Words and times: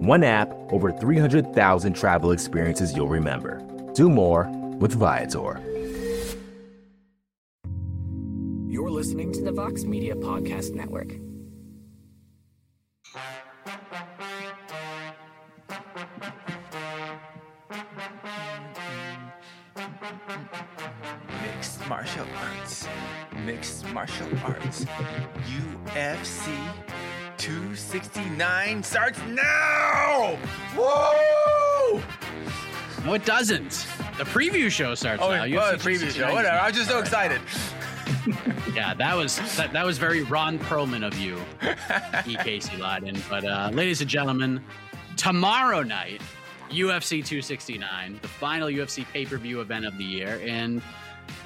One 0.00 0.24
app, 0.24 0.50
over 0.72 0.90
300,000 0.90 1.92
travel 1.92 2.30
experiences 2.30 2.96
you'll 2.96 3.06
remember. 3.06 3.60
Do 3.92 4.08
more 4.08 4.48
with 4.78 4.94
Viator. 4.94 5.60
You're 8.66 8.88
listening 8.88 9.30
to 9.34 9.42
the 9.42 9.52
Vox 9.52 9.84
Media 9.84 10.14
Podcast 10.14 10.72
Network. 10.72 11.12
Mixed 21.42 21.86
martial 21.90 22.26
arts. 22.38 22.88
Mixed 23.44 23.86
martial 23.92 24.28
arts. 24.46 24.86
UFC 25.94 26.89
269 27.40 28.82
starts 28.82 29.18
now! 29.28 30.38
Woo! 30.76 32.02
No, 33.04 33.14
it 33.14 33.24
doesn't. 33.24 33.86
The 34.18 34.24
preview 34.24 34.70
show 34.70 34.94
starts 34.94 35.22
Oh, 35.22 35.30
now. 35.30 35.44
oh, 35.44 35.48
UFC 35.48 35.72
the 35.72 35.78
previous 35.78 36.14
show. 36.14 36.32
Whatever. 36.32 36.58
I 36.58 36.66
was 36.68 36.76
just 36.76 36.90
so 36.90 36.98
excited. 37.00 37.40
Yeah, 38.74 38.94
that 38.94 39.16
was 39.16 39.36
that, 39.56 39.72
that 39.72 39.84
was 39.84 39.98
very 39.98 40.22
Ron 40.22 40.56
Perlman 40.58 41.04
of 41.04 41.18
you, 41.18 41.36
E. 42.26 42.36
Casey 42.36 42.76
Leydon. 42.76 43.20
But 43.28 43.44
uh, 43.44 43.70
ladies 43.72 44.00
and 44.00 44.08
gentlemen, 44.08 44.62
tomorrow 45.16 45.82
night, 45.82 46.20
UFC 46.70 47.24
269, 47.24 48.18
the 48.22 48.28
final 48.28 48.68
UFC 48.68 49.04
pay-per-view 49.12 49.60
event 49.60 49.86
of 49.86 49.98
the 49.98 50.04
year, 50.04 50.40
and 50.46 50.82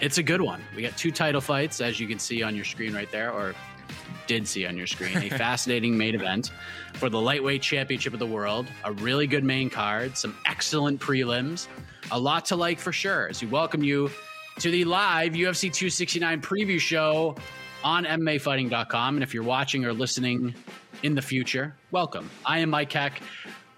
it's 0.00 0.18
a 0.18 0.22
good 0.22 0.42
one. 0.42 0.60
We 0.76 0.82
got 0.82 0.98
two 0.98 1.10
title 1.10 1.40
fights, 1.40 1.80
as 1.80 1.98
you 1.98 2.06
can 2.06 2.18
see 2.18 2.42
on 2.42 2.54
your 2.54 2.64
screen 2.66 2.92
right 2.94 3.10
there, 3.10 3.30
or 3.32 3.54
did 4.26 4.46
see 4.46 4.66
on 4.66 4.76
your 4.76 4.86
screen. 4.86 5.16
A 5.16 5.28
fascinating 5.38 5.96
main 5.96 6.14
event 6.14 6.50
for 6.94 7.08
the 7.08 7.20
lightweight 7.20 7.62
championship 7.62 8.12
of 8.12 8.18
the 8.18 8.26
world. 8.26 8.66
A 8.84 8.92
really 8.92 9.26
good 9.26 9.44
main 9.44 9.70
card, 9.70 10.16
some 10.16 10.36
excellent 10.46 11.00
prelims, 11.00 11.68
a 12.10 12.18
lot 12.18 12.44
to 12.46 12.56
like 12.56 12.78
for 12.78 12.92
sure. 12.92 13.28
As 13.28 13.42
we 13.42 13.48
welcome 13.48 13.82
you 13.82 14.10
to 14.60 14.70
the 14.70 14.84
live 14.84 15.32
UFC 15.32 15.72
269 15.72 16.40
preview 16.40 16.78
show 16.78 17.36
on 17.82 18.04
MMAfighting.com. 18.04 19.16
And 19.16 19.22
if 19.22 19.34
you're 19.34 19.42
watching 19.42 19.84
or 19.84 19.92
listening 19.92 20.54
in 21.02 21.14
the 21.14 21.22
future, 21.22 21.74
welcome. 21.90 22.30
I 22.46 22.60
am 22.60 22.70
Mike 22.70 22.92
Heck. 22.92 23.20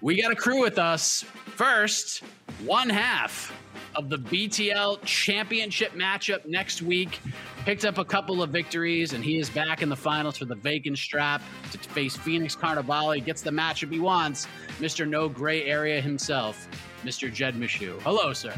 We 0.01 0.21
got 0.21 0.31
a 0.31 0.37
crew 0.37 0.61
with 0.61 0.79
us. 0.79 1.23
First, 1.47 2.23
one 2.65 2.89
half 2.89 3.53
of 3.97 4.09
the 4.09 4.19
BTL 4.19 5.03
championship 5.05 5.93
matchup 5.93 6.47
next 6.47 6.83
week. 6.83 7.21
Picked 7.65 7.85
up 7.85 7.99
a 7.99 8.05
couple 8.05 8.43
of 8.43 8.51
victories, 8.51 9.13
and 9.13 9.25
he 9.25 9.39
is 9.39 9.51
back 9.51 9.83
in 9.83 9.89
the 9.89 9.97
finals 9.97 10.37
for 10.37 10.45
the 10.45 10.55
vacant 10.55 10.99
strap 10.99 11.43
to 11.73 11.79
face 11.79 12.17
Phoenix 12.17 12.55
Carnevale. 12.55 13.25
Gets 13.25 13.43
the 13.43 13.51
matchup 13.51 13.91
he 13.91 13.99
wants. 13.99 14.47
Mr. 14.79 15.09
No 15.09 15.29
Gray 15.29 15.65
Area 15.65 16.01
himself, 16.01 16.69
Mr. 17.03 17.33
Jed 17.33 17.55
Meshew. 17.55 18.01
Hello, 18.03 18.33
sir. 18.33 18.53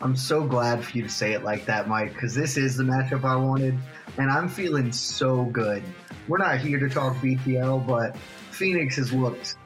I'm 0.00 0.16
so 0.16 0.42
glad 0.42 0.82
for 0.82 0.96
you 0.96 1.02
to 1.02 1.10
say 1.10 1.34
it 1.34 1.44
like 1.44 1.66
that, 1.66 1.86
Mike, 1.86 2.14
because 2.14 2.34
this 2.34 2.56
is 2.56 2.76
the 2.76 2.84
matchup 2.84 3.24
I 3.24 3.36
wanted, 3.36 3.76
and 4.16 4.30
I'm 4.30 4.48
feeling 4.48 4.92
so 4.92 5.44
good. 5.46 5.82
We're 6.26 6.38
not 6.38 6.58
here 6.58 6.78
to 6.78 6.88
talk 6.88 7.16
BTL, 7.16 7.86
but 7.86 8.16
Phoenix 8.50 8.96
has 8.96 9.12
looked 9.12 9.56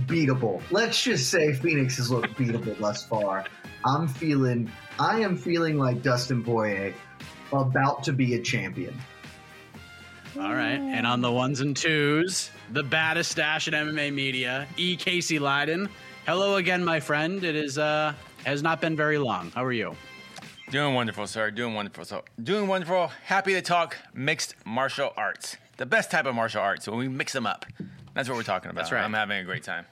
beatable. 0.00 0.60
Let's 0.70 1.02
just 1.02 1.30
say 1.30 1.54
Phoenix 1.54 1.96
has 1.96 2.10
looked 2.10 2.34
beatable 2.34 2.78
thus 2.78 3.04
far. 3.06 3.46
I'm 3.84 4.08
feeling, 4.08 4.70
I 4.98 5.20
am 5.20 5.36
feeling 5.36 5.78
like 5.78 6.02
Dustin 6.02 6.44
Poirier 6.44 6.94
about 7.52 8.04
to 8.04 8.12
be 8.12 8.34
a 8.34 8.40
champion. 8.40 8.94
All 10.38 10.54
right. 10.54 10.78
And 10.78 11.06
on 11.06 11.20
the 11.20 11.32
ones 11.32 11.60
and 11.60 11.76
twos, 11.76 12.50
the 12.70 12.82
baddest 12.82 13.32
stash 13.32 13.66
in 13.66 13.74
MMA 13.74 14.12
media, 14.14 14.66
E. 14.76 14.96
Casey 14.96 15.38
Leydon. 15.38 15.88
Hello 16.26 16.56
again, 16.56 16.84
my 16.84 17.00
friend. 17.00 17.42
It 17.42 17.56
is 17.56 17.78
uh 17.78 18.14
has 18.44 18.62
not 18.62 18.80
been 18.80 18.96
very 18.96 19.18
long. 19.18 19.50
How 19.50 19.64
are 19.64 19.72
you? 19.72 19.96
Doing 20.70 20.94
wonderful, 20.94 21.26
sir. 21.26 21.50
Doing 21.50 21.74
wonderful. 21.74 22.04
So, 22.04 22.22
doing 22.40 22.68
wonderful. 22.68 23.08
Happy 23.24 23.54
to 23.54 23.62
talk 23.62 23.96
mixed 24.14 24.54
martial 24.64 25.12
arts. 25.16 25.56
The 25.78 25.86
best 25.86 26.12
type 26.12 26.26
of 26.26 26.34
martial 26.36 26.62
arts 26.62 26.86
when 26.86 26.96
we 26.96 27.08
mix 27.08 27.32
them 27.32 27.44
up. 27.44 27.66
That's 28.14 28.28
what 28.28 28.36
we're 28.36 28.44
talking 28.44 28.70
about. 28.70 28.82
That's 28.82 28.92
right. 28.92 29.02
I'm 29.02 29.12
having 29.12 29.38
a 29.38 29.44
great 29.44 29.64
time. 29.64 29.84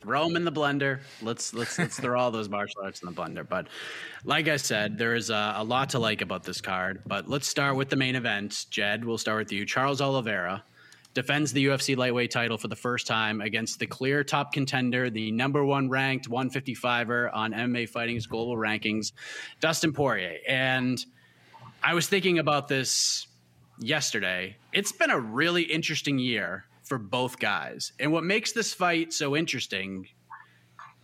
Throw 0.00 0.26
them 0.26 0.36
in 0.36 0.44
the 0.44 0.52
blender. 0.52 1.00
Let's 1.20 1.54
let's 1.54 1.78
let's 1.78 1.98
throw 1.98 2.18
all 2.18 2.30
those 2.30 2.48
martial 2.48 2.82
arts 2.82 3.02
in 3.02 3.06
the 3.06 3.14
blender. 3.14 3.48
But 3.48 3.68
like 4.24 4.48
I 4.48 4.56
said, 4.56 4.98
there 4.98 5.14
is 5.14 5.30
a, 5.30 5.54
a 5.56 5.64
lot 5.64 5.90
to 5.90 5.98
like 5.98 6.22
about 6.22 6.44
this 6.44 6.60
card. 6.60 7.02
But 7.06 7.28
let's 7.28 7.46
start 7.46 7.76
with 7.76 7.88
the 7.88 7.96
main 7.96 8.16
event. 8.16 8.66
Jed, 8.70 9.04
we'll 9.04 9.18
start 9.18 9.38
with 9.38 9.52
you. 9.52 9.64
Charles 9.66 10.00
Oliveira 10.00 10.64
defends 11.14 11.52
the 11.52 11.66
UFC 11.66 11.96
lightweight 11.96 12.30
title 12.30 12.58
for 12.58 12.68
the 12.68 12.76
first 12.76 13.06
time 13.06 13.40
against 13.40 13.78
the 13.78 13.86
clear 13.86 14.24
top 14.24 14.52
contender, 14.52 15.10
the 15.10 15.30
number 15.30 15.64
one 15.64 15.88
ranked 15.88 16.28
155er 16.28 17.30
on 17.32 17.52
MMA 17.52 17.88
Fighting's 17.88 18.26
global 18.26 18.56
rankings, 18.56 19.12
Dustin 19.60 19.92
Poirier. 19.92 20.38
And 20.48 21.04
I 21.82 21.94
was 21.94 22.06
thinking 22.06 22.38
about 22.38 22.68
this 22.68 23.26
yesterday. 23.78 24.56
It's 24.72 24.92
been 24.92 25.10
a 25.10 25.18
really 25.18 25.62
interesting 25.62 26.18
year 26.18 26.64
for 26.92 26.98
both 26.98 27.38
guys. 27.38 27.94
And 27.98 28.12
what 28.12 28.22
makes 28.22 28.52
this 28.52 28.74
fight 28.74 29.14
so 29.14 29.34
interesting, 29.34 30.08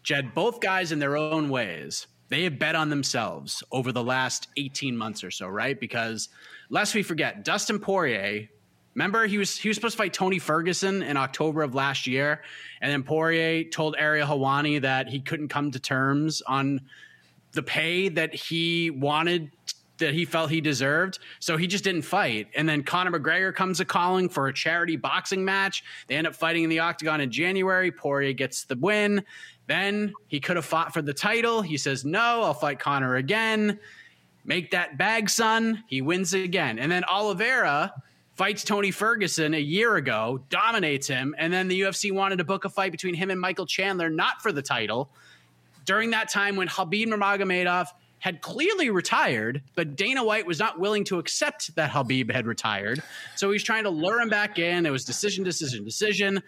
Jed, 0.02 0.34
both 0.34 0.60
guys 0.60 0.92
in 0.92 0.98
their 0.98 1.16
own 1.16 1.48
ways, 1.48 2.08
they 2.28 2.42
have 2.44 2.58
bet 2.58 2.74
on 2.74 2.90
themselves 2.90 3.62
over 3.72 3.90
the 3.90 4.04
last 4.04 4.48
18 4.58 4.94
months 4.94 5.24
or 5.24 5.30
so, 5.30 5.48
right? 5.48 5.80
Because 5.80 6.28
lest 6.68 6.94
we 6.94 7.02
forget, 7.02 7.42
Dustin 7.42 7.78
Poirier, 7.78 8.50
remember 8.94 9.26
he 9.26 9.38
was 9.38 9.56
he 9.56 9.70
was 9.70 9.76
supposed 9.76 9.94
to 9.94 10.02
fight 10.02 10.12
Tony 10.12 10.38
Ferguson 10.38 11.02
in 11.02 11.16
October 11.16 11.62
of 11.62 11.74
last 11.74 12.06
year, 12.06 12.42
and 12.82 12.92
then 12.92 13.02
Poirier 13.02 13.64
told 13.64 13.96
Ariel 13.98 14.28
Helwani 14.28 14.82
that 14.82 15.08
he 15.08 15.20
couldn't 15.20 15.48
come 15.48 15.70
to 15.70 15.80
terms 15.80 16.42
on 16.42 16.82
the 17.52 17.62
pay 17.62 18.10
that 18.10 18.34
he 18.34 18.90
wanted 18.90 19.52
that 19.98 20.14
he 20.14 20.24
felt 20.24 20.50
he 20.50 20.60
deserved. 20.60 21.18
So 21.40 21.56
he 21.56 21.66
just 21.66 21.84
didn't 21.84 22.02
fight. 22.02 22.48
And 22.54 22.68
then 22.68 22.82
Conor 22.82 23.18
McGregor 23.18 23.54
comes 23.54 23.80
a 23.80 23.84
calling 23.84 24.28
for 24.28 24.48
a 24.48 24.52
charity 24.52 24.96
boxing 24.96 25.44
match. 25.44 25.84
They 26.06 26.16
end 26.16 26.26
up 26.26 26.34
fighting 26.34 26.64
in 26.64 26.70
the 26.70 26.78
octagon 26.78 27.20
in 27.20 27.30
January. 27.30 27.90
Poirier 27.90 28.32
gets 28.32 28.64
the 28.64 28.76
win. 28.76 29.24
Then 29.66 30.12
he 30.28 30.40
could 30.40 30.56
have 30.56 30.64
fought 30.64 30.94
for 30.94 31.02
the 31.02 31.12
title. 31.12 31.62
He 31.62 31.76
says, 31.76 32.04
No, 32.04 32.42
I'll 32.42 32.54
fight 32.54 32.78
Conor 32.78 33.16
again. 33.16 33.78
Make 34.44 34.70
that 34.70 34.96
bag, 34.96 35.28
son. 35.28 35.84
He 35.86 36.00
wins 36.00 36.32
again. 36.32 36.78
And 36.78 36.90
then 36.90 37.04
Oliveira 37.04 37.92
fights 38.34 38.64
Tony 38.64 38.90
Ferguson 38.90 39.52
a 39.52 39.60
year 39.60 39.96
ago, 39.96 40.40
dominates 40.48 41.06
him. 41.06 41.34
And 41.36 41.52
then 41.52 41.68
the 41.68 41.82
UFC 41.82 42.12
wanted 42.12 42.36
to 42.36 42.44
book 42.44 42.64
a 42.64 42.68
fight 42.70 42.92
between 42.92 43.14
him 43.14 43.30
and 43.30 43.38
Michael 43.38 43.66
Chandler, 43.66 44.08
not 44.08 44.40
for 44.40 44.52
the 44.52 44.62
title 44.62 45.10
during 45.88 46.10
that 46.10 46.28
time 46.28 46.54
when 46.54 46.68
Habib 46.68 47.08
Nurmagomedov 47.08 47.86
had 48.20 48.40
clearly 48.40 48.90
retired, 48.90 49.62
but 49.74 49.96
Dana 49.96 50.24
White 50.24 50.46
was 50.46 50.58
not 50.58 50.80
willing 50.80 51.04
to 51.04 51.18
accept 51.18 51.74
that 51.76 51.90
Habib 51.90 52.30
had 52.30 52.46
retired. 52.46 53.02
So 53.36 53.50
he's 53.50 53.62
trying 53.62 53.84
to 53.84 53.90
lure 53.90 54.20
him 54.20 54.28
back 54.28 54.58
in. 54.58 54.86
It 54.86 54.90
was 54.90 55.04
decision, 55.04 55.44
decision, 55.44 55.84
decision. 55.84 56.42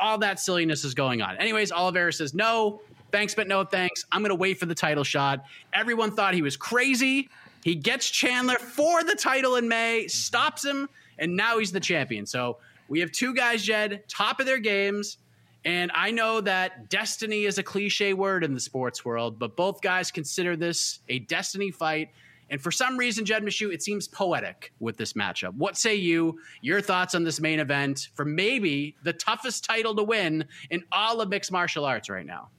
All 0.00 0.18
that 0.18 0.40
silliness 0.40 0.84
is 0.84 0.94
going 0.94 1.22
on. 1.22 1.36
Anyways, 1.36 1.70
Oliveira 1.70 2.12
says, 2.12 2.34
no, 2.34 2.80
thanks, 3.12 3.34
but 3.34 3.46
no 3.46 3.64
thanks. 3.64 4.04
I'm 4.10 4.22
going 4.22 4.30
to 4.30 4.34
wait 4.34 4.58
for 4.58 4.66
the 4.66 4.74
title 4.74 5.04
shot. 5.04 5.44
Everyone 5.72 6.10
thought 6.10 6.34
he 6.34 6.42
was 6.42 6.56
crazy. 6.56 7.28
He 7.62 7.76
gets 7.76 8.10
Chandler 8.10 8.56
for 8.56 9.04
the 9.04 9.14
title 9.14 9.56
in 9.56 9.68
May, 9.68 10.08
stops 10.08 10.64
him, 10.64 10.88
and 11.18 11.36
now 11.36 11.58
he's 11.58 11.70
the 11.70 11.78
champion. 11.78 12.26
So 12.26 12.58
we 12.88 12.98
have 13.00 13.12
two 13.12 13.34
guys, 13.34 13.62
Jed, 13.62 14.02
top 14.08 14.40
of 14.40 14.46
their 14.46 14.58
games. 14.58 15.18
And 15.64 15.92
I 15.94 16.10
know 16.10 16.40
that 16.40 16.90
destiny 16.90 17.44
is 17.44 17.58
a 17.58 17.62
cliche 17.62 18.14
word 18.14 18.42
in 18.42 18.54
the 18.54 18.60
sports 18.60 19.04
world, 19.04 19.38
but 19.38 19.56
both 19.56 19.80
guys 19.80 20.10
consider 20.10 20.56
this 20.56 21.00
a 21.08 21.20
destiny 21.20 21.70
fight. 21.70 22.10
And 22.50 22.60
for 22.60 22.70
some 22.70 22.98
reason, 22.98 23.24
Jed 23.24 23.42
Meshew, 23.44 23.72
it 23.72 23.82
seems 23.82 24.08
poetic 24.08 24.72
with 24.80 24.96
this 24.96 25.14
matchup. 25.14 25.54
What 25.54 25.76
say 25.76 25.94
you? 25.94 26.38
Your 26.60 26.80
thoughts 26.80 27.14
on 27.14 27.24
this 27.24 27.40
main 27.40 27.60
event 27.60 28.08
for 28.14 28.24
maybe 28.24 28.96
the 29.04 29.12
toughest 29.12 29.64
title 29.64 29.94
to 29.94 30.02
win 30.02 30.44
in 30.70 30.82
all 30.90 31.20
of 31.20 31.28
mixed 31.28 31.52
martial 31.52 31.84
arts 31.84 32.10
right 32.10 32.26
now? 32.26 32.50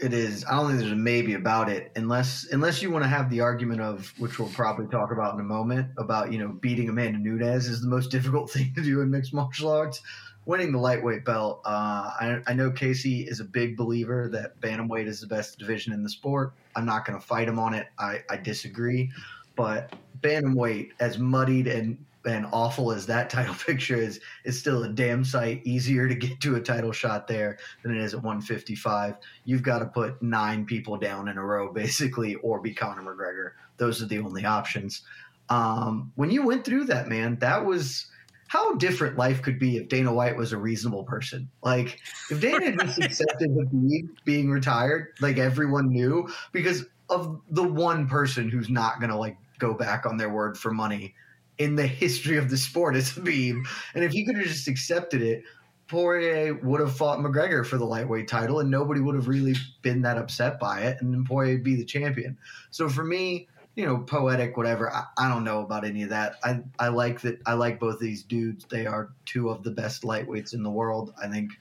It 0.00 0.12
is. 0.12 0.44
I 0.44 0.52
don't 0.52 0.68
think 0.68 0.80
there's 0.80 0.92
a 0.92 0.96
maybe 0.96 1.34
about 1.34 1.70
it, 1.70 1.90
unless 1.96 2.46
unless 2.52 2.82
you 2.82 2.90
want 2.90 3.04
to 3.04 3.08
have 3.08 3.30
the 3.30 3.40
argument 3.40 3.80
of 3.80 4.12
which 4.18 4.38
we'll 4.38 4.50
probably 4.50 4.86
talk 4.88 5.10
about 5.10 5.32
in 5.34 5.40
a 5.40 5.44
moment 5.44 5.88
about 5.96 6.30
you 6.32 6.38
know 6.38 6.48
beating 6.48 6.90
Amanda 6.90 7.18
Nunes 7.18 7.66
is 7.66 7.80
the 7.80 7.88
most 7.88 8.10
difficult 8.10 8.50
thing 8.50 8.74
to 8.74 8.82
do 8.82 9.00
in 9.00 9.10
mixed 9.10 9.32
martial 9.32 9.70
arts. 9.70 10.02
Winning 10.46 10.72
the 10.72 10.78
lightweight 10.78 11.24
belt, 11.24 11.60
uh, 11.64 12.10
I, 12.20 12.40
I 12.46 12.54
know 12.54 12.70
Casey 12.70 13.22
is 13.22 13.40
a 13.40 13.44
big 13.44 13.76
believer 13.76 14.28
that 14.28 14.60
bantamweight 14.60 15.06
is 15.06 15.20
the 15.20 15.26
best 15.26 15.58
division 15.58 15.92
in 15.92 16.02
the 16.02 16.08
sport. 16.08 16.54
I'm 16.76 16.86
not 16.86 17.04
going 17.04 17.18
to 17.18 17.24
fight 17.24 17.48
him 17.48 17.58
on 17.58 17.74
it. 17.74 17.88
I, 17.98 18.22
I 18.30 18.36
disagree, 18.36 19.10
but 19.56 19.92
bantamweight, 20.22 20.90
as 21.00 21.18
muddied 21.18 21.66
and 21.66 21.98
and 22.26 22.46
awful 22.52 22.92
as 22.92 23.06
that 23.06 23.30
title 23.30 23.54
picture 23.54 23.96
is, 23.96 24.20
is 24.44 24.58
still 24.58 24.82
a 24.82 24.88
damn 24.88 25.24
sight 25.24 25.62
easier 25.64 26.08
to 26.08 26.14
get 26.14 26.40
to 26.40 26.56
a 26.56 26.60
title 26.60 26.92
shot 26.92 27.26
there 27.26 27.58
than 27.82 27.96
it 27.96 28.02
is 28.02 28.14
at 28.14 28.22
155. 28.22 29.16
You've 29.44 29.62
got 29.62 29.78
to 29.78 29.86
put 29.86 30.20
nine 30.22 30.66
people 30.66 30.96
down 30.96 31.28
in 31.28 31.38
a 31.38 31.44
row, 31.44 31.72
basically, 31.72 32.34
or 32.36 32.60
be 32.60 32.74
Conor 32.74 33.02
McGregor. 33.02 33.52
Those 33.76 34.02
are 34.02 34.06
the 34.06 34.18
only 34.18 34.44
options. 34.44 35.02
Um, 35.48 36.12
when 36.16 36.30
you 36.30 36.44
went 36.44 36.64
through 36.64 36.84
that, 36.84 37.08
man, 37.08 37.38
that 37.38 37.64
was 37.64 38.06
how 38.48 38.74
different 38.76 39.16
life 39.16 39.42
could 39.42 39.58
be 39.58 39.76
if 39.76 39.88
Dana 39.88 40.12
White 40.12 40.36
was 40.36 40.52
a 40.52 40.58
reasonable 40.58 41.04
person. 41.04 41.48
Like 41.62 42.00
if 42.30 42.40
Dana 42.40 42.76
just 42.76 43.00
accepted 43.02 43.54
the 43.54 44.08
being 44.24 44.50
retired, 44.50 45.08
like 45.20 45.38
everyone 45.38 45.88
knew, 45.88 46.28
because 46.52 46.84
of 47.08 47.40
the 47.50 47.62
one 47.62 48.08
person 48.08 48.48
who's 48.48 48.68
not 48.68 49.00
gonna 49.00 49.18
like 49.18 49.36
go 49.58 49.74
back 49.74 50.06
on 50.06 50.16
their 50.16 50.30
word 50.30 50.58
for 50.58 50.72
money 50.72 51.14
in 51.58 51.74
the 51.76 51.86
history 51.86 52.36
of 52.36 52.50
the 52.50 52.56
sport 52.56 52.96
is 52.96 53.10
Khabib. 53.10 53.66
And 53.94 54.04
if 54.04 54.12
he 54.12 54.24
could 54.24 54.36
have 54.36 54.46
just 54.46 54.68
accepted 54.68 55.22
it, 55.22 55.42
Poirier 55.88 56.54
would 56.62 56.80
have 56.80 56.96
fought 56.96 57.20
McGregor 57.20 57.64
for 57.64 57.78
the 57.78 57.84
lightweight 57.84 58.26
title, 58.26 58.58
and 58.58 58.70
nobody 58.70 59.00
would 59.00 59.14
have 59.14 59.28
really 59.28 59.54
been 59.82 60.02
that 60.02 60.18
upset 60.18 60.58
by 60.58 60.80
it, 60.80 61.00
and 61.00 61.14
then 61.14 61.24
Poirier 61.24 61.54
would 61.54 61.62
be 61.62 61.76
the 61.76 61.84
champion. 61.84 62.36
So 62.70 62.88
for 62.88 63.04
me, 63.04 63.48
you 63.76 63.84
know, 63.84 63.98
poetic, 63.98 64.56
whatever. 64.56 64.90
I, 64.92 65.04
I, 65.18 65.28
don't 65.28 65.44
know 65.44 65.60
about 65.60 65.84
any 65.84 66.02
of 66.02 66.08
that. 66.08 66.36
I 66.42 66.60
I 66.78 66.88
like 66.88 67.20
that. 67.20 67.38
I 67.46 67.52
like 67.52 67.78
both 67.78 68.00
these 68.00 68.22
dudes. 68.22 68.64
They 68.68 68.86
are 68.86 69.10
two 69.26 69.50
of 69.50 69.62
the 69.62 69.70
best 69.70 70.02
lightweights 70.02 70.54
in 70.54 70.62
the 70.62 70.70
world. 70.70 71.12
I 71.22 71.28
think 71.28 71.52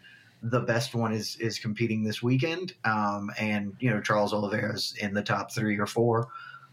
the 0.41 0.61
best 0.61 0.95
one 0.95 1.11
is 1.11 1.35
is 1.41 1.59
competing 1.59 2.03
this 2.03 2.23
weekend, 2.23 2.73
um, 2.85 3.29
and 3.37 3.75
you 3.79 3.89
know 3.89 3.99
Charles 3.99 4.33
Oliveira's 4.33 4.95
in 4.99 5.13
the 5.13 5.21
top 5.21 5.51
three 5.51 5.77
or 5.77 5.85
four. 5.85 6.29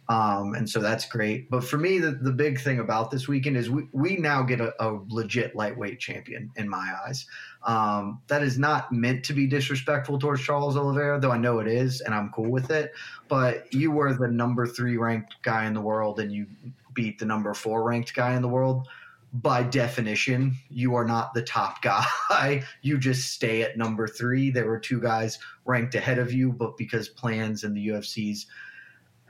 Um, 0.09 0.55
and 0.55 0.69
so 0.69 0.81
that's 0.81 1.07
great. 1.07 1.49
But 1.49 1.65
for 1.65 1.79
me, 1.79 1.99
the, 1.99 2.11
the 2.11 2.33
big 2.33 2.61
thing 2.61 2.81
about 2.81 3.11
this 3.11 3.29
weekend 3.29 3.57
is 3.57 3.71
we, 3.71 3.85
we 3.93 4.17
now 4.17 4.43
get 4.43 4.61
a, 4.61 4.75
a 4.85 5.01
legit 5.09 5.55
lightweight 5.55 6.01
champion 6.01 6.51
in 6.57 6.69
my 6.69 6.93
eyes. 7.07 7.25
Um, 7.65 8.21
that 8.27 8.43
is 8.43 8.59
not 8.59 8.93
meant 8.93 9.25
to 9.25 9.33
be 9.33 9.47
disrespectful 9.47 10.19
towards 10.19 10.43
Charles 10.43 10.77
Oliveira, 10.77 11.21
though 11.21 11.31
I 11.31 11.39
know 11.39 11.61
it 11.61 11.69
is, 11.69 12.01
and 12.01 12.15
I'm 12.15 12.31
cool 12.31 12.51
with 12.51 12.71
it. 12.71 12.93
But 13.29 13.73
you 13.73 13.91
were 13.91 14.15
the 14.15 14.29
number 14.29 14.67
three 14.67 14.97
ranked 14.97 15.37
guy 15.43 15.67
in 15.67 15.75
the 15.75 15.81
world, 15.81 16.21
and 16.21 16.33
you 16.33 16.47
beat 16.95 17.19
the 17.19 17.25
number 17.25 17.55
four 17.55 17.85
ranked 17.85 18.15
guy 18.15 18.35
in 18.35 18.43
the 18.43 18.49
world. 18.49 18.89
By 19.35 19.63
definition, 19.63 20.57
you 20.69 20.95
are 20.95 21.07
not 21.07 21.33
the 21.33 21.43
top 21.43 21.81
guy. 22.31 22.65
you 22.83 22.99
just 22.99 23.33
stay 23.33 23.63
at 23.63 23.79
number 23.79 24.07
three. 24.09 24.51
There 24.51 24.67
were 24.67 24.81
two 24.81 25.01
guys 25.01 25.39
ranked 25.65 25.95
ahead 25.95 26.19
of 26.19 26.33
you, 26.33 26.53
but 26.53 26.77
because 26.77 27.09
plans 27.09 27.65
and 27.65 27.77
the 27.77 27.89
UFC's 27.89 28.47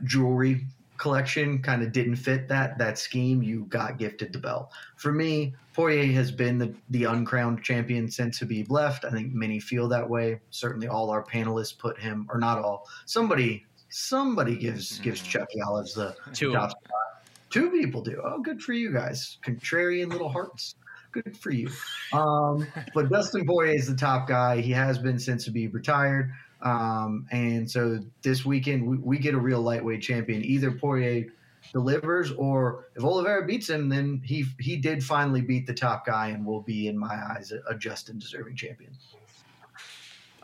jewelry 0.04 0.66
collection 1.02 1.60
kind 1.60 1.82
of 1.82 1.90
didn't 1.90 2.14
fit 2.14 2.46
that 2.46 2.78
that 2.78 2.96
scheme, 2.96 3.42
you 3.42 3.64
got 3.64 3.98
gifted 3.98 4.32
the 4.32 4.38
belt. 4.38 4.70
For 4.94 5.10
me, 5.10 5.52
Poirier 5.74 6.12
has 6.12 6.30
been 6.30 6.58
the, 6.58 6.72
the 6.90 7.04
uncrowned 7.04 7.64
champion 7.64 8.08
since 8.08 8.38
Khabib 8.38 8.70
left. 8.70 9.04
I 9.04 9.10
think 9.10 9.34
many 9.34 9.58
feel 9.58 9.88
that 9.88 10.08
way. 10.08 10.40
Certainly, 10.50 10.86
all 10.86 11.10
our 11.10 11.24
panelists 11.24 11.76
put 11.76 11.98
him, 11.98 12.28
or 12.30 12.38
not 12.38 12.60
all. 12.60 12.86
Somebody 13.04 13.66
somebody 13.88 14.56
gives 14.56 15.00
gives 15.00 15.20
mm. 15.20 15.28
Chucky 15.28 15.60
Olives 15.60 15.94
the 15.94 16.14
two 16.32 16.52
top 16.52 16.70
spot. 16.70 17.32
Two 17.50 17.70
people 17.70 18.00
do. 18.00 18.22
Oh, 18.24 18.40
good 18.40 18.62
for 18.62 18.72
you 18.72 18.92
guys. 18.92 19.38
Contrarian 19.44 20.08
little 20.08 20.28
hearts. 20.28 20.76
Good 21.10 21.36
for 21.36 21.50
you. 21.50 21.68
Um, 22.12 22.66
but 22.94 23.10
Dustin 23.10 23.44
Poirier 23.44 23.74
is 23.74 23.88
the 23.88 23.96
top 23.96 24.28
guy. 24.28 24.60
He 24.60 24.70
has 24.70 24.98
been 24.98 25.18
since 25.18 25.48
Khabib 25.48 25.74
retired. 25.74 26.32
Um, 26.62 27.26
and 27.32 27.68
so 27.68 27.98
this 28.22 28.44
weekend 28.44 28.86
we, 28.86 28.96
we, 28.98 29.18
get 29.18 29.34
a 29.34 29.38
real 29.38 29.60
lightweight 29.60 30.00
champion. 30.00 30.44
Either 30.44 30.70
Poirier 30.70 31.26
delivers, 31.72 32.30
or 32.32 32.86
if 32.94 33.02
Oliveira 33.02 33.44
beats 33.46 33.68
him, 33.68 33.88
then 33.88 34.22
he 34.24 34.46
he 34.60 34.76
did 34.76 35.02
finally 35.02 35.40
beat 35.40 35.66
the 35.66 35.74
top 35.74 36.06
guy 36.06 36.28
and 36.28 36.46
will 36.46 36.62
be, 36.62 36.86
in 36.86 36.96
my 36.96 37.20
eyes, 37.30 37.50
a, 37.50 37.60
a 37.68 37.76
just 37.76 38.08
and 38.10 38.20
deserving 38.20 38.54
champion. 38.54 38.92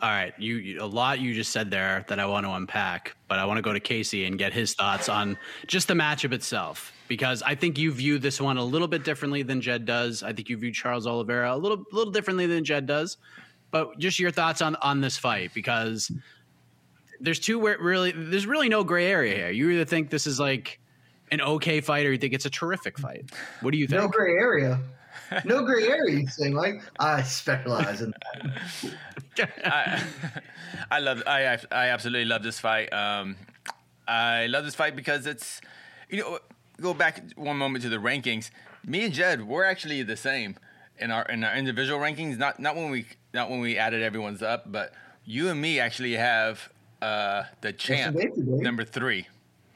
All 0.01 0.11
right, 0.11 0.33
you, 0.39 0.57
you, 0.57 0.83
a 0.83 0.87
lot 0.87 1.19
you 1.19 1.35
just 1.35 1.51
said 1.51 1.73
there 1.73 2.05
that 2.09 2.21
I 2.21 2.27
want 2.27 2.47
to 2.47 2.53
unpack, 2.53 3.17
but 3.27 3.41
I 3.41 3.45
want 3.45 3.59
to 3.59 3.63
go 3.63 3.73
to 3.73 3.81
Casey 3.81 4.27
and 4.27 4.39
get 4.39 4.53
his 4.53 4.75
thoughts 4.75 5.09
on 5.09 5.37
just 5.67 5.89
the 5.89 5.95
matchup 5.95 6.33
itself 6.33 6.93
because 7.09 7.43
I 7.43 7.57
think 7.57 7.79
you 7.79 7.91
view 7.91 8.21
this 8.21 8.41
one 8.41 8.59
a 8.59 8.65
little 8.65 8.87
bit 8.87 9.03
differently 9.05 9.43
than 9.43 9.61
Jed 9.61 9.87
does. 9.87 10.23
I 10.23 10.33
think 10.33 10.49
you 10.49 10.57
view 10.57 10.73
Charles 10.73 11.07
Oliveira 11.07 11.55
a 11.55 11.57
little 11.57 11.85
little 11.93 12.13
differently 12.13 12.47
than 12.47 12.65
Jed 12.65 12.87
does 12.87 13.17
but 13.71 13.99
just 13.99 14.19
your 14.19 14.31
thoughts 14.31 14.63
on 14.63 14.77
on 14.77 15.01
this 15.01 15.17
fight 15.17 15.53
because 15.55 16.11
there's 17.21 17.39
two 17.39 17.59
where 17.59 17.79
really 17.79 18.13
there's 18.13 18.47
really 18.47 18.69
no 18.69 18.85
gray 18.85 19.11
area 19.11 19.35
here. 19.35 19.51
You 19.51 19.71
either 19.71 19.85
think 19.85 20.11
this 20.11 20.27
is 20.27 20.39
like 20.39 20.81
an 21.31 21.41
okay 21.41 21.81
fight 21.81 22.07
or 22.07 22.13
you 22.13 22.19
think 22.19 22.33
it's 22.33 22.47
a 22.47 22.51
terrific 22.51 22.99
fight. 22.99 23.31
What 23.61 23.73
do 23.73 23.79
you 23.79 23.87
think? 23.87 24.01
No 24.01 24.09
gray 24.09 24.33
area. 24.33 24.81
No 25.45 25.65
gray 25.65 25.87
area. 25.87 26.21
You 26.21 26.29
saying 26.29 26.55
like 26.55 26.81
I 26.99 27.23
specialize 27.23 28.01
in 28.01 28.13
that. 28.13 29.49
I, 29.65 30.03
I 30.91 30.99
love. 31.01 31.23
I 31.27 31.59
I 31.71 31.89
absolutely 31.89 32.25
love 32.25 32.43
this 32.43 32.59
fight. 32.59 32.93
Um, 32.93 33.37
I 34.07 34.47
love 34.47 34.65
this 34.65 34.75
fight 34.75 34.97
because 34.97 35.27
it's 35.27 35.61
you 36.09 36.21
know 36.21 36.39
go 36.81 36.95
back 36.95 37.23
one 37.37 37.57
moment 37.57 37.83
to 37.85 37.91
the 37.91 37.99
rankings. 37.99 38.51
Me 38.85 39.05
and 39.05 39.13
Jed, 39.13 39.47
we're 39.47 39.65
actually 39.65 40.03
the 40.03 40.17
same 40.17 40.57
in 40.99 41.11
our 41.11 41.25
in 41.25 41.45
our 41.45 41.55
individual 41.55 41.99
rankings. 41.99 42.39
Not 42.39 42.59
not 42.59 42.75
when 42.75 42.91
we 42.91 43.07
not 43.33 43.51
when 43.51 43.61
we 43.61 43.79
added 43.79 44.03
everyone's 44.03 44.43
up, 44.43 44.71
but 44.71 44.93
you 45.25 45.49
and 45.49 45.61
me 45.61 45.81
actually 45.81 46.15
have 46.15 46.69
uh, 47.03 47.45
the 47.61 47.73
champ 47.73 48.19
number 48.37 48.85
three. 48.85 49.27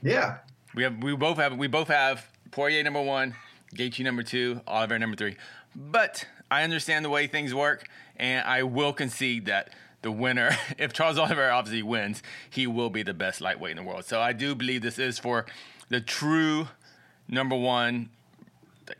Yeah, 0.02 0.38
we 0.75 0.82
have 0.82 1.02
we 1.02 1.14
both 1.14 1.38
have 1.38 1.56
we 1.56 1.66
both 1.66 1.88
have 1.88 2.26
Poirier 2.50 2.82
number 2.82 3.02
one, 3.02 3.34
Gaethje 3.75 4.04
number 4.04 4.22
two, 4.22 4.60
Oliver 4.67 4.98
number 4.98 5.17
three. 5.17 5.36
But 5.74 6.26
I 6.50 6.65
understand 6.65 7.05
the 7.05 7.10
way 7.10 7.26
things 7.26 7.55
work, 7.55 7.88
and 8.17 8.46
I 8.46 8.62
will 8.62 8.93
concede 8.93 9.46
that 9.46 9.72
the 10.03 10.10
winner, 10.10 10.50
if 10.79 10.93
Charles 10.93 11.19
Oliver 11.19 11.50
obviously 11.50 11.82
wins, 11.82 12.22
he 12.50 12.67
will 12.67 12.91
be 12.91 13.03
the 13.03 13.15
best 13.15 13.41
lightweight 13.41 13.72
in 13.72 13.76
the 13.76 13.82
world. 13.82 14.05
So 14.05 14.20
I 14.20 14.32
do 14.32 14.55
believe 14.55 14.82
this 14.82 14.98
is 14.98 15.19
for 15.19 15.46
the 15.88 16.00
true 16.00 16.69
number 17.29 17.56
one 17.56 18.10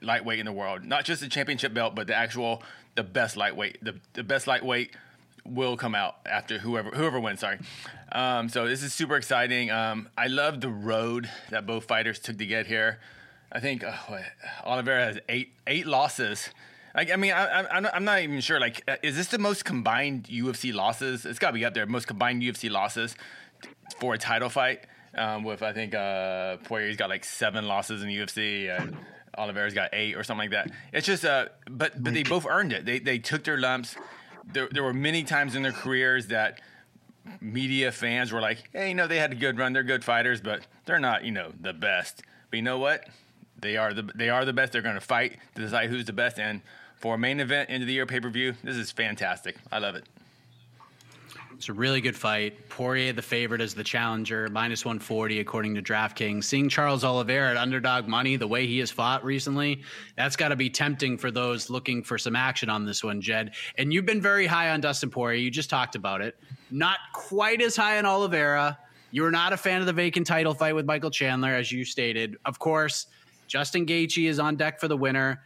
lightweight 0.01 0.39
in 0.39 0.47
the 0.47 0.53
world. 0.53 0.85
Not 0.85 1.05
just 1.05 1.21
the 1.21 1.29
championship 1.29 1.75
belt, 1.75 1.95
but 1.95 2.07
the 2.07 2.15
actual 2.15 2.63
the 2.95 3.03
best 3.03 3.37
lightweight. 3.37 3.83
The, 3.83 3.95
the 4.13 4.23
best 4.23 4.47
lightweight 4.47 4.97
will 5.45 5.77
come 5.77 5.95
out 5.95 6.17
after 6.27 6.59
whoever 6.59 6.91
whoever 6.91 7.19
wins. 7.21 7.41
Sorry. 7.41 7.59
Um, 8.13 8.49
so 8.49 8.67
this 8.67 8.83
is 8.83 8.93
super 8.93 9.17
exciting. 9.17 9.71
Um, 9.71 10.09
I 10.17 10.27
love 10.27 10.61
the 10.61 10.69
road 10.69 11.29
that 11.51 11.67
both 11.67 11.85
fighters 11.85 12.19
took 12.19 12.39
to 12.39 12.47
get 12.47 12.67
here. 12.67 13.01
I 13.51 13.61
think 13.61 13.85
uh, 13.85 13.93
Oliveira 14.65 15.05
has 15.05 15.19
eight 15.29 15.53
eight 15.67 15.87
losses. 15.87 16.51
Like, 16.95 17.11
I 17.11 17.17
mean, 17.17 17.33
I, 17.33 17.63
I'm 17.63 17.87
I'm 17.93 18.05
not 18.05 18.21
even 18.21 18.41
sure. 18.41 18.61
Like, 18.61 18.83
uh, 18.87 18.97
is 19.03 19.17
this 19.17 19.29
the 19.29 19.39
most 19.39 19.65
combined 19.65 20.25
UFC 20.25 20.75
losses? 20.75 21.25
It's 21.25 21.39
got 21.39 21.49
to 21.49 21.55
be 21.55 21.65
up 21.65 21.75
there. 21.75 21.87
Most 21.87 22.07
combined 22.07 22.43
UFC 22.43 22.71
losses 22.71 23.17
for 23.99 24.15
a 24.15 24.19
title 24.19 24.49
fight. 24.49 24.87
Um, 25.15 25.45
with 25.45 25.63
I 25.63 25.73
think 25.73 25.95
uh, 25.95 26.57
Poirier's 26.65 26.97
got 26.97 27.11
like 27.11 27.25
seven 27.25 27.67
losses 27.67 28.03
in 28.03 28.09
UFC. 28.09 28.75
And, 28.75 28.97
Oliveira's 29.39 29.75
got 29.75 29.91
eight 29.93 30.17
or 30.17 30.25
something 30.25 30.51
like 30.51 30.51
that. 30.51 30.71
It's 30.93 31.07
just 31.07 31.25
uh, 31.25 31.47
but 31.71 32.03
but 32.03 32.15
they 32.15 32.23
both 32.23 32.47
earned 32.47 32.73
it. 32.73 32.85
They 32.85 32.99
they 32.99 33.19
took 33.19 33.45
their 33.45 33.59
lumps. 33.59 33.97
There 34.53 34.69
there 34.71 34.83
were 34.83 34.95
many 34.95 35.25
times 35.25 35.55
in 35.55 35.63
their 35.63 35.73
careers 35.73 36.29
that 36.29 36.61
media 37.41 37.93
fans 37.93 38.33
were 38.33 38.41
like, 38.41 38.69
hey, 38.73 38.89
you 38.89 38.95
know, 38.95 39.07
they 39.07 39.19
had 39.19 39.33
a 39.33 39.37
good 39.37 39.59
run. 39.59 39.73
They're 39.73 39.83
good 39.83 40.05
fighters, 40.05 40.41
but 40.41 40.67
they're 40.85 40.99
not, 40.99 41.25
you 41.25 41.31
know, 41.31 41.53
the 41.61 41.73
best. 41.73 42.23
But 42.51 42.57
you 42.57 42.63
know 42.63 42.79
what? 42.79 43.09
They 43.61 43.77
are 43.77 43.95
the 43.95 44.03
they 44.15 44.29
are 44.29 44.45
the 44.45 44.53
best. 44.53 44.73
They're 44.73 44.83
going 44.83 44.97
to 44.97 45.01
fight 45.01 45.39
to 45.55 45.63
decide 45.63 45.89
who's 45.89 46.05
the 46.05 46.13
best. 46.13 46.39
And 46.39 46.63
for 46.97 47.15
a 47.15 47.19
main 47.19 47.41
event 47.41 47.71
end 47.71 47.83
of 47.83 47.87
the 47.87 47.95
year 47.95 48.07
pay 48.07 48.21
per 48.21 48.29
view, 48.29 48.55
this 48.63 48.77
is 48.77 48.91
fantastic. 48.91 49.57
I 49.71 49.79
love 49.79 49.95
it. 49.95 50.05
It's 51.63 51.69
a 51.69 51.73
really 51.73 52.01
good 52.01 52.17
fight. 52.17 52.69
Poirier, 52.71 53.13
the 53.13 53.23
favorite, 53.23 53.61
as 53.61 53.73
the 53.73 53.85
challenger, 53.85 54.49
minus 54.49 54.85
140 54.85 55.39
according 55.39 55.77
to 55.77 55.81
DraftKings. 55.81 56.43
Seeing 56.43 56.69
Charles 56.69 57.05
Oliveira 57.05 57.53
at 57.53 57.57
underdog 57.57 58.09
money, 58.09 58.35
the 58.35 58.49
way 58.49 58.67
he 58.67 58.81
has 58.81 58.91
fought 58.91 59.25
recently, 59.25 59.85
that's 60.17 60.35
got 60.35 60.49
to 60.49 60.57
be 60.57 60.69
tempting 60.69 61.17
for 61.17 61.31
those 61.31 61.71
looking 61.71 62.03
for 62.03 62.19
some 62.19 62.35
action 62.35 62.69
on 62.69 62.85
this 62.85 63.05
one, 63.05 63.21
Jed. 63.21 63.55
And 63.79 63.93
you've 63.93 64.07
been 64.07 64.21
very 64.21 64.45
high 64.45 64.71
on 64.71 64.81
Dustin 64.81 65.09
Poirier. 65.09 65.39
You 65.39 65.53
just 65.53 65.71
talked 65.71 65.95
about 65.95 66.21
it. 66.21 66.37
Not 66.73 66.99
quite 67.13 67.63
as 67.63 67.77
high 67.77 67.97
on 67.97 68.07
Oliveira. 68.07 68.77
You're 69.13 69.31
not 69.31 69.53
a 69.53 69.57
fan 69.57 69.79
of 69.79 69.87
the 69.87 69.93
vacant 69.93 70.27
title 70.27 70.55
fight 70.55 70.75
with 70.75 70.85
Michael 70.85 71.13
Chandler, 71.13 71.51
as 71.51 71.71
you 71.71 71.85
stated. 71.85 72.39
Of 72.45 72.59
course, 72.59 73.07
Justin 73.47 73.87
Gaethje 73.87 74.29
is 74.29 74.41
on 74.41 74.57
deck 74.57 74.81
for 74.81 74.89
the 74.89 74.97
winner. 74.97 75.41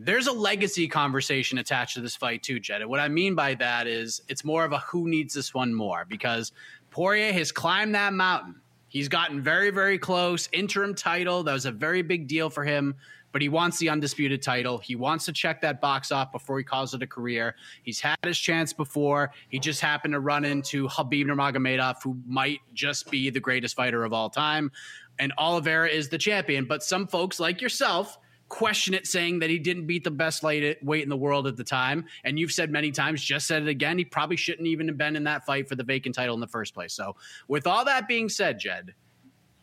There's 0.00 0.28
a 0.28 0.32
legacy 0.32 0.86
conversation 0.86 1.58
attached 1.58 1.94
to 1.94 2.00
this 2.00 2.14
fight 2.14 2.44
too, 2.44 2.60
Jed. 2.60 2.86
What 2.86 3.00
I 3.00 3.08
mean 3.08 3.34
by 3.34 3.54
that 3.56 3.88
is 3.88 4.22
it's 4.28 4.44
more 4.44 4.64
of 4.64 4.70
a 4.70 4.78
who 4.78 5.08
needs 5.08 5.34
this 5.34 5.52
one 5.52 5.74
more 5.74 6.04
because 6.08 6.52
Poirier 6.92 7.32
has 7.32 7.50
climbed 7.50 7.96
that 7.96 8.12
mountain. 8.12 8.60
He's 8.86 9.08
gotten 9.08 9.42
very, 9.42 9.70
very 9.70 9.98
close. 9.98 10.48
Interim 10.52 10.94
title, 10.94 11.42
that 11.42 11.52
was 11.52 11.66
a 11.66 11.72
very 11.72 12.02
big 12.02 12.28
deal 12.28 12.48
for 12.48 12.62
him, 12.62 12.94
but 13.32 13.42
he 13.42 13.48
wants 13.48 13.78
the 13.78 13.88
undisputed 13.88 14.40
title. 14.40 14.78
He 14.78 14.94
wants 14.94 15.24
to 15.24 15.32
check 15.32 15.60
that 15.62 15.80
box 15.80 16.12
off 16.12 16.30
before 16.30 16.58
he 16.58 16.64
calls 16.64 16.94
it 16.94 17.02
a 17.02 17.06
career. 17.06 17.56
He's 17.82 18.00
had 18.00 18.18
his 18.22 18.38
chance 18.38 18.72
before. 18.72 19.32
He 19.48 19.58
just 19.58 19.80
happened 19.80 20.12
to 20.12 20.20
run 20.20 20.44
into 20.44 20.86
Habib 20.86 21.26
Nurmagomedov, 21.26 22.04
who 22.04 22.16
might 22.24 22.60
just 22.72 23.10
be 23.10 23.30
the 23.30 23.40
greatest 23.40 23.74
fighter 23.74 24.04
of 24.04 24.12
all 24.12 24.30
time. 24.30 24.70
And 25.18 25.32
Oliveira 25.38 25.88
is 25.88 26.08
the 26.08 26.18
champion. 26.18 26.66
But 26.66 26.84
some 26.84 27.08
folks 27.08 27.40
like 27.40 27.60
yourself 27.60 28.16
question 28.48 28.94
it, 28.94 29.06
saying 29.06 29.40
that 29.40 29.50
he 29.50 29.58
didn't 29.58 29.86
beat 29.86 30.04
the 30.04 30.10
best 30.10 30.42
weight 30.42 30.78
in 30.82 31.08
the 31.08 31.16
world 31.16 31.46
at 31.46 31.56
the 31.56 31.64
time. 31.64 32.06
And 32.24 32.38
you've 32.38 32.52
said 32.52 32.70
many 32.70 32.90
times, 32.90 33.22
just 33.22 33.46
said 33.46 33.62
it 33.62 33.68
again, 33.68 33.98
he 33.98 34.04
probably 34.04 34.36
shouldn't 34.36 34.66
even 34.66 34.88
have 34.88 34.98
been 34.98 35.16
in 35.16 35.24
that 35.24 35.44
fight 35.46 35.68
for 35.68 35.74
the 35.74 35.84
vacant 35.84 36.14
title 36.14 36.34
in 36.34 36.40
the 36.40 36.46
first 36.46 36.74
place. 36.74 36.92
So, 36.92 37.16
with 37.46 37.66
all 37.66 37.84
that 37.84 38.08
being 38.08 38.28
said, 38.28 38.58
Jed, 38.58 38.94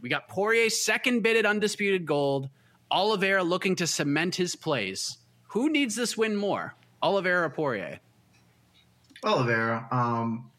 we 0.02 0.10
got 0.10 0.28
Poirier's 0.28 0.84
second 0.84 1.22
bid 1.22 1.38
at 1.38 1.46
undisputed 1.46 2.06
gold. 2.06 2.50
Oliveira 2.92 3.44
looking 3.44 3.76
to 3.78 3.88
cement 3.88 4.36
his 4.36 4.56
place. 4.56 5.18
Who 5.50 5.70
needs 5.70 5.96
this 5.96 6.16
win 6.16 6.36
more, 6.36 6.76
Oliveira 7.02 7.46
or 7.46 7.50
Poirier? 7.50 8.00
Oliveira. 9.24 9.88
Um, 9.92 10.52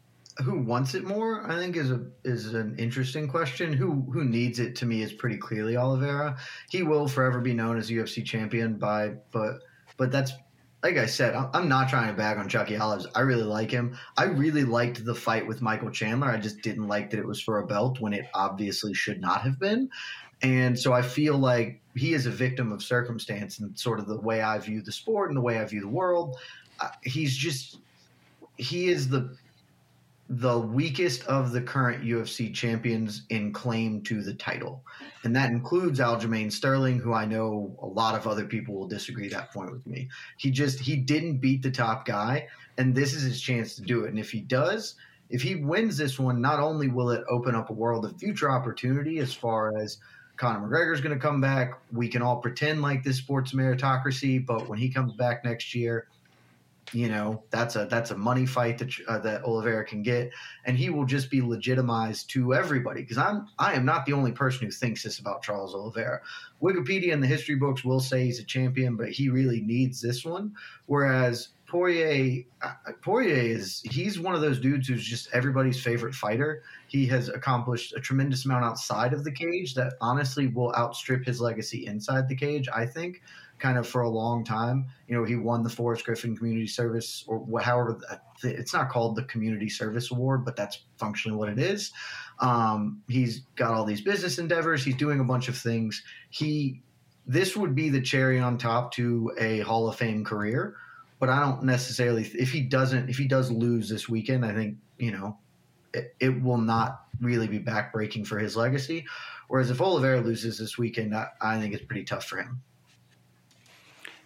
who 0.43 0.59
wants 0.59 0.93
it 0.93 1.03
more? 1.03 1.49
I 1.49 1.55
think 1.55 1.75
is 1.75 1.91
a 1.91 2.05
is 2.23 2.53
an 2.53 2.75
interesting 2.77 3.27
question. 3.27 3.73
Who 3.73 4.05
who 4.11 4.23
needs 4.23 4.59
it 4.59 4.75
to 4.77 4.85
me 4.85 5.01
is 5.01 5.13
pretty 5.13 5.37
clearly 5.37 5.77
Oliveira. 5.77 6.37
He 6.69 6.83
will 6.83 7.07
forever 7.07 7.41
be 7.41 7.53
known 7.53 7.77
as 7.77 7.89
UFC 7.89 8.23
champion 8.23 8.77
by, 8.77 9.15
but 9.31 9.59
but 9.97 10.11
that's 10.11 10.33
like 10.83 10.97
I 10.97 11.07
said, 11.07 11.35
I'm 11.53 11.67
not 11.67 11.89
trying 11.89 12.07
to 12.07 12.13
bag 12.13 12.37
on 12.37 12.47
Chucky 12.47 12.77
Olives. 12.77 13.07
I 13.15 13.21
really 13.21 13.43
like 13.43 13.71
him. 13.71 13.97
I 14.15 14.25
really 14.25 14.63
liked 14.63 15.03
the 15.03 15.15
fight 15.15 15.47
with 15.47 15.61
Michael 15.61 15.89
Chandler. 15.89 16.27
I 16.27 16.37
just 16.37 16.61
didn't 16.61 16.87
like 16.87 17.09
that 17.09 17.19
it 17.19 17.27
was 17.27 17.41
for 17.41 17.59
a 17.59 17.65
belt 17.65 17.99
when 17.99 18.13
it 18.13 18.25
obviously 18.33 18.93
should 18.93 19.19
not 19.19 19.41
have 19.41 19.59
been. 19.59 19.89
And 20.43 20.77
so 20.77 20.93
I 20.93 21.01
feel 21.01 21.35
like 21.35 21.81
he 21.95 22.13
is 22.13 22.27
a 22.27 22.31
victim 22.31 22.71
of 22.71 22.83
circumstance 22.83 23.57
and 23.57 23.77
sort 23.77 23.99
of 23.99 24.05
the 24.05 24.19
way 24.19 24.41
I 24.41 24.59
view 24.59 24.83
the 24.83 24.91
sport 24.91 25.29
and 25.29 25.37
the 25.37 25.41
way 25.41 25.57
I 25.57 25.65
view 25.65 25.81
the 25.81 25.87
world. 25.87 26.37
Uh, 26.79 26.89
he's 27.01 27.35
just 27.35 27.79
he 28.57 28.89
is 28.89 29.09
the 29.09 29.35
the 30.29 30.59
weakest 30.59 31.23
of 31.25 31.51
the 31.51 31.61
current 31.61 32.03
UFC 32.03 32.53
champions 32.53 33.23
in 33.29 33.53
claim 33.53 34.01
to 34.03 34.21
the 34.21 34.33
title. 34.33 34.83
And 35.23 35.35
that 35.35 35.51
includes 35.51 35.99
Aljamain 35.99 36.51
Sterling, 36.51 36.99
who 36.99 37.13
I 37.13 37.25
know 37.25 37.75
a 37.81 37.87
lot 37.87 38.15
of 38.15 38.27
other 38.27 38.45
people 38.45 38.75
will 38.75 38.87
disagree 38.87 39.29
that 39.29 39.53
point 39.53 39.71
with 39.71 39.85
me. 39.87 40.09
He 40.37 40.51
just 40.51 40.79
he 40.79 40.97
didn't 40.97 41.37
beat 41.37 41.61
the 41.61 41.71
top 41.71 42.05
guy, 42.05 42.47
and 42.77 42.93
this 42.93 43.13
is 43.13 43.23
his 43.23 43.41
chance 43.41 43.75
to 43.75 43.81
do 43.81 44.03
it. 44.03 44.09
And 44.09 44.19
if 44.19 44.29
he 44.29 44.41
does, 44.41 44.95
if 45.29 45.41
he 45.41 45.55
wins 45.55 45.97
this 45.97 46.19
one, 46.19 46.41
not 46.41 46.59
only 46.59 46.89
will 46.89 47.11
it 47.11 47.23
open 47.29 47.55
up 47.55 47.69
a 47.69 47.73
world 47.73 48.05
of 48.05 48.17
future 48.17 48.51
opportunity 48.51 49.19
as 49.19 49.33
far 49.33 49.77
as 49.77 49.97
Conor 50.35 50.67
McGregor 50.67 50.93
is 50.93 51.01
going 51.01 51.15
to 51.15 51.21
come 51.21 51.41
back, 51.41 51.79
we 51.91 52.07
can 52.07 52.21
all 52.21 52.37
pretend 52.37 52.81
like 52.81 53.03
this 53.03 53.17
sports 53.17 53.53
meritocracy, 53.53 54.45
but 54.45 54.67
when 54.67 54.77
he 54.77 54.89
comes 54.89 55.13
back 55.13 55.43
next 55.43 55.73
year, 55.73 56.07
you 56.93 57.09
know 57.09 57.43
that's 57.49 57.75
a 57.75 57.85
that's 57.89 58.11
a 58.11 58.17
money 58.17 58.45
fight 58.45 58.77
that 58.77 58.91
uh, 59.07 59.19
that 59.19 59.43
Oliveira 59.43 59.85
can 59.85 60.03
get, 60.03 60.31
and 60.65 60.77
he 60.77 60.89
will 60.89 61.05
just 61.05 61.29
be 61.29 61.41
legitimized 61.41 62.29
to 62.31 62.53
everybody. 62.53 63.01
Because 63.01 63.17
I'm 63.17 63.47
I 63.59 63.73
am 63.73 63.85
not 63.85 64.05
the 64.05 64.13
only 64.13 64.31
person 64.31 64.65
who 64.65 64.71
thinks 64.71 65.03
this 65.03 65.19
about 65.19 65.43
Charles 65.43 65.75
Oliveira. 65.75 66.21
Wikipedia 66.61 67.13
and 67.13 67.21
the 67.21 67.27
history 67.27 67.55
books 67.55 67.83
will 67.83 67.99
say 67.99 68.25
he's 68.25 68.39
a 68.39 68.43
champion, 68.45 68.95
but 68.95 69.09
he 69.09 69.29
really 69.29 69.61
needs 69.61 70.01
this 70.01 70.23
one. 70.23 70.53
Whereas 70.85 71.49
Poirier, 71.67 72.45
uh, 72.61 72.73
Poirier 73.01 73.35
is 73.35 73.81
he's 73.83 74.17
one 74.17 74.33
of 74.33 74.39
those 74.39 74.59
dudes 74.59 74.87
who's 74.87 75.03
just 75.05 75.27
everybody's 75.33 75.81
favorite 75.81 76.15
fighter. 76.15 76.63
He 76.87 77.05
has 77.07 77.27
accomplished 77.27 77.93
a 77.95 77.99
tremendous 77.99 78.45
amount 78.45 78.63
outside 78.63 79.11
of 79.11 79.25
the 79.25 79.31
cage 79.31 79.75
that 79.75 79.93
honestly 79.99 80.47
will 80.47 80.73
outstrip 80.75 81.25
his 81.25 81.41
legacy 81.41 81.85
inside 81.85 82.29
the 82.29 82.35
cage. 82.35 82.69
I 82.73 82.85
think 82.85 83.21
kind 83.59 83.77
of 83.77 83.87
for 83.87 84.01
a 84.01 84.09
long 84.09 84.43
time. 84.43 84.87
You 85.07 85.15
know, 85.15 85.23
he 85.23 85.35
won 85.35 85.63
the 85.63 85.69
Forrest 85.69 86.05
Griffin 86.05 86.35
Community 86.35 86.67
Service, 86.67 87.23
or 87.27 87.59
however, 87.59 87.99
it's 88.43 88.73
not 88.73 88.89
called 88.89 89.15
the 89.15 89.23
Community 89.23 89.69
Service 89.69 90.11
Award, 90.11 90.45
but 90.45 90.55
that's 90.55 90.83
functionally 90.97 91.37
what 91.37 91.49
it 91.49 91.59
is. 91.59 91.91
Um, 92.39 93.01
he's 93.07 93.41
got 93.55 93.73
all 93.73 93.85
these 93.85 94.01
business 94.01 94.37
endeavors. 94.37 94.83
He's 94.83 94.95
doing 94.95 95.19
a 95.19 95.23
bunch 95.23 95.47
of 95.47 95.57
things. 95.57 96.03
He, 96.29 96.81
this 97.25 97.55
would 97.57 97.73
be 97.73 97.89
the 97.89 98.01
cherry 98.01 98.39
on 98.39 98.57
top 98.57 98.93
to 98.93 99.31
a 99.39 99.59
Hall 99.59 99.87
of 99.87 99.95
Fame 99.95 100.23
career. 100.23 100.75
But 101.19 101.29
I 101.29 101.39
don't 101.39 101.63
necessarily. 101.63 102.23
If 102.23 102.51
he 102.51 102.61
doesn't, 102.61 103.09
if 103.09 103.17
he 103.17 103.27
does 103.27 103.49
lose 103.49 103.89
this 103.89 104.07
weekend, 104.07 104.45
I 104.45 104.53
think 104.53 104.77
you 104.99 105.11
know 105.11 105.37
it, 105.93 106.15
it 106.19 106.43
will 106.43 106.59
not 106.59 107.05
really 107.19 107.47
be 107.47 107.59
backbreaking 107.59 108.27
for 108.27 108.37
his 108.37 108.55
legacy. 108.55 109.05
Whereas 109.47 109.71
if 109.71 109.81
Oliveira 109.81 110.21
loses 110.21 110.59
this 110.59 110.77
weekend, 110.77 111.15
I, 111.15 111.29
I 111.41 111.59
think 111.59 111.73
it's 111.73 111.85
pretty 111.85 112.03
tough 112.03 112.25
for 112.25 112.37
him. 112.37 112.61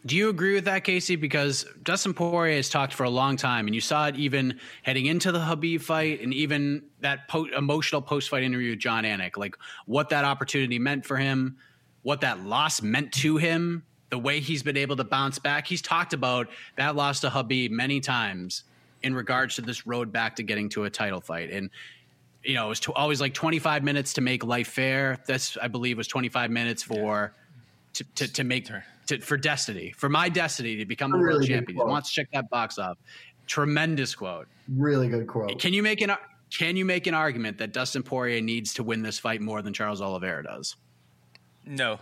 Do 0.06 0.16
you 0.16 0.30
agree 0.30 0.56
with 0.56 0.66
that, 0.66 0.84
Casey? 0.84 1.16
Because 1.16 1.66
Dustin 1.84 2.14
Poirier 2.14 2.56
has 2.56 2.70
talked 2.70 2.94
for 2.94 3.04
a 3.04 3.10
long 3.10 3.38
time, 3.38 3.68
and 3.68 3.76
you 3.76 3.82
saw 3.82 4.08
it 4.08 4.16
even 4.16 4.60
heading 4.82 5.06
into 5.06 5.32
the 5.32 5.40
Khabib 5.40 5.82
fight, 5.82 6.22
and 6.22 6.34
even 6.34 6.84
that 7.02 7.28
po- 7.28 7.46
emotional 7.56 8.02
post-fight 8.02 8.42
interview 8.42 8.72
with 8.72 8.80
Jon 8.80 9.04
Anik, 9.04 9.38
like 9.38 9.56
what 9.86 10.10
that 10.10 10.26
opportunity 10.26 10.80
meant 10.80 11.06
for 11.06 11.18
him, 11.18 11.56
what 12.02 12.22
that 12.22 12.44
loss 12.44 12.82
meant 12.82 13.12
to 13.14 13.38
him, 13.38 13.84
the 14.10 14.18
way 14.18 14.40
he's 14.40 14.64
been 14.64 14.78
able 14.78 14.96
to 14.96 15.04
bounce 15.04 15.38
back. 15.38 15.68
He's 15.68 15.84
talked 15.84 16.14
about 16.14 16.48
that 16.78 16.96
loss 16.96 17.20
to 17.20 17.30
Khabib 17.30 17.70
many 17.70 18.00
times 18.00 18.64
in 19.04 19.14
regards 19.14 19.56
to 19.56 19.62
this 19.62 19.86
road 19.86 20.12
back 20.12 20.36
to 20.38 20.44
getting 20.44 20.68
to 20.70 20.86
a 20.86 20.90
title 20.90 21.22
fight, 21.22 21.52
and 21.52 21.70
you 22.44 22.56
know 22.56 22.66
it 22.66 22.70
was 22.70 22.80
t- 22.80 22.92
always 22.96 23.22
like 23.22 23.36
25 23.36 23.84
minutes 23.84 24.14
to 24.14 24.22
make 24.22 24.44
life 24.44 24.68
fair. 24.68 25.20
That's 25.28 25.58
I 25.58 25.68
believe 25.68 25.98
was 25.98 26.08
25 26.08 26.50
minutes 26.50 26.82
for. 26.82 27.34
Yeah. 27.34 27.38
To, 27.96 28.06
to, 28.16 28.34
to 28.36 28.44
make 28.46 28.66
to, 29.12 29.20
for 29.20 29.38
Destiny, 29.38 29.94
for 29.98 30.10
my 30.10 30.30
Destiny 30.30 30.78
to 30.78 30.86
become 30.86 31.14
a 31.14 31.18
really 31.18 31.36
world 31.36 31.48
champion. 31.48 31.78
He 31.78 31.84
wants 31.84 32.10
to 32.10 32.16
check 32.16 32.32
that 32.34 32.50
box 32.50 32.78
off. 32.78 32.98
Tremendous 33.48 34.16
quote. 34.16 34.48
Really 34.68 35.08
good 35.08 35.28
quote. 35.28 35.60
Can 35.60 35.74
you 35.74 35.84
make 35.84 36.02
an 36.02 36.12
can 36.52 36.76
you 36.76 36.84
make 36.84 37.08
an 37.08 37.14
argument 37.14 37.58
that 37.60 37.72
Dustin 37.72 38.04
Poirier 38.04 38.42
needs 38.42 38.74
to 38.76 38.84
win 38.84 39.02
this 39.02 39.20
fight 39.20 39.42
more 39.42 39.62
than 39.62 39.74
Charles 39.74 40.02
Oliveira 40.02 40.44
does? 40.44 40.76
No. 41.66 42.00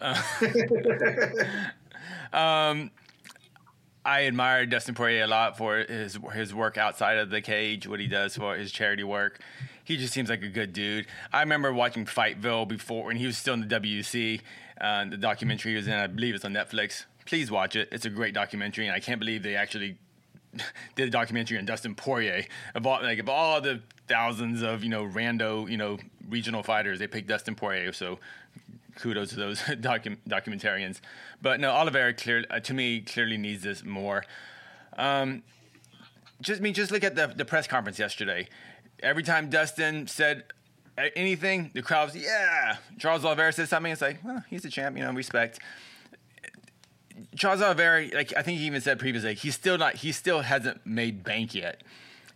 Uh, 0.00 0.20
um, 2.32 2.90
I 4.04 4.26
admire 4.26 4.66
Dustin 4.66 4.94
Poirier 4.94 5.24
a 5.24 5.26
lot 5.26 5.56
for 5.56 5.78
his 5.78 6.18
his 6.34 6.54
work 6.54 6.76
outside 6.76 7.18
of 7.18 7.30
the 7.30 7.40
cage, 7.40 7.86
what 7.86 8.00
he 8.00 8.08
does 8.08 8.36
for 8.36 8.56
his 8.56 8.72
charity 8.72 9.04
work. 9.04 9.40
He 9.84 9.96
just 9.96 10.12
seems 10.12 10.28
like 10.28 10.42
a 10.42 10.48
good 10.48 10.72
dude. 10.72 11.06
I 11.32 11.40
remember 11.40 11.72
watching 11.72 12.04
Fightville 12.04 12.68
before 12.68 13.04
when 13.04 13.16
he 13.16 13.26
was 13.26 13.36
still 13.36 13.54
in 13.54 13.60
the 13.60 13.80
WEC, 13.80 14.40
uh, 14.82 15.04
the 15.04 15.16
documentary 15.16 15.76
was 15.76 15.86
in, 15.86 15.94
I 15.94 16.08
believe 16.08 16.34
it's 16.34 16.44
on 16.44 16.52
Netflix. 16.52 17.04
Please 17.24 17.50
watch 17.50 17.76
it. 17.76 17.88
It's 17.92 18.04
a 18.04 18.10
great 18.10 18.34
documentary, 18.34 18.86
and 18.86 18.94
I 18.94 18.98
can't 18.98 19.20
believe 19.20 19.44
they 19.44 19.54
actually 19.54 19.96
did 20.96 21.08
a 21.08 21.10
documentary 21.10 21.56
on 21.56 21.64
Dustin 21.64 21.94
Poirier 21.94 22.44
of 22.74 22.84
all 22.86 23.00
like 23.00 23.20
of 23.20 23.28
all 23.28 23.60
the 23.60 23.80
thousands 24.08 24.60
of 24.62 24.82
you 24.82 24.90
know 24.90 25.04
rando 25.04 25.70
you 25.70 25.76
know 25.76 25.98
regional 26.28 26.64
fighters. 26.64 26.98
They 26.98 27.06
picked 27.06 27.28
Dustin 27.28 27.54
Poirier, 27.54 27.92
so 27.92 28.18
kudos 28.96 29.30
to 29.30 29.36
those 29.36 29.60
docu- 29.60 30.18
documentarians. 30.28 31.00
But 31.40 31.60
no, 31.60 31.70
Oliveira 31.70 32.12
clear 32.12 32.44
uh, 32.50 32.58
to 32.60 32.74
me 32.74 33.02
clearly 33.02 33.36
needs 33.36 33.62
this 33.62 33.84
more. 33.84 34.24
Um, 34.98 35.44
just 36.40 36.60
I 36.60 36.62
mean, 36.62 36.74
just 36.74 36.90
look 36.90 37.04
at 37.04 37.14
the 37.14 37.28
the 37.28 37.44
press 37.44 37.68
conference 37.68 38.00
yesterday. 38.00 38.48
Every 39.00 39.22
time 39.22 39.48
Dustin 39.48 40.08
said 40.08 40.44
anything, 40.98 41.70
the 41.74 41.82
crowd's 41.82 42.16
yeah. 42.16 42.76
Charles 42.98 43.24
Oliveira 43.24 43.52
says 43.52 43.68
something, 43.68 43.92
it's 43.92 44.02
like, 44.02 44.22
well, 44.24 44.44
he's 44.48 44.64
a 44.64 44.70
champ, 44.70 44.96
you 44.96 45.04
know, 45.04 45.12
respect. 45.12 45.58
Charles 47.36 47.62
Oliveira, 47.62 48.08
like 48.14 48.32
I 48.36 48.42
think 48.42 48.58
he 48.58 48.66
even 48.66 48.80
said 48.80 48.98
previously, 48.98 49.34
he's 49.34 49.54
still 49.54 49.78
not, 49.78 49.96
he 49.96 50.12
still 50.12 50.42
hasn't 50.42 50.84
made 50.86 51.24
bank 51.24 51.54
yet. 51.54 51.82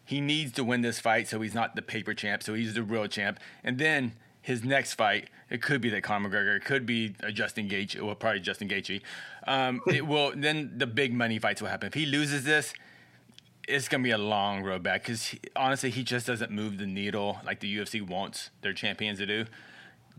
He 0.05 0.21
needs 0.21 0.53
to 0.53 0.65
win 0.65 0.83
this 0.83 1.01
fight, 1.01 1.27
so 1.29 1.41
he's 1.41 1.55
not 1.55 1.75
the 1.75 1.83
paper 1.83 2.15
champ, 2.15 2.43
so 2.43 2.55
he's 2.55 2.75
the 2.75 2.83
real 2.83 3.09
champ. 3.09 3.41
And 3.65 3.79
then 3.79 4.13
his 4.41 4.63
next 4.63 4.95
fight, 4.95 5.29
it 5.51 5.61
could 5.61 5.81
be 5.81 5.91
that 5.91 6.03
Conor 6.03 6.29
McGregor, 6.29 6.57
it 6.57 6.65
could 6.65 6.87
be 6.87 7.17
a 7.21 7.33
Justin 7.33 7.69
Gaethje, 7.69 8.01
well, 8.01 8.15
probably 8.15 8.41
Justin 8.41 8.69
Gaethje. 8.69 9.03
Um, 9.49 9.81
it 9.89 10.07
will. 10.07 10.33
Then 10.37 10.73
the 10.77 10.87
big 10.87 11.13
money 11.13 11.41
fights 11.41 11.61
will 11.61 11.69
happen. 11.69 11.89
If 11.89 11.95
he 11.95 12.07
loses 12.07 12.45
this, 12.45 12.73
it's 13.67 13.89
gonna 13.89 14.03
be 14.03 14.11
a 14.11 14.19
long 14.19 14.63
road 14.63 14.83
back 14.83 15.03
because 15.03 15.35
honestly, 15.55 15.91
he 15.91 16.03
just 16.03 16.27
doesn't 16.27 16.51
move 16.51 16.79
the 16.79 16.87
needle 16.87 17.41
like 17.45 17.61
the 17.61 17.77
UFC 17.77 18.07
wants 18.07 18.51
their 18.63 18.73
champions 18.73 19.19
to 19.19 19.27
do. 19.27 19.47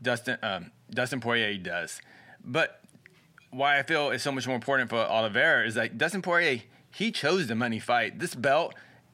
Dustin 0.02 0.38
um, 0.44 0.72
Dustin 0.90 1.20
Poirier 1.20 1.58
does, 1.58 2.02
but 2.44 2.82
why 3.50 3.80
I 3.80 3.84
feel 3.84 4.12
is 4.12 4.22
so 4.22 4.32
much 4.32 4.46
more 4.46 4.56
important 4.56 4.90
for 4.90 4.98
Oliveira 4.98 5.66
is 5.66 5.76
like 5.76 5.98
Dustin 5.98 6.22
Poirier. 6.22 6.62
He 6.92 7.12
chose 7.12 7.48
the 7.48 7.56
money 7.56 7.80
fight. 7.80 8.20
This 8.20 8.36
belt 8.36 8.74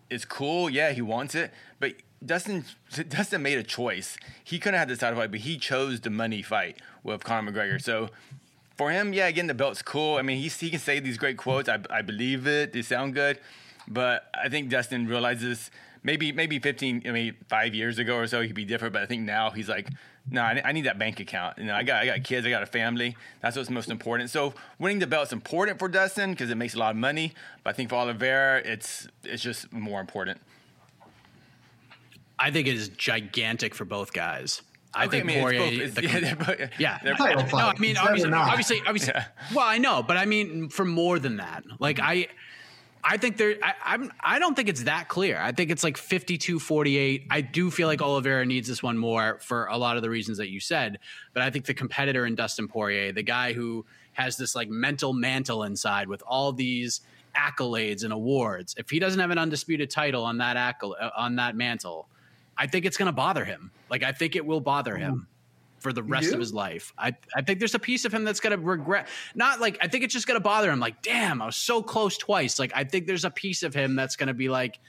is 0.10 0.25
cool. 0.25 0.70
Yeah, 0.70 0.92
he 0.92 1.02
wants 1.02 1.36
it, 1.36 1.52
but 1.80 1.94
Dustin 2.25 2.66
Dustin 3.10 3.42
made 3.42 3.58
a 3.58 3.63
choice. 3.63 4.18
He 4.44 4.60
couldn't 4.60 4.80
have 4.80 4.88
this 4.88 5.00
title 5.00 5.20
fight, 5.20 5.32
but 5.32 5.42
he 5.42 5.58
chose 5.58 6.02
the 6.02 6.10
money 6.10 6.42
fight 6.42 6.78
with 7.04 7.24
Conor 7.24 7.52
McGregor. 7.52 7.82
So 7.82 8.10
for 8.75 8.92
him, 8.92 9.13
yeah, 9.13 9.30
getting 9.32 9.48
the 9.48 9.54
belt's 9.54 9.82
cool. 9.82 10.18
I 10.18 10.22
mean, 10.22 10.38
he 10.38 10.48
he 10.48 10.70
can 10.70 10.80
say 10.80 11.00
these 11.00 11.18
great 11.18 11.38
quotes. 11.38 11.70
I, 11.70 11.80
I 11.90 12.02
believe 12.02 12.48
it. 12.48 12.74
They 12.74 12.82
sound 12.82 13.13
good, 13.13 13.40
but 13.88 14.30
I 14.34 14.50
think 14.50 14.70
Dustin 14.70 15.08
realizes 15.08 15.72
maybe 16.04 16.32
maybe 16.32 16.60
15, 16.60 17.04
I 17.06 17.12
mean, 17.12 17.36
five 17.48 17.74
years 17.74 17.98
ago 18.00 18.18
or 18.18 18.28
so 18.28 18.42
he'd 18.42 18.54
be 18.56 18.66
different. 18.66 18.94
But 18.94 19.04
I 19.04 19.06
think 19.06 19.24
now 19.24 19.50
he's 19.52 19.70
like, 19.70 19.90
no, 20.30 20.42
I, 20.42 20.62
I 20.63 20.72
need 20.72 20.86
that 20.86 20.98
bank 21.00 21.20
account. 21.20 21.58
You 21.58 21.66
know, 21.66 21.75
I 21.75 21.84
got 21.84 22.02
I 22.04 22.06
got 22.06 22.24
kids, 22.24 22.46
I 22.48 22.50
got 22.50 22.63
a 22.63 22.68
family. 22.68 23.16
That's 23.42 23.58
what's 23.58 23.70
most 23.70 23.90
important. 23.90 24.30
So 24.30 24.54
winning 24.80 25.00
the 25.00 25.08
belt's 25.08 25.34
important 25.34 25.80
for 25.80 25.88
Dustin 25.88 26.32
because 26.32 26.50
it 26.50 26.56
makes 26.56 26.75
a 26.75 26.80
lot 26.80 26.92
of 26.92 26.98
money. 26.98 27.34
But 27.63 27.72
I 27.72 27.74
think 27.74 27.90
for 27.90 27.96
Oliveira, 27.96 28.62
it's 28.63 29.08
it's 29.24 29.44
just 29.44 29.72
more 29.74 30.00
important. 30.00 30.40
I 32.40 32.52
think 32.52 32.68
it 32.68 32.75
is 32.75 32.90
gigantic 32.90 33.75
for 33.75 33.86
both 33.86 34.12
guys. 34.13 34.62
I 34.96 35.06
Okay, 35.06 35.22
think 35.22 35.24
I 35.24 35.28
mean, 35.28 35.40
Poirier. 35.42 35.86
both- 35.88 35.96
the- 35.96 36.04
yeah, 36.08 36.20
they're 36.20 36.36
both- 36.36 36.80
yeah, 36.80 37.00
they're- 37.04 37.16
no. 37.16 37.25
I 37.25 37.74
mean 37.80 37.92
It's 37.92 38.00
obviously, 38.00 38.30
never 38.30 38.44
obviously, 38.44 38.82
obviously. 38.86 39.13
Well, 39.56 39.66
I 39.66 39.78
know, 39.80 40.04
but 40.04 40.18
I 40.18 40.25
mean 40.25 40.70
for 40.70 40.86
more 40.86 41.20
than 41.20 41.38
that. 41.38 41.63
Like 41.80 41.98
mm-hmm. 41.98 42.08
I, 42.10 42.28
I 43.03 43.17
think 43.17 43.38
there. 43.38 43.55
I, 43.62 43.74
I'm. 43.83 44.12
I 44.22 44.39
don't 44.39 44.55
think 44.55 44.69
it's 44.69 44.83
that 44.83 45.10
clear. 45.10 45.38
I 45.39 45.51
think 45.51 45.72
it's 45.72 45.83
like 45.83 45.98
52-48. 45.98 47.27
I 47.29 47.41
do 47.41 47.69
feel 47.69 47.88
like 47.88 48.01
Oliveira 48.01 48.45
needs 48.45 48.67
this 48.67 48.81
one 48.81 48.98
more 48.98 49.39
for 49.41 49.65
a 49.65 49.77
lot 49.77 49.98
of 49.98 50.03
the 50.03 50.10
reasons 50.10 50.38
that 50.38 50.50
you 50.50 50.60
said. 50.60 51.00
But 51.33 51.43
I 51.43 51.50
think 51.50 51.65
the 51.65 51.74
competitor 51.74 52.25
in 52.25 52.36
Dustin 52.36 52.67
Poirier, 52.67 53.12
the 53.12 53.24
guy 53.24 53.53
who 53.53 53.86
has 54.13 54.38
this 54.38 54.55
like 54.55 54.69
mental 54.69 55.12
mantle 55.12 55.63
inside 55.63 56.07
with 56.07 56.24
all 56.25 56.53
these 56.53 57.01
accolades 57.36 58.03
and 58.03 58.13
awards, 58.13 58.75
if 58.77 58.89
he 58.89 59.00
doesn't 59.00 59.19
have 59.19 59.31
an 59.31 59.38
undisputed 59.38 59.89
title 59.89 60.24
on 60.24 60.38
that 60.38 60.55
accolade, 60.55 61.01
uh, 61.01 61.10
on 61.17 61.36
that 61.36 61.55
mantle, 61.55 62.07
I 62.57 62.67
think 62.67 62.86
it's 62.86 62.98
going 62.98 63.07
to 63.07 63.13
bother 63.13 63.43
him. 63.43 63.72
Like 63.89 64.03
I 64.03 64.13
think 64.13 64.36
it 64.36 64.45
will 64.45 64.62
bother 64.62 64.95
him 64.95 65.13
hmm. 65.13 65.19
For 65.84 65.94
the 65.94 66.02
rest 66.02 66.32
of 66.34 66.40
his 66.40 66.54
life. 66.54 66.94
I, 66.98 67.13
I 67.36 67.42
think 67.42 67.60
there's 67.60 67.75
a 67.75 67.80
piece 67.80 68.06
of 68.06 68.13
him 68.13 68.24
that's 68.24 68.40
going 68.40 68.58
to 68.58 68.66
regret. 68.66 69.08
Not 69.36 69.60
like 69.60 69.78
I 69.82 69.88
think 69.88 70.04
it's 70.06 70.13
just 70.13 70.25
going 70.25 70.40
to 70.40 70.44
bother 70.44 70.72
him. 70.72 70.80
Like, 70.80 71.02
damn, 71.04 71.42
I 71.42 71.46
was 71.46 71.58
so 71.58 71.84
close 71.84 72.18
twice. 72.18 72.58
Like, 72.58 72.72
I 72.74 72.86
think 72.86 73.06
there's 73.06 73.25
a 73.25 73.30
piece 73.30 73.62
of 73.62 73.74
him 73.75 73.96
that's 73.96 74.16
going 74.16 74.28
to 74.28 74.34
be 74.34 74.50
like, 74.50 74.80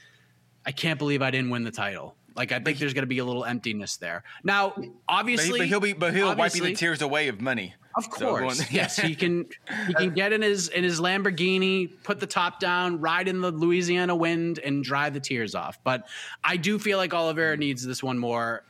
I 0.65 0.71
can't 0.73 0.99
believe 0.99 1.21
I 1.21 1.31
didn't 1.31 1.51
win 1.51 1.65
the 1.65 1.73
title. 1.73 2.15
Like, 2.37 2.53
I 2.53 2.59
think 2.61 2.79
there's 2.79 2.95
going 2.95 3.03
to 3.03 3.09
be 3.09 3.19
a 3.19 3.25
little 3.25 3.45
emptiness 3.45 3.97
there. 3.97 4.25
Now, 4.43 4.73
But, 4.75 4.85
he, 4.85 4.91
obviously, 5.09 5.59
but 5.61 5.69
he'll 5.69 5.81
be, 5.81 5.93
but 5.93 6.15
he'll 6.15 6.35
wipe 6.35 6.53
the 6.53 6.75
tears 6.75 7.03
away 7.03 7.29
of 7.29 7.41
money. 7.41 7.75
of 7.97 8.05
So 8.05 8.37
course, 8.37 8.71
yes, 8.73 8.97
he 8.97 9.15
can. 9.15 9.47
He 9.87 9.95
can 9.95 10.15
get 10.15 10.33
in 10.33 10.43
his 10.43 10.69
in 10.69 10.83
his 10.83 11.01
Lamborghini, 11.01 11.91
put 12.03 12.19
the 12.21 12.27
top 12.27 12.59
down, 12.61 13.01
ride 13.01 13.29
in 13.29 13.41
the 13.41 13.51
Louisiana 13.53 14.17
wind, 14.17 14.59
and 14.59 14.83
dry 14.83 15.11
the 15.11 15.21
tears 15.21 15.55
off. 15.55 15.79
But 15.85 16.07
I 16.43 16.57
do 16.57 16.79
feel 16.79 16.99
like 16.99 17.15
Oliveira 17.15 17.57
needs 17.57 17.85
this 17.85 18.03
one 18.03 18.19
more 18.19 18.65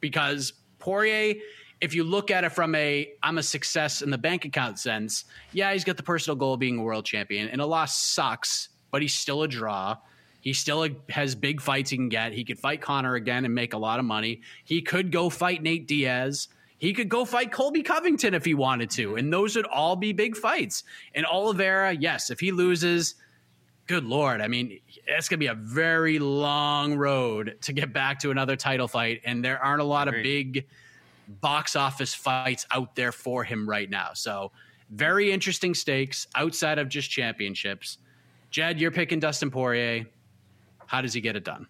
because 0.00 0.52
Poirier. 0.78 1.34
If 1.80 1.94
you 1.94 2.04
look 2.04 2.30
at 2.30 2.44
it 2.44 2.50
from 2.50 2.74
a 2.74 3.12
I'm 3.22 3.38
a 3.38 3.42
success 3.42 4.02
in 4.02 4.10
the 4.10 4.18
bank 4.18 4.44
account 4.44 4.78
sense, 4.78 5.24
yeah, 5.52 5.72
he's 5.72 5.84
got 5.84 5.96
the 5.96 6.02
personal 6.02 6.36
goal 6.36 6.54
of 6.54 6.60
being 6.60 6.78
a 6.78 6.82
world 6.82 7.04
champion, 7.04 7.48
and 7.48 7.60
a 7.60 7.66
loss 7.66 7.98
sucks, 7.98 8.68
but 8.90 9.02
he's 9.02 9.14
still 9.14 9.42
a 9.42 9.48
draw. 9.48 9.96
He 10.40 10.52
still 10.52 10.88
has 11.10 11.34
big 11.34 11.60
fights 11.60 11.90
he 11.90 11.96
can 11.96 12.08
get. 12.08 12.32
He 12.32 12.44
could 12.44 12.58
fight 12.58 12.80
Conor 12.80 13.14
again 13.14 13.44
and 13.44 13.54
make 13.54 13.74
a 13.74 13.78
lot 13.78 13.98
of 13.98 14.04
money. 14.04 14.40
He 14.64 14.82
could 14.82 15.10
go 15.10 15.28
fight 15.30 15.62
Nate 15.62 15.86
Diaz. 15.86 16.48
He 16.78 16.92
could 16.92 17.08
go 17.08 17.24
fight 17.24 17.50
Colby 17.50 17.82
Covington 17.82 18.34
if 18.34 18.44
he 18.44 18.54
wanted 18.54 18.88
to, 18.90 19.16
and 19.16 19.32
those 19.32 19.56
would 19.56 19.66
all 19.66 19.96
be 19.96 20.12
big 20.12 20.36
fights. 20.36 20.84
And 21.12 21.26
Oliveira, 21.26 21.92
yes, 21.92 22.30
if 22.30 22.38
he 22.38 22.52
loses, 22.52 23.16
good 23.88 24.04
lord, 24.04 24.40
I 24.40 24.46
mean, 24.46 24.78
it's 25.06 25.28
going 25.28 25.38
to 25.38 25.44
be 25.44 25.48
a 25.48 25.54
very 25.54 26.20
long 26.20 26.94
road 26.94 27.56
to 27.62 27.72
get 27.72 27.92
back 27.92 28.20
to 28.20 28.30
another 28.30 28.54
title 28.54 28.86
fight, 28.86 29.22
and 29.24 29.44
there 29.44 29.62
aren't 29.62 29.80
a 29.80 29.84
lot 29.84 30.06
of 30.06 30.14
big 30.22 30.66
box 31.28 31.76
office 31.76 32.14
fights 32.14 32.66
out 32.70 32.94
there 32.94 33.12
for 33.12 33.44
him 33.44 33.68
right 33.68 33.88
now. 33.88 34.10
So, 34.14 34.50
very 34.90 35.30
interesting 35.30 35.74
stakes 35.74 36.26
outside 36.34 36.78
of 36.78 36.88
just 36.88 37.10
championships. 37.10 37.98
Jed, 38.50 38.80
you're 38.80 38.90
picking 38.90 39.20
Dustin 39.20 39.50
Poirier. 39.50 40.06
How 40.86 41.02
does 41.02 41.12
he 41.12 41.20
get 41.20 41.36
it 41.36 41.44
done? 41.44 41.66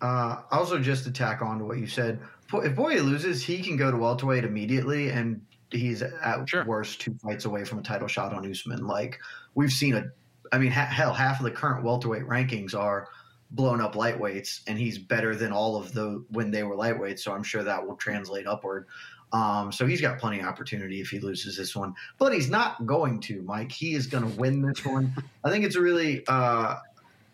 Uh, 0.00 0.42
also, 0.50 0.78
just 0.80 1.04
to 1.04 1.12
tack 1.12 1.40
on 1.40 1.58
to 1.58 1.64
what 1.64 1.78
you 1.78 1.86
said, 1.86 2.20
if 2.52 2.74
Poirier 2.76 3.02
loses, 3.02 3.42
he 3.42 3.62
can 3.62 3.76
go 3.76 3.90
to 3.90 3.96
welterweight 3.96 4.44
immediately, 4.44 5.10
and 5.10 5.40
he's 5.70 6.02
at 6.02 6.48
Sure. 6.48 6.64
worst 6.64 7.00
two 7.00 7.14
fights 7.22 7.44
away 7.44 7.64
from 7.64 7.78
a 7.78 7.82
title 7.82 8.08
shot 8.08 8.32
on 8.34 8.48
Usman. 8.48 8.86
Like 8.86 9.18
we've 9.54 9.70
seen 9.70 9.94
a, 9.94 10.04
I 10.52 10.58
mean, 10.58 10.72
ha- 10.72 10.86
hell, 10.86 11.14
half 11.14 11.38
of 11.40 11.44
the 11.44 11.50
current 11.50 11.84
welterweight 11.84 12.24
rankings 12.24 12.74
are 12.74 13.08
blown 13.56 13.80
up 13.80 13.94
lightweights, 13.94 14.60
and 14.66 14.78
he's 14.78 14.98
better 14.98 15.34
than 15.34 15.50
all 15.50 15.76
of 15.76 15.92
the 15.92 16.24
when 16.30 16.50
they 16.50 16.62
were 16.62 16.76
lightweights. 16.76 17.20
So 17.20 17.32
I'm 17.32 17.42
sure 17.42 17.64
that 17.64 17.86
will 17.86 17.96
translate 17.96 18.46
upward. 18.46 18.86
Um, 19.32 19.72
so 19.72 19.86
he's 19.86 20.00
got 20.00 20.18
plenty 20.18 20.38
of 20.38 20.46
opportunity 20.46 21.00
if 21.00 21.08
he 21.08 21.18
loses 21.18 21.56
this 21.56 21.74
one, 21.74 21.94
but 22.18 22.32
he's 22.32 22.48
not 22.48 22.86
going 22.86 23.20
to. 23.22 23.42
Mike, 23.42 23.72
he 23.72 23.94
is 23.94 24.06
going 24.06 24.30
to 24.30 24.38
win 24.38 24.62
this 24.62 24.84
one. 24.84 25.12
I 25.42 25.50
think 25.50 25.64
it's 25.64 25.76
a 25.76 25.80
really. 25.80 26.22
Uh, 26.28 26.76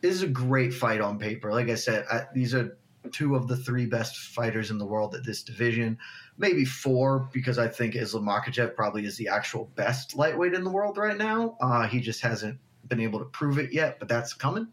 this 0.00 0.14
is 0.14 0.22
a 0.22 0.28
great 0.28 0.72
fight 0.72 1.00
on 1.00 1.18
paper. 1.18 1.52
Like 1.52 1.68
I 1.68 1.74
said, 1.74 2.06
I, 2.11 2.22
these 2.32 2.54
are 2.54 2.76
two 3.11 3.35
of 3.35 3.48
the 3.48 3.56
three 3.56 3.87
best 3.87 4.16
fighters 4.16 4.70
in 4.70 4.78
the 4.78 4.87
world 4.87 5.14
at 5.14 5.24
this 5.24 5.42
division, 5.42 5.98
maybe 6.38 6.64
four 6.64 7.28
because 7.32 7.58
I 7.58 7.68
think 7.68 7.96
Islam 7.96 8.26
Makhachev 8.26 8.74
probably 8.74 9.04
is 9.04 9.16
the 9.16 9.28
actual 9.28 9.70
best 9.74 10.16
lightweight 10.16 10.54
in 10.54 10.64
the 10.64 10.70
world 10.70 10.96
right 10.96 11.16
now. 11.16 11.56
Uh, 11.61 11.87
he 11.87 12.00
just 12.00 12.20
hasn't 12.20 12.58
been 12.88 13.00
able 13.00 13.18
to 13.18 13.24
prove 13.26 13.58
it 13.58 13.72
yet, 13.72 13.98
but 13.98 14.08
that's 14.08 14.32
coming. 14.32 14.68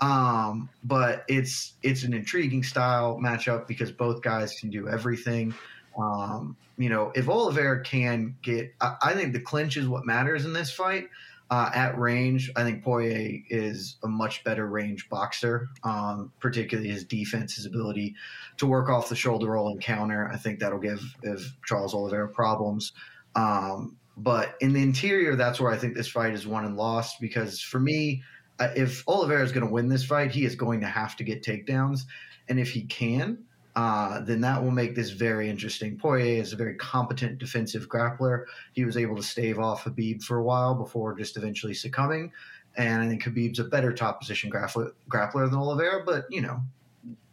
Um, 0.00 0.68
but 0.84 1.24
it's 1.28 1.74
it's 1.82 2.02
an 2.02 2.12
intriguing 2.12 2.62
style 2.62 3.18
matchup 3.22 3.66
because 3.66 3.90
both 3.90 4.22
guys 4.22 4.58
can 4.58 4.70
do 4.70 4.88
everything. 4.88 5.54
Um, 5.98 6.56
you 6.76 6.90
know, 6.90 7.12
if 7.14 7.28
Oliveira 7.28 7.82
can 7.82 8.36
get, 8.42 8.74
I, 8.80 8.96
I 9.02 9.14
think 9.14 9.32
the 9.32 9.40
clinch 9.40 9.76
is 9.76 9.88
what 9.88 10.04
matters 10.04 10.44
in 10.44 10.52
this 10.52 10.70
fight. 10.70 11.08
Uh, 11.48 11.70
at 11.72 11.96
range, 11.96 12.50
I 12.56 12.64
think 12.64 12.82
Poirier 12.82 13.40
is 13.48 13.98
a 14.02 14.08
much 14.08 14.42
better 14.42 14.66
range 14.66 15.08
boxer, 15.08 15.68
um, 15.84 16.32
particularly 16.40 16.90
his 16.90 17.04
defense, 17.04 17.54
his 17.54 17.66
ability 17.66 18.16
to 18.56 18.66
work 18.66 18.88
off 18.88 19.08
the 19.08 19.14
shoulder 19.14 19.52
roll 19.52 19.68
and 19.68 19.80
counter. 19.80 20.28
I 20.32 20.38
think 20.38 20.58
that'll 20.58 20.80
give, 20.80 21.00
give 21.22 21.54
Charles 21.64 21.94
Oliveira 21.94 22.28
problems. 22.28 22.92
Um, 23.36 23.96
but 24.16 24.56
in 24.60 24.72
the 24.72 24.82
interior, 24.82 25.36
that's 25.36 25.60
where 25.60 25.70
I 25.70 25.76
think 25.76 25.94
this 25.94 26.08
fight 26.08 26.32
is 26.32 26.48
won 26.48 26.64
and 26.64 26.76
lost 26.76 27.20
because 27.20 27.60
for 27.60 27.78
me, 27.78 28.24
if 28.60 29.06
Oliveira 29.08 29.44
is 29.44 29.52
going 29.52 29.66
to 29.66 29.72
win 29.72 29.88
this 29.88 30.04
fight, 30.04 30.30
he 30.30 30.44
is 30.44 30.54
going 30.54 30.80
to 30.80 30.86
have 30.86 31.16
to 31.16 31.24
get 31.24 31.42
takedowns. 31.42 32.02
And 32.48 32.58
if 32.58 32.70
he 32.70 32.82
can, 32.84 33.38
uh, 33.74 34.20
then 34.20 34.40
that 34.40 34.62
will 34.62 34.70
make 34.70 34.94
this 34.94 35.10
very 35.10 35.50
interesting. 35.50 35.98
Poirier 35.98 36.40
is 36.40 36.54
a 36.54 36.56
very 36.56 36.74
competent 36.76 37.38
defensive 37.38 37.88
grappler. 37.88 38.44
He 38.72 38.84
was 38.84 38.96
able 38.96 39.16
to 39.16 39.22
stave 39.22 39.58
off 39.58 39.82
Habib 39.84 40.22
for 40.22 40.38
a 40.38 40.42
while 40.42 40.74
before 40.74 41.14
just 41.14 41.36
eventually 41.36 41.74
succumbing. 41.74 42.32
And 42.76 43.02
I 43.02 43.08
think 43.08 43.22
Habib's 43.22 43.58
a 43.58 43.64
better 43.64 43.92
top 43.92 44.20
position 44.20 44.50
grappler, 44.50 44.92
grappler 45.10 45.50
than 45.50 45.58
Oliveira, 45.58 46.04
but 46.04 46.24
you 46.30 46.40
know, 46.40 46.62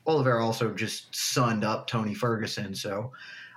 Oliveira 0.05 0.43
also 0.43 0.73
just 0.73 1.15
sunned 1.15 1.63
up 1.63 1.87
Tony 1.87 2.13
Ferguson. 2.13 2.75
So 2.75 3.13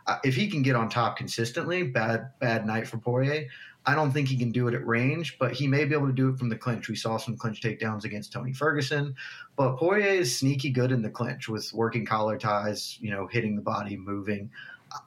uh, 0.07 0.19
if 0.25 0.37
he 0.37 0.49
can 0.49 0.63
get 0.63 0.77
on 0.77 0.89
top 0.89 1.17
consistently, 1.17 1.83
bad 1.83 2.31
bad 2.39 2.67
night 2.67 2.87
for 2.87 2.99
Poirier. 2.99 3.49
I 3.87 3.95
don't 3.95 4.11
think 4.11 4.29
he 4.29 4.37
can 4.37 4.51
do 4.51 4.67
it 4.67 4.75
at 4.75 4.85
range, 4.85 5.39
but 5.39 5.53
he 5.53 5.69
may 5.69 5.85
be 5.85 5.95
able 5.95 6.09
to 6.09 6.13
do 6.13 6.29
it 6.29 6.39
from 6.39 6.49
the 6.49 6.57
clinch. 6.57 6.89
We 6.89 6.97
saw 6.97 7.17
some 7.19 7.37
clinch 7.37 7.61
takedowns 7.61 8.05
against 8.05 8.33
Tony 8.33 8.53
Ferguson, 8.53 9.15
but 9.55 9.77
Poirier 9.77 10.09
is 10.09 10.37
sneaky 10.37 10.71
good 10.71 10.91
in 10.91 11.03
the 11.03 11.11
clinch 11.11 11.49
with 11.49 11.73
working 11.73 12.05
collar 12.05 12.37
ties, 12.37 12.99
you 13.01 13.13
know, 13.13 13.29
hitting 13.29 13.55
the 13.55 13.63
body, 13.63 13.97
moving. 13.97 14.51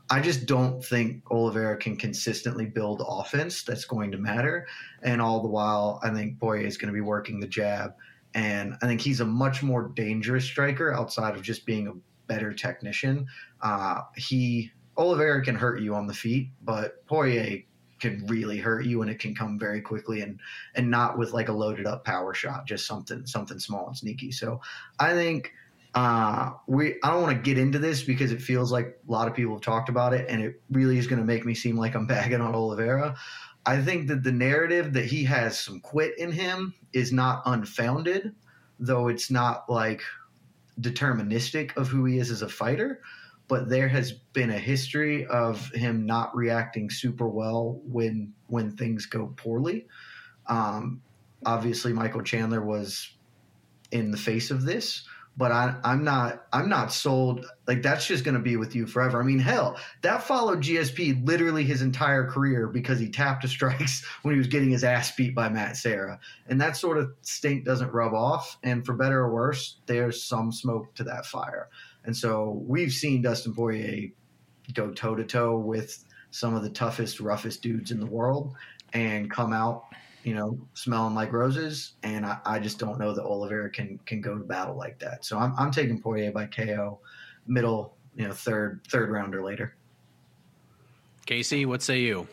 I 0.10 0.22
just 0.22 0.46
don't 0.46 0.84
think 0.84 1.24
Oliveira 1.30 1.78
can 1.78 1.98
consistently 1.98 2.66
build 2.66 3.04
offense 3.06 3.64
that's 3.64 3.86
going 3.86 4.12
to 4.12 4.18
matter. 4.18 4.66
And 5.04 5.22
all 5.22 5.42
the 5.42 5.48
while, 5.48 6.00
I 6.02 6.10
think 6.12 6.40
Poirier 6.40 6.66
is 6.66 6.78
going 6.78 6.88
to 6.88 6.94
be 6.94 7.02
working 7.02 7.40
the 7.40 7.48
jab. 7.48 7.96
And 8.34 8.78
I 8.82 8.88
think 8.88 9.02
he's 9.02 9.20
a 9.20 9.26
much 9.26 9.62
more 9.62 9.90
dangerous 9.96 10.46
striker 10.46 10.94
outside 10.94 11.36
of 11.36 11.42
just 11.42 11.66
being 11.66 11.88
a 11.88 11.94
better 12.28 12.54
technician. 12.54 13.28
Uh, 13.62 14.02
he 14.16 14.72
Oliveira 14.98 15.42
can 15.42 15.56
hurt 15.56 15.82
you 15.82 15.96
on 15.96 16.08
the 16.08 16.14
feet, 16.14 16.50
but 16.62 17.06
Poirier 17.08 17.64
can 18.00 18.26
really 18.28 18.58
hurt 18.58 18.86
you 18.86 19.02
and 19.02 19.10
it 19.10 19.20
can 19.20 19.36
come 19.36 19.60
very 19.60 19.82
quickly 19.82 20.22
and 20.22 20.40
and 20.76 20.90
not 20.90 21.18
with 21.18 21.34
like 21.34 21.50
a 21.50 21.54
loaded 21.54 21.86
up 21.86 22.06
power 22.06 22.34
shot, 22.34 22.66
just 22.66 22.86
something 22.86 23.26
something 23.26 23.60
small 23.60 23.88
and 23.88 23.98
sneaky. 23.98 24.32
So 24.32 24.62
I 25.00 25.14
think 25.14 25.52
uh 25.96 26.52
we 26.68 26.96
I 27.04 27.12
don't 27.12 27.24
want 27.24 27.36
to 27.36 27.42
get 27.42 27.58
into 27.58 27.80
this 27.80 28.04
because 28.04 28.32
it 28.32 28.42
feels 28.42 28.72
like 28.72 29.00
a 29.08 29.12
lot 29.12 29.28
of 29.28 29.34
people 29.34 29.54
have 29.54 29.62
talked 29.62 29.90
about 29.90 30.14
it 30.14 30.30
and 30.30 30.42
it 30.42 30.62
really 30.70 30.98
is 30.98 31.08
going 31.08 31.20
to 31.20 31.26
make 31.26 31.46
me 31.46 31.54
seem 31.54 31.78
like 31.78 31.96
I'm 31.96 32.08
bagging 32.08 32.42
on 32.42 32.56
Oliveira. 32.56 33.16
I 33.66 33.82
think 33.82 34.08
that 34.08 34.24
the 34.24 34.32
narrative 34.32 34.94
that 34.94 35.06
he 35.06 35.24
has 35.26 35.60
some 35.60 35.80
quit 35.80 36.18
in 36.18 36.32
him 36.32 36.74
is 36.94 37.12
not 37.12 37.44
unfounded, 37.46 38.34
though 38.80 39.10
it's 39.10 39.30
not 39.30 39.70
like 39.70 40.02
deterministic 40.80 41.76
of 41.76 41.88
who 41.90 42.06
he 42.06 42.20
is 42.20 42.32
as 42.32 42.42
a 42.42 42.50
fighter 42.50 43.02
but 43.50 43.68
there 43.68 43.90
has 43.90 44.12
been 44.12 44.52
a 44.52 44.60
history 44.60 45.26
of 45.26 45.70
him 45.72 46.06
not 46.06 46.34
reacting 46.36 46.90
super 46.90 47.28
well 47.28 47.82
when 47.84 48.32
when 48.48 48.72
things 48.78 49.06
go 49.08 49.34
poorly. 49.36 49.88
Um, 50.46 51.02
obviously, 51.46 51.92
Michael 51.92 52.22
Chandler 52.22 52.62
was 52.62 53.12
in 53.92 54.12
the 54.12 54.18
face 54.18 54.52
of 54.52 54.64
this. 54.64 55.04
But 55.36 55.54
I, 55.54 55.74
I'm 55.86 56.04
not. 56.04 56.48
I'm 56.52 56.68
not 56.68 56.92
sold. 56.92 57.46
Like 57.66 57.82
that's 57.82 58.06
just 58.06 58.26
going 58.26 58.36
to 58.36 58.42
be 58.42 58.58
with 58.58 58.76
you 58.76 58.86
forever. 58.86 59.22
I 59.22 59.24
mean, 59.24 59.40
hell, 59.40 59.78
that 60.02 60.24
followed 60.24 60.60
GSP 60.60 61.26
literally 61.26 61.64
his 61.64 61.82
entire 61.82 62.30
career 62.30 62.68
because 62.68 63.00
he 63.00 63.10
tapped 63.10 63.44
to 63.44 63.48
strikes 63.48 64.06
when 64.24 64.34
he 64.34 64.38
was 64.38 64.48
getting 64.48 64.70
his 64.70 64.84
ass 64.84 65.16
beat 65.16 65.34
by 65.34 65.48
Matt 65.48 65.78
Serra, 65.78 66.20
and 66.48 66.60
that 66.60 66.76
sort 66.76 66.98
of 66.98 67.14
stink 67.22 67.64
doesn't 67.64 67.94
rub 67.94 68.14
off. 68.14 68.58
And 68.64 68.86
for 68.86 68.94
better 68.94 69.22
or 69.22 69.34
worse, 69.34 69.78
there's 69.86 70.22
some 70.22 70.52
smoke 70.52 70.94
to 70.96 71.06
that 71.06 71.26
fire. 71.26 71.70
And 72.10 72.18
so 72.18 72.64
we've 72.66 72.92
seen 72.92 73.22
Dustin 73.22 73.54
Poirier 73.54 74.10
go 74.74 74.90
toe 74.90 75.14
to 75.14 75.24
toe 75.24 75.60
with 75.60 76.04
some 76.32 76.56
of 76.56 76.64
the 76.64 76.70
toughest, 76.72 77.20
roughest 77.20 77.62
dudes 77.62 77.92
in 77.92 78.00
the 78.00 78.06
world 78.08 78.56
and 78.94 79.30
come 79.30 79.54
out, 79.54 79.84
you 80.24 80.34
know, 80.34 80.58
smelling 80.74 81.14
like 81.14 81.32
roses. 81.32 81.94
And 82.02 82.26
I, 82.26 82.40
I 82.48 82.58
just 82.58 82.80
don't 82.80 82.98
know 82.98 83.14
that 83.14 83.24
Oliveira 83.24 83.70
can 83.70 84.00
can 84.08 84.22
go 84.22 84.36
to 84.40 84.44
battle 84.44 84.76
like 84.76 84.98
that. 84.98 85.24
So 85.24 85.38
I'm 85.38 85.54
I'm 85.56 85.70
taking 85.70 86.02
Poirier 86.02 86.32
by 86.32 86.48
KO, 86.48 86.98
middle, 87.46 87.94
you 88.16 88.28
know, 88.28 88.34
third 88.34 88.82
third 88.90 89.12
round 89.12 89.36
or 89.36 89.44
later. 89.44 89.76
Casey, 91.28 91.68
what 91.68 91.84
say 91.84 92.00
you? 92.00 92.28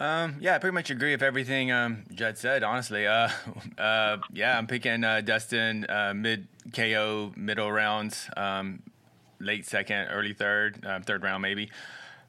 Um, 0.00 0.36
yeah, 0.40 0.54
I 0.54 0.58
pretty 0.58 0.72
much 0.72 0.88
agree 0.88 1.12
with 1.12 1.22
everything 1.22 1.70
um, 1.70 2.04
Jed 2.14 2.38
said. 2.38 2.64
Honestly, 2.64 3.06
uh, 3.06 3.28
uh, 3.78 4.16
yeah, 4.32 4.56
I'm 4.56 4.66
picking 4.66 5.04
uh, 5.04 5.20
Dustin 5.20 5.84
uh, 5.90 6.14
mid 6.16 6.48
KO 6.72 7.32
middle 7.36 7.70
rounds, 7.70 8.30
um, 8.34 8.82
late 9.40 9.66
second, 9.66 10.08
early 10.08 10.32
third, 10.32 10.84
uh, 10.86 11.00
third 11.00 11.22
round 11.22 11.42
maybe. 11.42 11.70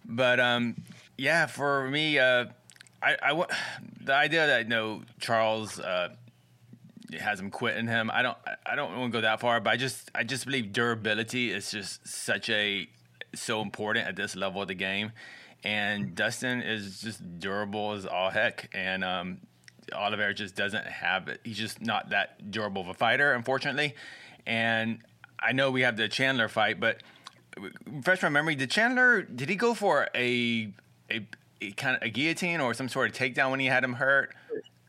But 0.04 0.42
um, 0.42 0.76
yeah, 1.18 1.46
for 1.46 1.90
me, 1.90 2.20
uh, 2.20 2.48
the 3.02 4.14
idea 4.14 4.48
that 4.48 4.64
you 4.64 4.70
know 4.70 5.04
Charles 5.22 5.80
has 7.20 7.40
him 7.40 7.52
quitting 7.52 7.88
him. 7.88 8.12
I 8.14 8.22
don't 8.22 8.38
I 8.66 8.76
don't 8.76 8.98
want 8.98 9.14
to 9.14 9.18
go 9.18 9.22
that 9.22 9.40
far, 9.40 9.62
but 9.62 9.70
I 9.70 9.78
just 9.78 10.12
I 10.14 10.26
just 10.26 10.46
believe 10.46 10.74
durability 10.74 11.52
is 11.52 11.72
just 11.72 12.06
such 12.06 12.50
a 12.50 12.90
so 13.34 13.62
important 13.62 14.08
at 14.08 14.18
this 14.18 14.36
level 14.36 14.62
of 14.62 14.68
the 14.68 14.76
game. 14.76 15.14
And 15.64 16.16
Dustin 16.16 16.62
is 16.62 17.02
just 17.02 17.40
durable 17.40 17.92
as 17.92 18.06
all 18.06 18.30
heck. 18.30 18.70
And 18.74 19.04
um, 19.04 19.38
Oliveira 19.94 20.34
just 20.34 20.56
doesn't 20.56 20.86
have 20.86 21.28
it. 21.28 21.42
He's 21.44 21.58
just 21.58 21.82
not 21.82 22.10
that 22.10 22.52
durable 22.52 22.82
of 22.82 22.88
a 22.88 22.94
fighter, 22.94 23.34
unfortunately. 23.34 23.96
And 24.46 25.00
I 25.40 25.52
know 25.52 25.72
we 25.72 25.82
have 25.82 25.98
the 25.98 26.08
Chandler 26.08 26.48
fight, 26.48 26.80
but 26.80 27.04
refresh 27.86 28.22
my 28.22 28.30
memory. 28.30 28.56
Did 28.56 28.72
Chandler 28.72 29.22
did 29.22 29.50
he 29.50 29.56
go 29.56 29.74
for 29.74 30.08
a 30.16 30.74
a, 31.10 31.28
a 31.62 31.72
kind 31.72 31.98
of 31.98 32.04
a 32.04 32.10
guillotine 32.10 32.62
or 32.62 32.74
some 32.74 32.90
sort 32.90 33.10
of 33.10 33.16
takedown 33.16 33.52
when 33.52 33.60
he 33.60 33.68
had 33.68 33.84
him 33.84 33.94
hurt? 33.94 34.34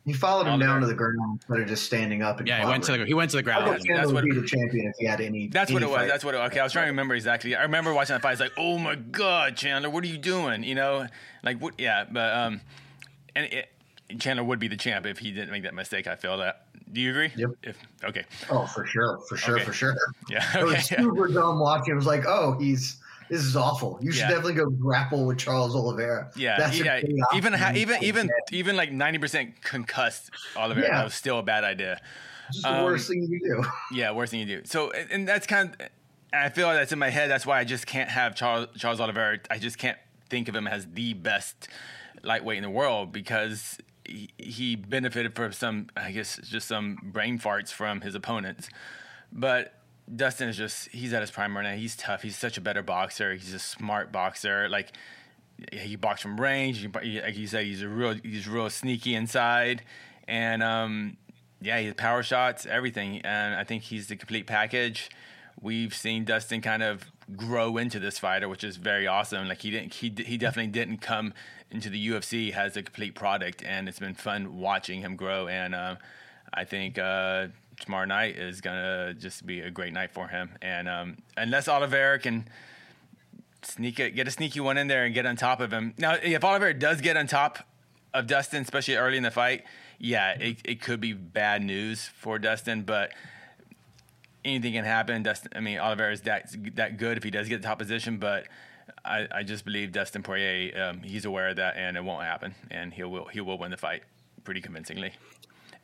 He 0.04 0.12
followed 0.12 0.48
him 0.48 0.58
down 0.58 0.80
to 0.80 0.86
the 0.88 0.94
ground 0.94 1.38
instead 1.40 1.60
of 1.60 1.68
just 1.68 1.84
standing 1.84 2.22
up 2.22 2.38
and 2.40 2.48
Yeah, 2.48 2.60
he 2.60 2.66
went 2.66 2.82
to 2.84 2.96
the 2.98 3.06
he 3.06 3.14
went 3.14 3.30
to 3.30 3.36
the 3.36 3.42
ground. 3.42 3.66
that's 3.68 4.06
what- 4.06 4.14
would 4.14 4.24
be 4.24 4.32
the 4.40 4.46
champion 4.46 4.86
if 4.88 4.94
he 4.98 5.06
had 5.06 5.20
any. 5.20 5.46
That's 5.48 5.72
what 5.72 5.82
it 5.82 5.86
was. 5.88 5.96
fight. 5.96 6.08
That's 6.08 6.24
what 6.24 6.34
it 6.34 6.38
was. 6.38 6.50
Okay, 6.50 6.58
I 6.60 6.64
was 6.64 6.72
trying 6.72 6.86
to 6.86 6.90
remember 6.90 7.14
exactly. 7.14 7.54
I 7.54 7.62
remember 7.62 7.94
watching 7.94 8.14
that 8.14 8.22
fight. 8.22 8.32
It's 8.32 8.40
like, 8.40 8.52
oh 8.58 8.78
my 8.78 8.96
god, 8.96 9.56
Chandler, 9.56 9.90
what 9.90 10.02
are 10.02 10.08
you 10.08 10.18
doing? 10.18 10.64
You 10.64 10.74
know, 10.74 11.06
like 11.44 11.58
what? 11.60 11.74
Yeah, 11.78 12.04
but 12.10 12.34
um, 12.34 12.60
and 13.36 13.46
it, 13.52 13.68
Chandler 14.18 14.44
would 14.44 14.58
be 14.58 14.68
the 14.68 14.76
champ 14.76 15.06
if 15.06 15.18
he 15.18 15.30
didn't 15.30 15.50
make 15.50 15.62
that 15.62 15.74
mistake. 15.74 16.06
I 16.08 16.16
feel 16.16 16.36
that. 16.38 16.66
Do 16.92 17.00
you 17.00 17.10
agree? 17.10 17.30
Yep. 17.36 17.50
If 17.62 17.78
okay, 18.04 18.24
Oh, 18.50 18.66
for 18.66 18.84
sure, 18.84 19.20
for 19.28 19.36
sure, 19.36 19.54
Okay. 19.54 19.64
for 19.64 19.72
sure. 19.72 19.94
yeah, 20.28 20.58
It 20.58 20.64
was 20.64 20.84
super 20.88 21.28
dumb 21.28 21.58
watching. 21.58 21.92
It 21.92 21.96
was 21.96 22.04
like, 22.06 22.24
oh, 22.26 22.58
he's 22.58 22.96
this 23.32 23.42
is 23.42 23.56
awful. 23.56 23.98
You 24.02 24.12
should 24.12 24.20
Yeah. 24.20 24.28
definitely 24.28 24.54
go 24.54 24.68
grapple 24.68 25.24
with 25.26 25.38
Charles 25.38 25.74
Oliveira. 25.74 26.30
yeah, 26.36 26.58
That's 26.58 26.78
a 26.78 26.84
yeah. 26.84 27.00
Even 27.34 27.52
ha- 27.54 27.72
even 27.74 28.02
even 28.04 28.30
even 28.50 28.76
like 28.76 28.92
ninety 28.92 29.18
percent 29.18 29.62
concussed 29.62 30.30
Oliver. 30.56 30.80
Yeah. 30.80 31.02
Was 31.04 31.14
still 31.14 31.38
a 31.38 31.42
bad 31.42 31.64
idea. 31.64 32.00
Just 32.52 32.64
the 32.64 32.72
um, 32.78 32.84
worst 32.84 33.08
thing 33.08 33.22
you 33.22 33.40
can 33.40 33.62
do. 33.62 33.68
Yeah, 33.92 34.12
worst 34.12 34.30
thing 34.32 34.40
you 34.40 34.46
do. 34.46 34.62
So, 34.64 34.90
and 34.90 35.10
and 35.10 35.28
that's 35.28 35.46
kind 35.46 35.74
of, 35.80 35.88
I 36.32 36.50
feel 36.50 36.66
like 36.66 36.76
that's 36.76 36.92
in 36.92 36.98
my 36.98 37.08
head. 37.10 37.30
That's 37.30 37.46
why 37.46 37.58
I 37.58 37.64
just 37.64 37.86
can't 37.86 38.10
have 38.10 38.34
Charles 38.34 38.68
Charles 38.76 39.00
Oliveira. 39.00 39.38
I 39.50 39.58
just 39.58 39.78
can't 39.78 39.98
think 40.28 40.48
of 40.48 40.54
him 40.54 40.66
as 40.66 40.86
the 40.92 41.14
best 41.14 41.68
lightweight 42.22 42.58
in 42.58 42.62
the 42.62 42.70
world 42.70 43.12
because 43.12 43.78
he, 44.04 44.28
he 44.38 44.76
benefited 44.76 45.34
from 45.34 45.52
some, 45.52 45.88
I 45.96 46.10
guess, 46.12 46.38
just 46.42 46.68
some 46.68 46.98
brain 47.02 47.38
farts 47.38 47.70
from 47.72 48.02
his 48.02 48.14
opponents. 48.14 48.68
But 49.32 49.74
Dustin 50.14 50.48
is 50.48 50.57
just 50.57 50.88
he's 50.88 51.12
at 51.12 51.20
his 51.20 51.31
prime 51.31 51.57
right 51.57 51.62
now. 51.62 51.75
He's 51.75 51.96
tough. 51.96 52.22
He's 52.22 52.37
such 52.37 52.59
a 52.59 52.61
better 52.61 52.83
boxer. 52.83 53.35
He's 53.35 53.55
a 53.55 53.59
smart 53.59 54.12
boxer. 54.12 54.68
Like 54.68 54.92
he 55.72 55.96
boxes 55.96 56.22
from 56.22 56.40
range. 56.40 56.87
Like 56.94 57.37
you 57.37 57.46
said, 57.46 57.64
he's 57.64 57.83
a 57.83 57.88
real 57.88 58.14
he's 58.22 58.48
real 58.48 58.68
sneaky 58.70 59.14
inside, 59.14 59.83
and 60.29 60.62
um, 60.62 61.16
yeah, 61.61 61.79
he 61.79 61.87
has 61.87 61.94
power 61.94 62.22
shots, 62.22 62.66
everything. 62.66 63.20
And 63.22 63.55
I 63.55 63.64
think 63.64 63.85
he's 63.85 64.09
the 64.09 64.16
complete 64.16 64.46
package. 64.46 65.11
We've 65.61 65.94
seen 65.94 66.25
Dustin 66.25 66.61
kind 66.61 66.83
of 66.83 67.11
grow 67.37 67.77
into 67.77 67.98
this 68.01 68.18
fighter, 68.18 68.48
which 68.48 68.64
is 68.64 68.77
very 68.77 69.07
awesome. 69.07 69.48
Like 69.48 69.62
he 69.62 69.70
didn't, 69.70 69.94
he 69.94 70.12
he 70.25 70.37
definitely 70.37 70.72
didn't 70.72 70.98
come 70.98 71.33
into 71.70 71.88
the 71.88 72.09
UFC 72.09 72.53
as 72.53 72.77
a 72.77 72.83
complete 72.83 73.14
product, 73.14 73.62
and 73.62 73.88
it's 73.88 73.98
been 73.98 74.14
fun 74.14 74.59
watching 74.59 75.01
him 75.01 75.16
grow. 75.16 75.48
And 75.48 75.75
uh, 75.75 75.96
I 76.53 76.64
think 76.64 76.98
uh, 76.98 77.48
tomorrow 77.82 78.06
night 78.06 78.36
is 78.36 78.60
gonna 78.60 79.14
just 79.14 79.46
be 79.46 79.60
a 79.60 79.70
great 79.70 79.92
night 79.92 80.12
for 80.12 80.28
him. 80.28 80.50
And 80.62 80.88
um, 80.88 81.16
unless 81.36 81.68
Oliveira 81.68 82.18
can 82.18 82.48
sneak 83.62 83.96
get 83.96 84.26
a 84.26 84.30
sneaky 84.30 84.60
one 84.60 84.76
in 84.76 84.88
there 84.88 85.04
and 85.04 85.14
get 85.14 85.26
on 85.26 85.36
top 85.36 85.60
of 85.60 85.72
him. 85.72 85.94
Now, 85.98 86.14
if 86.22 86.44
Oliver 86.44 86.72
does 86.72 87.00
get 87.00 87.16
on 87.16 87.26
top 87.26 87.66
of 88.12 88.26
Dustin, 88.26 88.62
especially 88.62 88.96
early 88.96 89.16
in 89.16 89.22
the 89.22 89.30
fight, 89.30 89.64
yeah, 89.98 90.30
it, 90.32 90.58
it 90.64 90.80
could 90.80 91.00
be 91.00 91.12
bad 91.12 91.62
news 91.62 92.06
for 92.06 92.38
Dustin, 92.38 92.82
but 92.82 93.12
anything 94.44 94.72
can 94.72 94.84
happen. 94.84 95.22
Dustin, 95.22 95.52
I 95.54 95.60
mean, 95.60 95.78
Oliver 95.78 96.10
is 96.10 96.22
that 96.22 96.50
that 96.74 96.98
good 96.98 97.16
if 97.16 97.22
he 97.22 97.30
does 97.30 97.48
get 97.48 97.62
the 97.62 97.68
top 97.68 97.78
position, 97.78 98.18
but 98.18 98.46
I, 99.04 99.28
I 99.32 99.42
just 99.42 99.64
believe 99.64 99.92
Dustin 99.92 100.22
Poirier, 100.22 100.82
um, 100.82 101.02
he's 101.02 101.24
aware 101.24 101.48
of 101.48 101.56
that, 101.56 101.76
and 101.76 101.96
it 101.96 102.04
won't 102.04 102.24
happen, 102.24 102.54
and 102.70 102.92
he 102.92 103.04
will 103.04 103.26
he 103.26 103.40
will 103.40 103.58
win 103.58 103.70
the 103.70 103.76
fight 103.76 104.02
pretty 104.44 104.60
convincingly. 104.60 105.12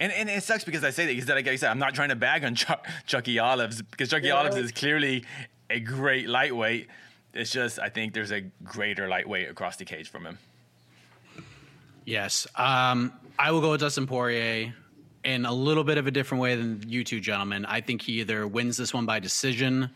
And, 0.00 0.12
and 0.12 0.30
it 0.30 0.42
sucks 0.42 0.64
because 0.64 0.84
I 0.84 0.90
say 0.90 1.06
that 1.06 1.14
because 1.14 1.28
like 1.28 1.48
I 1.48 1.56
said, 1.56 1.70
I'm 1.70 1.78
not 1.78 1.94
trying 1.94 2.10
to 2.10 2.16
bag 2.16 2.44
on 2.44 2.54
Chuck, 2.54 2.86
Chucky 3.06 3.38
Olives 3.38 3.82
because 3.82 4.10
Chucky 4.10 4.30
Olives 4.30 4.56
is 4.56 4.72
clearly 4.72 5.24
a 5.70 5.80
great 5.80 6.28
lightweight. 6.28 6.88
It's 7.34 7.50
just 7.50 7.78
I 7.78 7.88
think 7.88 8.14
there's 8.14 8.32
a 8.32 8.42
greater 8.64 9.08
lightweight 9.08 9.50
across 9.50 9.76
the 9.76 9.84
cage 9.84 10.08
from 10.08 10.24
him. 10.24 10.38
Yes. 12.04 12.46
Um, 12.56 13.12
I 13.38 13.50
will 13.50 13.60
go 13.60 13.72
with 13.72 13.80
Dustin 13.80 14.06
Poirier 14.06 14.74
in 15.24 15.44
a 15.44 15.52
little 15.52 15.84
bit 15.84 15.98
of 15.98 16.06
a 16.06 16.10
different 16.10 16.40
way 16.40 16.56
than 16.56 16.82
you 16.86 17.04
two 17.04 17.20
gentlemen. 17.20 17.66
I 17.66 17.80
think 17.80 18.02
he 18.02 18.20
either 18.20 18.46
wins 18.46 18.76
this 18.76 18.94
one 18.94 19.04
by 19.04 19.18
decision 19.18 19.90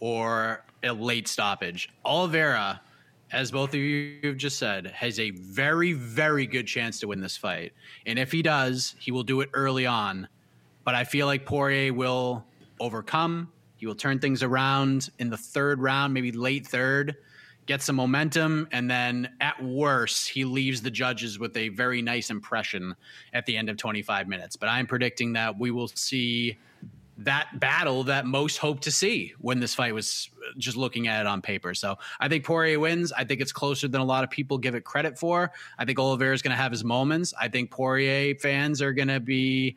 or 0.00 0.62
a 0.82 0.92
late 0.92 1.26
stoppage. 1.28 1.88
Oliveira, 2.04 2.80
as 3.34 3.50
both 3.50 3.70
of 3.70 3.80
you 3.80 4.18
have 4.22 4.36
just 4.36 4.58
said, 4.58 4.86
has 4.86 5.18
a 5.18 5.30
very, 5.30 5.92
very 5.92 6.46
good 6.46 6.66
chance 6.66 7.00
to 7.00 7.08
win 7.08 7.20
this 7.20 7.36
fight. 7.36 7.72
And 8.06 8.18
if 8.18 8.30
he 8.30 8.42
does, 8.42 8.94
he 8.98 9.10
will 9.10 9.24
do 9.24 9.40
it 9.40 9.50
early 9.52 9.86
on. 9.86 10.28
But 10.84 10.94
I 10.94 11.02
feel 11.04 11.26
like 11.26 11.44
Poirier 11.44 11.92
will 11.92 12.44
overcome. 12.78 13.50
He 13.76 13.86
will 13.86 13.96
turn 13.96 14.20
things 14.20 14.42
around 14.42 15.10
in 15.18 15.30
the 15.30 15.36
third 15.36 15.80
round, 15.80 16.14
maybe 16.14 16.30
late 16.30 16.64
third, 16.64 17.16
get 17.66 17.82
some 17.82 17.96
momentum, 17.96 18.68
and 18.70 18.88
then 18.88 19.28
at 19.40 19.62
worst, 19.62 20.28
he 20.28 20.44
leaves 20.44 20.80
the 20.80 20.90
judges 20.90 21.38
with 21.38 21.56
a 21.56 21.70
very 21.70 22.02
nice 22.02 22.30
impression 22.30 22.94
at 23.32 23.46
the 23.46 23.56
end 23.56 23.68
of 23.68 23.76
25 23.76 24.28
minutes. 24.28 24.54
But 24.54 24.68
I'm 24.68 24.86
predicting 24.86 25.32
that 25.32 25.58
we 25.58 25.72
will 25.72 25.88
see 25.88 26.56
that 27.18 27.60
battle 27.60 28.04
that 28.04 28.26
most 28.26 28.56
hope 28.58 28.80
to 28.80 28.90
see 28.90 29.32
when 29.38 29.60
this 29.60 29.74
fight 29.74 29.94
was 29.94 30.30
uh, 30.36 30.50
just 30.58 30.76
looking 30.76 31.06
at 31.06 31.20
it 31.20 31.26
on 31.28 31.40
paper. 31.42 31.72
So 31.74 31.96
I 32.18 32.28
think 32.28 32.44
Poirier 32.44 32.80
wins. 32.80 33.12
I 33.12 33.22
think 33.24 33.40
it's 33.40 33.52
closer 33.52 33.86
than 33.86 34.00
a 34.00 34.04
lot 34.04 34.24
of 34.24 34.30
people 34.30 34.58
give 34.58 34.74
it 34.74 34.84
credit 34.84 35.16
for. 35.18 35.52
I 35.78 35.84
think 35.84 35.98
Oliveira 35.98 36.34
is 36.34 36.42
going 36.42 36.50
to 36.50 36.56
have 36.60 36.72
his 36.72 36.82
moments. 36.82 37.32
I 37.40 37.48
think 37.48 37.70
Poirier 37.70 38.34
fans 38.34 38.82
are 38.82 38.92
going 38.92 39.08
to 39.08 39.20
be 39.20 39.76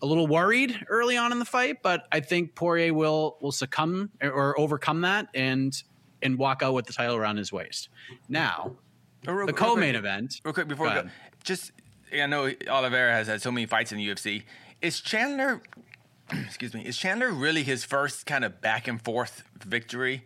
a 0.00 0.06
little 0.06 0.26
worried 0.26 0.84
early 0.88 1.16
on 1.16 1.32
in 1.32 1.38
the 1.38 1.44
fight, 1.44 1.82
but 1.82 2.08
I 2.10 2.20
think 2.20 2.54
Poirier 2.54 2.94
will 2.94 3.36
will 3.40 3.52
succumb 3.52 4.10
or 4.22 4.58
overcome 4.58 5.02
that 5.02 5.28
and 5.34 5.80
and 6.22 6.38
walk 6.38 6.62
out 6.62 6.72
with 6.72 6.86
the 6.86 6.92
title 6.92 7.16
around 7.16 7.36
his 7.36 7.52
waist. 7.52 7.88
Now, 8.28 8.76
But 9.24 9.32
real- 9.32 9.46
the 9.46 9.52
co-main 9.52 9.96
event. 9.96 10.40
Real 10.44 10.54
quick 10.54 10.68
before 10.68 10.86
Go 10.86 10.90
we 10.92 10.94
go, 10.94 11.00
ahead. 11.06 11.12
just 11.44 11.72
I 12.12 12.26
know 12.26 12.50
Oliveira 12.70 13.12
has 13.12 13.26
had 13.26 13.42
so 13.42 13.50
many 13.52 13.66
fights 13.66 13.92
in 13.92 13.98
the 13.98 14.08
UFC. 14.08 14.44
Is 14.80 15.00
Chandler, 15.00 15.62
excuse 16.46 16.74
me, 16.74 16.84
is 16.84 16.96
Chandler 16.96 17.30
really 17.30 17.62
his 17.62 17.84
first 17.84 18.26
kind 18.26 18.44
of 18.44 18.60
back 18.60 18.88
and 18.88 19.00
forth 19.00 19.44
victory? 19.64 20.24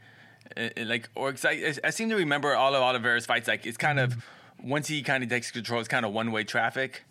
Uh, 0.56 0.68
like, 0.84 1.08
or 1.14 1.34
I, 1.44 1.74
I 1.82 1.90
seem 1.90 2.08
to 2.10 2.16
remember 2.16 2.54
all 2.54 2.74
of 2.74 2.82
Oliveira's 2.82 3.26
fights. 3.26 3.48
Like, 3.48 3.66
it's 3.66 3.76
kind 3.76 3.98
of 3.98 4.24
once 4.62 4.88
he 4.88 5.02
kind 5.02 5.22
of 5.22 5.30
takes 5.30 5.50
control, 5.50 5.80
it's 5.80 5.88
kind 5.88 6.06
of 6.06 6.12
one 6.12 6.32
way 6.32 6.44
traffic. 6.44 7.02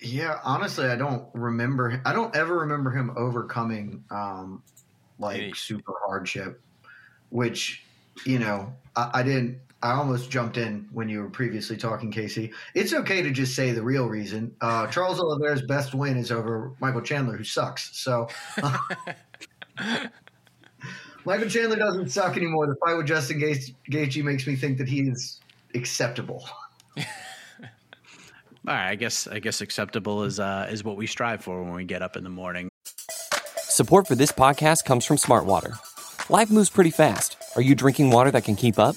Yeah, 0.00 0.38
honestly, 0.44 0.86
I 0.86 0.96
don't 0.96 1.26
remember. 1.34 2.00
I 2.04 2.12
don't 2.12 2.34
ever 2.34 2.60
remember 2.60 2.90
him 2.90 3.12
overcoming 3.16 4.04
um, 4.10 4.62
like 5.18 5.54
super 5.54 5.92
hardship, 6.06 6.60
which 7.28 7.84
you 8.24 8.38
know 8.38 8.72
I, 8.96 9.10
I 9.14 9.22
didn't. 9.22 9.58
I 9.82 9.92
almost 9.92 10.30
jumped 10.30 10.58
in 10.58 10.86
when 10.92 11.08
you 11.08 11.20
were 11.20 11.30
previously 11.30 11.76
talking, 11.76 12.10
Casey. 12.10 12.52
It's 12.74 12.92
okay 12.92 13.22
to 13.22 13.30
just 13.30 13.54
say 13.54 13.72
the 13.72 13.82
real 13.82 14.06
reason. 14.06 14.54
Uh, 14.60 14.86
Charles 14.90 15.20
Oliveira's 15.20 15.62
best 15.62 15.94
win 15.94 16.16
is 16.16 16.30
over 16.30 16.72
Michael 16.80 17.00
Chandler, 17.00 17.36
who 17.36 17.44
sucks. 17.44 17.96
So 17.98 18.28
uh, 18.62 18.78
Michael 21.24 21.48
Chandler 21.48 21.76
doesn't 21.76 22.10
suck 22.10 22.36
anymore. 22.36 22.66
The 22.66 22.76
fight 22.84 22.96
with 22.96 23.06
Justin 23.06 23.40
Gaethje 23.40 24.22
makes 24.22 24.46
me 24.46 24.54
think 24.54 24.78
that 24.78 24.88
he 24.88 25.02
is 25.08 25.40
acceptable. 25.74 26.44
All 28.68 28.76
right, 28.76 28.90
I 28.90 28.94
guess 28.94 29.26
I 29.26 29.38
guess 29.38 29.62
acceptable 29.62 30.24
is 30.24 30.38
uh, 30.38 30.68
is 30.70 30.84
what 30.84 30.98
we 30.98 31.06
strive 31.06 31.42
for 31.42 31.62
when 31.62 31.72
we 31.72 31.84
get 31.84 32.02
up 32.02 32.16
in 32.16 32.24
the 32.24 32.30
morning. 32.30 32.68
Support 33.56 34.06
for 34.06 34.14
this 34.14 34.32
podcast 34.32 34.84
comes 34.84 35.06
from 35.06 35.16
Smartwater. 35.16 35.78
Life 36.28 36.50
moves 36.50 36.68
pretty 36.68 36.90
fast. 36.90 37.38
Are 37.56 37.62
you 37.62 37.74
drinking 37.74 38.10
water 38.10 38.30
that 38.30 38.44
can 38.44 38.56
keep 38.56 38.78
up? 38.78 38.96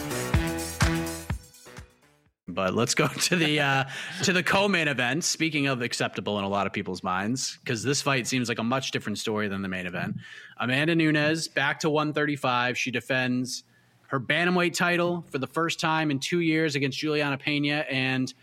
But 2.53 2.73
let's 2.73 2.95
go 2.95 3.07
to 3.29 3.35
the 3.35 3.59
uh, 3.59 3.83
to 4.23 4.33
the 4.33 4.43
co-main 4.43 4.87
event. 4.87 5.23
Speaking 5.23 5.67
of 5.67 5.81
acceptable 5.81 6.37
in 6.39 6.45
a 6.45 6.49
lot 6.49 6.67
of 6.67 6.73
people's 6.73 7.03
minds, 7.03 7.57
because 7.63 7.83
this 7.83 8.01
fight 8.01 8.27
seems 8.27 8.49
like 8.49 8.59
a 8.59 8.63
much 8.63 8.91
different 8.91 9.17
story 9.17 9.47
than 9.47 9.61
the 9.61 9.67
main 9.67 9.85
event. 9.85 10.17
Amanda 10.59 10.95
Nunes 10.95 11.47
back 11.47 11.79
to 11.81 11.89
135. 11.89 12.77
She 12.77 12.91
defends 12.91 13.63
her 14.07 14.19
bantamweight 14.19 14.73
title 14.73 15.25
for 15.29 15.37
the 15.37 15.47
first 15.47 15.79
time 15.79 16.11
in 16.11 16.19
two 16.19 16.41
years 16.41 16.75
against 16.75 16.97
Julianna 16.97 17.37
Pena, 17.37 17.85
and 17.89 18.33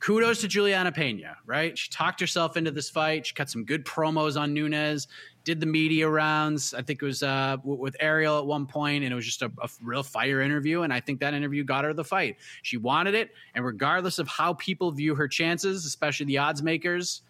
kudos 0.00 0.40
to 0.42 0.48
Julianna 0.48 0.92
Pena. 0.92 1.36
Right, 1.46 1.76
she 1.76 1.90
talked 1.90 2.20
herself 2.20 2.56
into 2.56 2.70
this 2.70 2.90
fight. 2.90 3.26
She 3.26 3.34
cut 3.34 3.48
some 3.48 3.64
good 3.64 3.84
promos 3.84 4.38
on 4.38 4.52
Nunes 4.52 5.08
did 5.44 5.60
the 5.60 5.66
media 5.66 6.08
rounds. 6.08 6.74
I 6.74 6.82
think 6.82 7.02
it 7.02 7.04
was 7.04 7.22
uh, 7.22 7.56
with 7.64 7.96
Ariel 8.00 8.38
at 8.38 8.46
one 8.46 8.66
point, 8.66 9.04
and 9.04 9.12
it 9.12 9.14
was 9.14 9.24
just 9.24 9.42
a, 9.42 9.50
a, 9.62 9.68
real 9.82 10.02
fire 10.02 10.40
interview. 10.40 10.82
And 10.82 10.92
I 10.92 11.00
think 11.00 11.20
that 11.20 11.34
interview 11.34 11.64
got 11.64 11.84
her 11.84 11.92
the 11.92 12.04
fight. 12.04 12.36
She 12.62 12.76
wanted 12.76 13.14
it, 13.14 13.30
and 13.54 13.64
regardless 13.64 14.18
of 14.18 14.28
how 14.28 14.54
people 14.54 14.90
view 14.92 15.14
her 15.14 15.28
chances, 15.28 15.84
especially 15.84 16.26
the 16.26 16.38
odds 16.38 16.62
makers, 16.62 17.22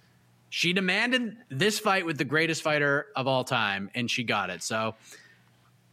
she 0.50 0.72
demanded 0.72 1.36
this 1.48 1.78
fight 1.78 2.04
with 2.04 2.18
the 2.18 2.24
greatest 2.24 2.62
fighter 2.62 3.06
of 3.16 3.26
all 3.26 3.44
time, 3.44 3.90
and 3.94 4.10
she 4.10 4.22
got 4.22 4.50
it. 4.50 4.62
So, 4.62 4.94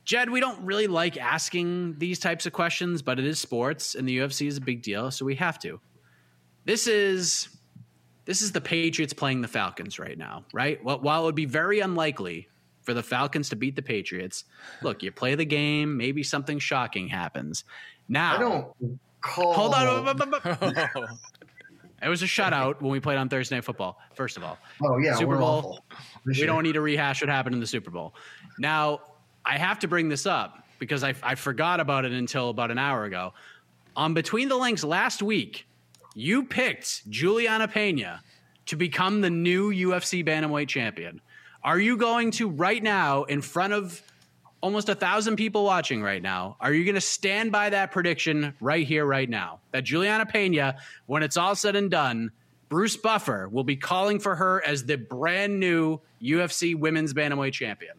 Jed, 0.04 0.30
we 0.30 0.40
don't 0.40 0.66
really 0.66 0.88
like 0.88 1.18
asking 1.18 1.98
these 1.98 2.20
types 2.20 2.46
of 2.46 2.52
questions, 2.52 3.02
but 3.02 3.20
it 3.20 3.26
is 3.26 3.40
sports, 3.40 3.96
and 3.96 4.08
the 4.08 4.18
UFC 4.18 4.48
is 4.48 4.58
a 4.58 4.62
big 4.62 4.82
deal, 4.82 5.12
so 5.12 5.24
we 5.24 5.36
have 5.36 5.60
to. 5.60 5.80
This 6.66 6.88
is 6.88 7.59
this 8.30 8.44
is 8.44 8.52
the 8.52 8.62
Patriots 8.62 9.12
playing 9.12 9.42
the 9.42 9.48
Falcons 9.48 9.98
right 9.98 10.16
now, 10.16 10.46
right? 10.54 10.82
Well, 10.84 11.00
while 11.00 11.24
it 11.24 11.26
would 11.26 11.34
be 11.34 11.46
very 11.46 11.80
unlikely 11.80 12.48
for 12.84 12.94
the 12.94 13.02
Falcons 13.02 13.50
to 13.50 13.56
beat 13.56 13.76
the 13.76 13.82
Patriots, 13.82 14.44
look, 14.84 15.02
you 15.02 15.12
play 15.12 15.34
the 15.34 15.46
game, 15.46 15.98
maybe 15.98 16.22
something 16.22 16.60
shocking 16.60 17.08
happens. 17.08 17.64
Now, 18.08 18.36
I 18.36 18.38
don't 18.38 19.00
call. 19.22 19.54
Hold 19.54 19.74
on. 19.74 20.08
it 22.04 22.08
was 22.08 22.22
a 22.22 22.28
shutout 22.28 22.82
when 22.82 22.92
we 22.92 23.00
played 23.00 23.18
on 23.18 23.30
Thursday 23.30 23.56
Night 23.56 23.64
Football. 23.64 24.00
First 24.14 24.38
of 24.38 24.44
all, 24.44 24.60
oh 24.84 25.00
yeah, 25.00 25.16
Super 25.16 25.40
Bowl. 25.40 25.80
We 26.24 26.46
don't 26.46 26.62
need 26.62 26.74
to 26.74 26.82
rehash 26.82 27.24
what 27.24 27.30
happened 27.32 27.56
in 27.56 27.60
the 27.60 27.66
Super 27.66 27.90
Bowl. 27.90 28.14
Now, 28.60 29.00
I 29.44 29.58
have 29.58 29.80
to 29.80 29.88
bring 29.88 30.08
this 30.08 30.28
up 30.28 30.68
because 30.78 31.04
I, 31.04 31.16
I 31.24 31.34
forgot 31.34 31.80
about 31.80 32.06
it 32.06 32.12
until 32.12 32.52
about 32.52 32.70
an 32.70 32.78
hour 32.78 33.06
ago. 33.06 33.34
On 33.96 34.14
Between 34.14 34.50
the 34.50 34.56
Links 34.56 34.84
last 34.84 35.24
week, 35.24 35.66
you 36.20 36.44
picked 36.44 37.10
Julianna 37.10 37.70
Pena 37.70 38.22
to 38.66 38.76
become 38.76 39.22
the 39.22 39.30
new 39.30 39.72
UFC 39.72 40.26
bantamweight 40.26 40.68
champion. 40.68 41.22
Are 41.64 41.80
you 41.80 41.96
going 41.96 42.32
to 42.32 42.50
right 42.50 42.84
now, 42.84 43.24
in 43.24 43.42
front 43.42 43.72
of 43.72 44.02
almost 44.62 44.90
a 44.90 44.96
thousand 44.96 45.38
people 45.38 45.64
watching 45.64 46.02
right 46.04 46.22
now, 46.22 46.58
are 46.60 46.74
you 46.74 46.84
going 46.84 46.96
to 46.96 47.02
stand 47.02 47.54
by 47.54 47.70
that 47.70 47.92
prediction 47.92 48.54
right 48.60 48.86
here, 48.86 49.06
right 49.06 49.30
now? 49.30 49.60
That 49.72 49.86
Julianna 49.86 50.26
Pena, 50.26 50.76
when 51.06 51.24
it's 51.24 51.38
all 51.38 51.56
said 51.56 51.78
and 51.78 51.90
done, 51.90 52.32
Bruce 52.68 52.98
Buffer 52.98 53.48
will 53.48 53.64
be 53.64 53.78
calling 53.78 54.20
for 54.20 54.36
her 54.36 54.62
as 54.68 54.84
the 54.84 54.98
brand 54.98 55.58
new 55.58 56.00
UFC 56.22 56.76
women's 56.76 57.14
bantamweight 57.14 57.54
champion. 57.54 57.96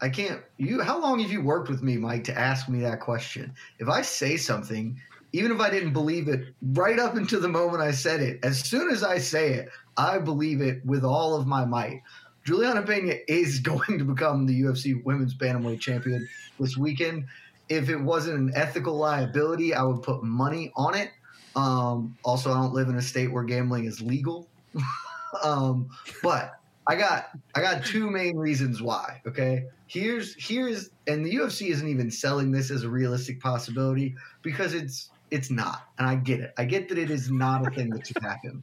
I 0.00 0.08
can't. 0.08 0.40
You. 0.56 0.80
How 0.80 0.98
long 0.98 1.20
have 1.20 1.30
you 1.30 1.42
worked 1.42 1.68
with 1.68 1.82
me, 1.82 1.98
Mike, 1.98 2.24
to 2.24 2.38
ask 2.38 2.68
me 2.68 2.80
that 2.80 3.00
question? 3.00 3.52
If 3.78 3.88
I 3.88 4.02
say 4.02 4.36
something 4.36 4.98
even 5.38 5.52
if 5.52 5.60
I 5.60 5.70
didn't 5.70 5.92
believe 5.92 6.26
it 6.26 6.52
right 6.72 6.98
up 6.98 7.14
until 7.14 7.40
the 7.40 7.48
moment 7.48 7.80
I 7.80 7.92
said 7.92 8.20
it, 8.20 8.40
as 8.42 8.58
soon 8.58 8.90
as 8.90 9.04
I 9.04 9.18
say 9.18 9.52
it, 9.54 9.68
I 9.96 10.18
believe 10.18 10.60
it 10.60 10.84
with 10.84 11.04
all 11.04 11.36
of 11.36 11.46
my 11.46 11.64
might. 11.64 12.02
Julianna 12.44 12.82
Pena 12.82 13.14
is 13.28 13.58
going 13.60 13.98
to 13.98 14.04
become 14.04 14.46
the 14.46 14.60
UFC 14.62 15.00
Women's 15.04 15.34
Bantamweight 15.34 15.78
Champion 15.78 16.28
this 16.58 16.76
weekend. 16.76 17.26
If 17.68 17.88
it 17.88 17.98
wasn't 17.98 18.38
an 18.38 18.52
ethical 18.56 18.96
liability, 18.96 19.74
I 19.74 19.84
would 19.84 20.02
put 20.02 20.24
money 20.24 20.72
on 20.74 20.96
it. 20.96 21.10
Um, 21.54 22.16
also, 22.24 22.50
I 22.50 22.54
don't 22.54 22.74
live 22.74 22.88
in 22.88 22.96
a 22.96 23.02
state 23.02 23.30
where 23.30 23.44
gambling 23.44 23.84
is 23.84 24.00
legal. 24.00 24.48
um, 25.44 25.88
but 26.20 26.58
I 26.88 26.96
got 26.96 27.28
I 27.54 27.60
got 27.60 27.84
two 27.84 28.10
main 28.10 28.36
reasons 28.36 28.82
why. 28.82 29.20
Okay, 29.26 29.66
here's 29.86 30.34
here's 30.34 30.90
and 31.06 31.24
the 31.24 31.34
UFC 31.34 31.68
isn't 31.68 31.86
even 31.86 32.10
selling 32.10 32.50
this 32.50 32.70
as 32.72 32.82
a 32.82 32.88
realistic 32.88 33.40
possibility 33.40 34.16
because 34.42 34.74
it's 34.74 35.10
it's 35.30 35.50
not. 35.50 35.82
And 35.98 36.08
I 36.08 36.16
get 36.16 36.40
it. 36.40 36.52
I 36.58 36.64
get 36.64 36.88
that 36.88 36.98
it 36.98 37.10
is 37.10 37.30
not 37.30 37.66
a 37.66 37.70
thing 37.70 37.90
that 37.90 38.06
should 38.06 38.22
happen. 38.22 38.62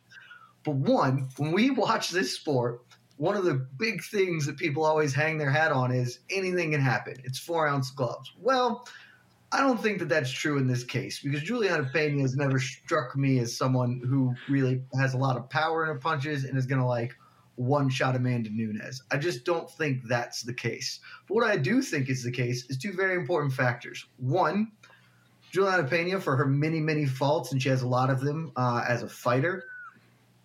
But 0.64 0.76
one, 0.76 1.30
when 1.38 1.52
we 1.52 1.70
watch 1.70 2.10
this 2.10 2.36
sport, 2.36 2.82
one 3.18 3.36
of 3.38 3.46
the 3.46 3.66
big 3.78 4.04
things 4.04 4.46
that 4.46 4.58
people 4.58 4.84
always 4.84 5.14
hang 5.14 5.38
their 5.38 5.52
hat 5.52 5.72
on 5.72 5.92
is 5.92 6.20
anything 6.30 6.72
can 6.72 6.82
happen. 6.82 7.16
It's 7.24 7.40
four 7.40 7.68
ounce 7.68 7.92
gloves. 7.92 8.32
Well, 8.40 8.88
I 9.52 9.62
don't 9.62 9.82
think 9.82 10.00
that 10.00 10.10
that's 10.10 10.32
true 10.32 10.58
in 10.58 10.68
this 10.68 10.84
case 10.84 11.22
because 11.22 11.42
Julianna 11.42 11.90
Pena 11.94 12.22
has 12.22 12.36
never 12.36 12.60
struck 12.60 13.16
me 13.16 13.40
as 13.40 13.56
someone 13.56 14.02
who 14.06 14.34
really 14.50 14.82
has 14.98 15.14
a 15.14 15.18
lot 15.18 15.38
of 15.38 15.50
power 15.50 15.84
in 15.84 15.88
her 15.90 16.00
punches 16.00 16.44
and 16.44 16.58
is 16.58 16.66
going 16.66 16.82
to 16.82 16.88
like 16.88 17.16
one 17.56 17.90
shot 17.90 18.16
Amanda 18.16 18.50
Nunes. 18.50 19.02
I 19.12 19.18
just 19.18 19.46
don't 19.46 19.70
think 19.70 20.04
that's 20.08 20.42
the 20.42 20.54
case. 20.54 21.00
But 21.28 21.36
what 21.36 21.50
I 21.50 21.56
do 21.56 21.82
think 21.82 22.10
is 22.10 22.24
the 22.24 22.32
case 22.32 22.70
is 22.70 22.78
two 22.78 22.94
very 22.94 23.16
important 23.16 23.54
factors. 23.54 24.06
One, 24.18 24.72
Julianna 25.56 25.86
Pena, 25.86 26.20
for 26.20 26.36
her 26.36 26.46
many, 26.46 26.82
many 26.82 27.06
faults, 27.06 27.54
and 27.54 27.64
she 27.64 27.70
has 27.70 27.82
a 27.82 27.88
lot 27.88 28.10
of 28.10 28.20
them 28.20 28.52
uh, 28.58 28.84
as 28.86 29.04
a 29.04 29.08
fighter, 29.08 29.64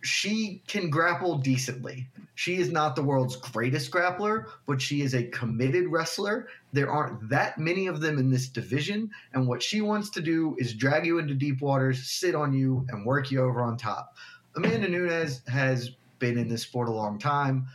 she 0.03 0.63
can 0.69 0.89
grapple 0.89 1.37
decently. 1.39 2.07
She 2.37 2.59
is 2.59 2.71
not 2.71 2.95
the 2.95 3.03
world's 3.03 3.35
greatest 3.35 3.91
grappler, 3.91 4.45
but 4.69 4.81
she 4.81 5.03
is 5.03 5.15
a 5.15 5.25
committed 5.25 5.89
wrestler. 5.89 6.47
There 6.73 6.89
aren't 6.89 7.29
that 7.29 7.59
many 7.59 7.89
of 7.89 8.01
them 8.01 8.19
in 8.19 8.31
this 8.31 8.47
division, 8.47 9.11
and 9.33 9.49
what 9.49 9.65
she 9.65 9.81
wants 9.81 10.11
to 10.11 10.23
do 10.23 10.55
is 10.61 10.75
drag 10.75 11.05
you 11.05 11.19
into 11.19 11.35
deep 11.35 11.61
waters, 11.61 12.09
sit 12.09 12.37
on 12.37 12.53
you, 12.53 12.87
and 12.91 13.05
work 13.05 13.33
you 13.33 13.43
over 13.43 13.63
on 13.63 13.77
top. 13.77 14.15
Amanda 14.55 14.89
Nunes 14.89 15.43
has 15.49 15.91
been 16.21 16.39
in 16.39 16.47
this 16.47 16.63
sport 16.63 16.89
a 16.89 16.93
long 16.93 17.19
time, 17.19 17.67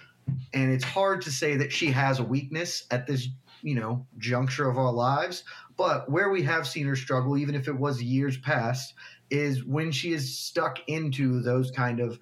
and 0.53 0.71
it's 0.71 0.85
hard 0.85 1.21
to 1.23 1.31
say 1.31 1.57
that 1.57 1.73
she 1.73 1.87
has 1.87 2.19
a 2.19 2.23
weakness 2.23 2.85
at 2.91 3.05
this, 3.05 3.27
you 3.61 3.75
know, 3.75 4.05
juncture 4.19 4.69
of 4.69 4.77
our 4.77 4.93
lives. 4.93 5.43
But 5.77 6.09
where 6.09 6.29
we 6.29 6.43
have 6.43 6.67
seen 6.67 6.87
her 6.87 6.95
struggle, 6.95 7.37
even 7.37 7.55
if 7.55 7.67
it 7.67 7.77
was 7.77 8.01
years 8.01 8.37
past, 8.37 8.93
is 9.29 9.63
when 9.63 9.91
she 9.91 10.13
is 10.13 10.37
stuck 10.37 10.79
into 10.87 11.41
those 11.41 11.71
kind 11.71 11.99
of 11.99 12.19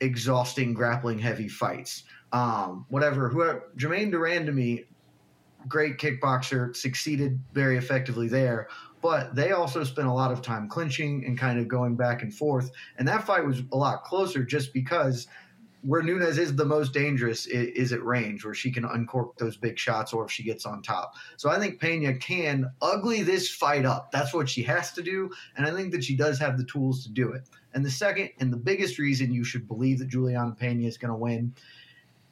exhausting, 0.00 0.74
grappling 0.74 1.18
heavy 1.18 1.48
fights. 1.48 2.04
Um, 2.32 2.86
whatever, 2.88 3.28
whoever, 3.28 3.70
Germaine 3.76 4.10
de 4.10 4.16
Randamie, 4.16 4.86
great 5.68 5.98
kickboxer, 5.98 6.74
succeeded 6.74 7.38
very 7.52 7.76
effectively 7.76 8.28
there. 8.28 8.68
But 9.00 9.34
they 9.34 9.52
also 9.52 9.84
spent 9.84 10.08
a 10.08 10.12
lot 10.12 10.32
of 10.32 10.42
time 10.42 10.68
clinching 10.68 11.24
and 11.26 11.36
kind 11.36 11.58
of 11.58 11.68
going 11.68 11.96
back 11.96 12.22
and 12.22 12.32
forth. 12.32 12.70
And 12.98 13.06
that 13.08 13.24
fight 13.24 13.44
was 13.44 13.62
a 13.72 13.76
lot 13.76 14.04
closer 14.04 14.44
just 14.44 14.72
because 14.72 15.26
where 15.82 16.02
Nunes 16.02 16.38
is 16.38 16.54
the 16.54 16.64
most 16.64 16.92
dangerous 16.92 17.46
is, 17.46 17.92
at 17.92 18.02
range, 18.04 18.44
where 18.44 18.54
she 18.54 18.70
can 18.70 18.84
uncork 18.84 19.36
those 19.36 19.56
big 19.56 19.78
shots, 19.78 20.12
or 20.12 20.24
if 20.24 20.30
she 20.30 20.44
gets 20.44 20.64
on 20.64 20.80
top. 20.80 21.14
So 21.36 21.50
I 21.50 21.58
think 21.58 21.80
Pena 21.80 22.14
can 22.14 22.70
ugly 22.80 23.22
this 23.22 23.50
fight 23.50 23.84
up. 23.84 24.12
That's 24.12 24.32
what 24.32 24.48
she 24.48 24.62
has 24.62 24.92
to 24.92 25.02
do, 25.02 25.30
and 25.56 25.66
I 25.66 25.72
think 25.72 25.92
that 25.92 26.04
she 26.04 26.16
does 26.16 26.38
have 26.38 26.56
the 26.56 26.64
tools 26.64 27.02
to 27.04 27.10
do 27.10 27.32
it. 27.32 27.48
And 27.74 27.84
the 27.84 27.90
second 27.90 28.30
and 28.38 28.52
the 28.52 28.56
biggest 28.56 28.98
reason 28.98 29.32
you 29.32 29.44
should 29.44 29.66
believe 29.66 29.98
that 29.98 30.08
Julianna 30.08 30.54
Pena 30.54 30.86
is 30.86 30.98
going 30.98 31.10
to 31.12 31.16
win 31.16 31.54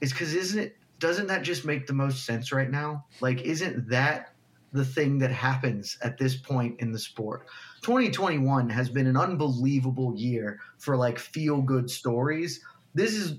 is 0.01 0.13
because 0.13 0.35
isn't 0.35 0.59
it? 0.59 0.77
Doesn't 0.99 1.27
that 1.29 1.43
just 1.43 1.65
make 1.65 1.87
the 1.87 1.93
most 1.95 2.25
sense 2.27 2.53
right 2.53 2.71
now? 2.71 3.07
Like, 3.21 3.41
isn't 3.41 3.89
that 3.89 4.35
the 4.73 4.85
thing 4.85 5.19
that 5.19 5.33
happens 5.33 5.97
at 6.03 6.19
this 6.19 6.37
point 6.37 6.79
in 6.81 6.93
the 6.93 6.99
sport? 6.99 7.47
2021 7.83 8.69
has 8.69 8.91
been 8.91 9.07
an 9.07 9.17
unbelievable 9.17 10.15
year 10.15 10.61
for 10.77 10.97
like 10.97 11.19
feel 11.19 11.63
good 11.63 11.91
stories 11.91 12.61
this 12.95 13.15
is 13.15 13.37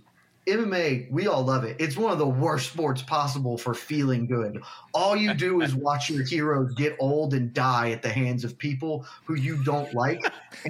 MMA, 0.47 1.11
we 1.11 1.27
all 1.27 1.43
love 1.43 1.63
it. 1.63 1.75
It's 1.79 1.95
one 1.95 2.11
of 2.11 2.17
the 2.17 2.27
worst 2.27 2.71
sports 2.71 3.01
possible 3.01 3.57
for 3.57 3.73
feeling 3.73 4.25
good. 4.25 4.61
All 4.93 5.15
you 5.15 5.33
do 5.33 5.61
is 5.61 5.75
watch 5.87 6.09
your 6.09 6.25
heroes 6.25 6.73
get 6.73 6.95
old 6.99 7.33
and 7.33 7.53
die 7.53 7.91
at 7.91 8.01
the 8.01 8.09
hands 8.09 8.43
of 8.43 8.57
people 8.57 9.05
who 9.25 9.35
you 9.35 9.63
don't 9.63 9.93
like, 9.93 10.21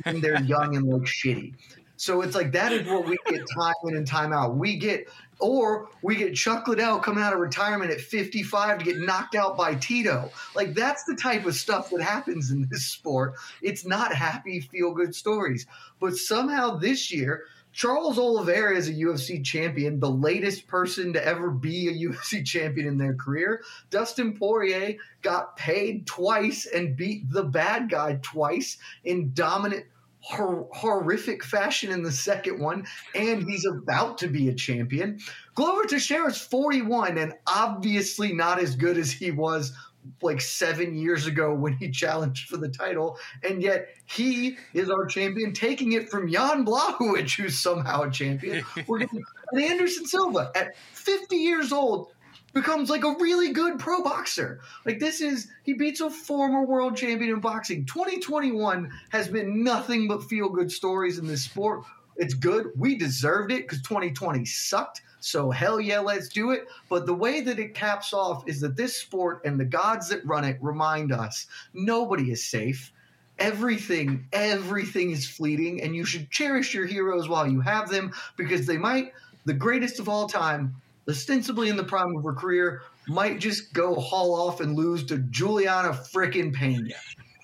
and 0.06 0.22
they're 0.22 0.42
young 0.44 0.76
and 0.76 0.88
look 0.88 1.04
shitty. 1.06 1.54
So 1.96 2.22
it's 2.22 2.36
like 2.36 2.52
that 2.54 2.74
is 2.74 2.88
what 2.88 3.08
we 3.08 3.16
get 3.28 3.46
time 3.56 3.76
in 3.86 3.96
and 3.96 4.08
time 4.08 4.34
out. 4.34 4.56
We 4.56 4.76
get, 4.76 5.08
or 5.40 5.88
we 6.02 6.16
get 6.16 6.34
Chuck 6.34 6.68
Liddell 6.68 6.98
coming 6.98 7.24
out 7.24 7.32
of 7.32 7.40
retirement 7.40 7.92
at 7.92 8.02
55 8.02 8.80
to 8.80 8.86
get 8.86 8.98
knocked 8.98 9.36
out 9.36 9.56
by 9.56 9.76
Tito. 9.76 10.32
Like 10.56 10.74
that's 10.74 11.04
the 11.04 11.16
type 11.16 11.46
of 11.46 11.54
stuff 11.54 11.92
that 11.92 12.02
happens 12.02 12.50
in 12.50 12.68
this 12.72 12.88
sport. 12.88 13.36
It's 13.62 13.86
not 13.86 14.16
happy, 14.16 14.62
feel 14.62 14.96
good 14.96 15.14
stories. 15.14 15.68
But 16.00 16.16
somehow 16.18 16.78
this 16.78 17.12
year, 17.12 17.44
Charles 17.74 18.20
Oliveira 18.20 18.76
is 18.76 18.90
a 18.90 18.94
UFC 18.94 19.44
champion, 19.44 20.00
the 20.00 20.10
latest 20.10 20.68
person 20.68 21.14
to 21.14 21.26
ever 21.26 21.50
be 21.52 21.88
a 21.88 22.10
UFC 22.10 22.46
champion 22.46 22.88
in 22.88 22.98
their 22.98 23.16
career. 23.16 23.64
Dustin 23.90 24.38
Poirier 24.38 24.96
got 25.22 25.56
paid 25.56 26.06
twice 26.06 26.66
and 26.66 26.98
beat 26.98 27.30
the 27.32 27.44
bad 27.44 27.90
guy 27.90 28.20
twice 28.22 28.78
in 29.04 29.32
dominant 29.34 29.86
hor- 30.22 30.68
horrific 30.72 31.44
fashion 31.44 31.92
in 31.92 32.04
the 32.04 32.12
second 32.12 32.60
one, 32.60 32.86
and 33.16 33.44
he's 33.44 33.66
about 33.66 34.18
to 34.20 34.28
be 34.28 34.50
a 34.50 34.54
champion. 34.54 35.20
Glover 35.56 35.86
Teixeira 35.86 36.30
is 36.30 36.38
41 36.38 37.18
and 37.18 37.34
obviously 37.48 38.34
not 38.34 38.60
as 38.60 38.76
good 38.76 38.98
as 38.98 39.12
he 39.12 39.32
was 39.32 39.74
like 40.22 40.42
seven 40.42 40.96
years 40.96 41.28
ago 41.28 41.54
when 41.54 41.74
he 41.74 41.90
challenged 41.92 42.50
for 42.50 42.58
the 42.58 42.70
title, 42.70 43.18
and 43.44 43.62
yet 43.62 43.88
he 44.06 44.58
is 44.74 44.90
our 44.90 45.06
champion, 45.06 45.54
taking 45.54 45.94
it 45.94 46.10
from 46.10 46.32
Jan 46.32 46.66
Blachowicz, 46.66 47.36
who's 47.36 47.60
somehow 47.60 48.04
a 48.04 48.12
champion. 48.12 48.64
We're 48.88 49.00
getting 49.00 49.24
Anderson 49.54 50.06
Silva 50.06 50.52
at 50.56 50.76
50 50.94 51.36
years 51.36 51.72
old 51.72 52.12
becomes 52.54 52.90
like 52.90 53.04
a 53.04 53.16
really 53.20 53.52
good 53.54 53.80
pro 53.80 54.04
boxer. 54.04 54.60
Like 54.86 55.00
this 55.00 55.22
is 55.22 55.50
he 55.64 55.74
beats 55.74 56.02
a 56.02 56.10
former 56.10 56.66
world 56.66 56.96
champion 56.96 57.32
in 57.32 57.40
boxing. 57.40 57.86
2021 57.86 58.92
has 59.10 59.28
been 59.28 59.64
nothing 59.64 60.08
but 60.08 60.24
feel 60.24 60.50
good 60.50 60.72
stories 60.72 61.18
in 61.18 61.28
this 61.28 61.44
sport. 61.44 61.84
It's 62.18 62.34
good. 62.34 62.68
We 62.76 62.98
deserved 62.98 63.52
it 63.52 63.64
because 63.64 63.82
2020 63.84 64.46
sucked. 64.46 65.02
So 65.24 65.52
hell 65.52 65.80
yeah, 65.80 66.00
let's 66.00 66.30
do 66.30 66.50
it. 66.50 66.68
But 66.90 67.06
the 67.06 67.14
way 67.14 67.42
that 67.42 67.60
it 67.60 67.76
caps 67.76 68.12
off 68.12 68.44
is 68.48 68.60
that 68.62 68.76
this 68.76 68.98
sport 68.98 69.42
and 69.46 69.60
the 69.60 69.66
gods 69.66 70.10
that 70.10 70.26
run 70.26 70.44
it 70.44 70.58
remind 70.62 71.12
us 71.12 71.46
nobody 71.76 72.32
is 72.32 72.44
safe. 72.44 72.92
Everything, 73.38 74.26
everything 74.34 75.12
is 75.12 75.28
fleeting, 75.28 75.82
and 75.84 75.96
you 75.96 76.06
should 76.06 76.30
cherish 76.32 76.74
your 76.74 76.88
heroes 76.88 77.30
while 77.30 77.48
you 77.48 77.62
have 77.62 77.90
them 77.90 78.12
because 78.36 78.66
they 78.66 78.78
might, 78.78 79.14
the 79.46 79.54
greatest 79.54 80.00
of 80.00 80.10
all 80.10 80.28
time, 80.28 80.76
ostensibly 81.08 81.70
in 81.70 81.78
the 81.78 81.84
prime 81.84 82.16
of 82.16 82.24
her 82.24 82.34
career, 82.34 82.82
might 83.08 83.40
just 83.40 83.74
go 83.74 83.96
haul 83.96 84.36
off 84.36 84.60
and 84.60 84.76
lose 84.76 85.04
to 85.06 85.20
Julianna 85.20 85.90
frickin' 85.90 86.54
Pena. 86.54 86.96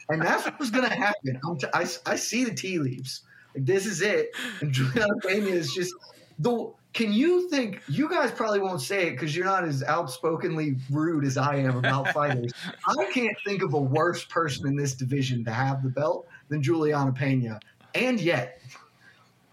And 0.10 0.22
that's 0.22 0.46
what's 0.46 0.72
going 0.72 0.88
to 0.88 0.96
happen. 0.96 1.40
T- 1.60 1.68
I, 1.74 1.88
I 2.06 2.16
see 2.16 2.44
the 2.44 2.54
tea 2.54 2.80
leaves. 2.80 3.22
Like, 3.54 3.66
this 3.66 3.86
is 3.86 4.02
it. 4.02 4.36
And 4.62 4.72
Julianna 4.72 5.16
Pena 5.22 5.48
is 5.48 5.74
just 5.74 5.94
the. 6.40 6.72
Can 6.98 7.14
you 7.14 7.48
think 7.48 7.84
you 7.88 8.10
guys 8.10 8.32
probably 8.32 8.60
won't 8.60 8.82
say 8.82 9.10
it 9.10 9.12
because 9.12 9.36
you're 9.36 9.46
not 9.46 9.64
as 9.64 9.84
outspokenly 9.84 10.78
rude 10.90 11.26
as 11.26 11.38
I 11.38 11.58
am 11.58 11.78
about 11.78 12.08
fighters? 12.12 12.52
I 12.88 13.12
can't 13.14 13.38
think 13.46 13.62
of 13.62 13.76
a 13.76 13.80
worse 13.80 14.26
person 14.26 14.66
in 14.66 14.76
this 14.76 14.96
division 14.96 15.46
to 15.46 15.52
have 15.52 15.84
the 15.84 15.90
belt 15.90 16.28
than 16.50 16.64
Julianna 16.64 17.12
Pena, 17.12 17.60
and 17.94 18.20
yet 18.20 18.64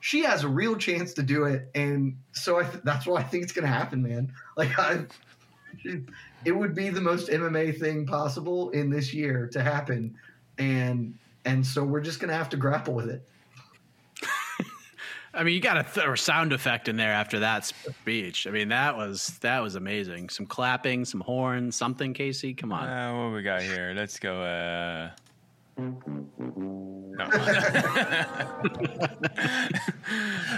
she 0.00 0.22
has 0.22 0.42
a 0.42 0.48
real 0.48 0.74
chance 0.76 1.12
to 1.12 1.22
do 1.22 1.44
it, 1.44 1.68
and 1.74 2.16
so 2.32 2.62
th- 2.62 2.82
that's 2.82 3.04
why 3.04 3.20
I 3.20 3.22
think 3.24 3.42
it's 3.42 3.52
going 3.52 3.66
to 3.66 3.70
happen, 3.70 4.02
man. 4.02 4.32
Like 4.56 4.78
I, 4.78 5.04
it 6.46 6.52
would 6.52 6.74
be 6.74 6.88
the 6.88 7.02
most 7.02 7.28
MMA 7.28 7.78
thing 7.78 8.06
possible 8.06 8.70
in 8.70 8.88
this 8.88 9.12
year 9.12 9.50
to 9.52 9.62
happen, 9.62 10.16
and 10.56 11.18
and 11.44 11.66
so 11.66 11.84
we're 11.84 12.00
just 12.00 12.20
going 12.20 12.30
to 12.30 12.36
have 12.36 12.48
to 12.48 12.56
grapple 12.56 12.94
with 12.94 13.10
it. 13.10 13.28
I 15.34 15.42
mean, 15.42 15.54
you 15.54 15.60
got 15.60 15.76
a, 15.76 15.82
th- 15.82 16.06
a 16.06 16.16
sound 16.16 16.52
effect 16.52 16.88
in 16.88 16.96
there 16.96 17.12
after 17.12 17.40
that 17.40 17.64
speech. 17.64 18.46
I 18.46 18.50
mean, 18.50 18.68
that 18.68 18.96
was 18.96 19.38
that 19.40 19.60
was 19.60 19.74
amazing. 19.74 20.28
Some 20.28 20.46
clapping, 20.46 21.04
some 21.04 21.20
horns, 21.20 21.76
something. 21.76 22.14
Casey, 22.14 22.54
come 22.54 22.72
on. 22.72 22.88
Uh, 22.88 23.24
what 23.24 23.34
we 23.34 23.42
got 23.42 23.62
here? 23.62 23.92
Let's 23.96 24.18
go. 24.18 24.42
Uh... 24.42 25.10
No. 25.76 27.26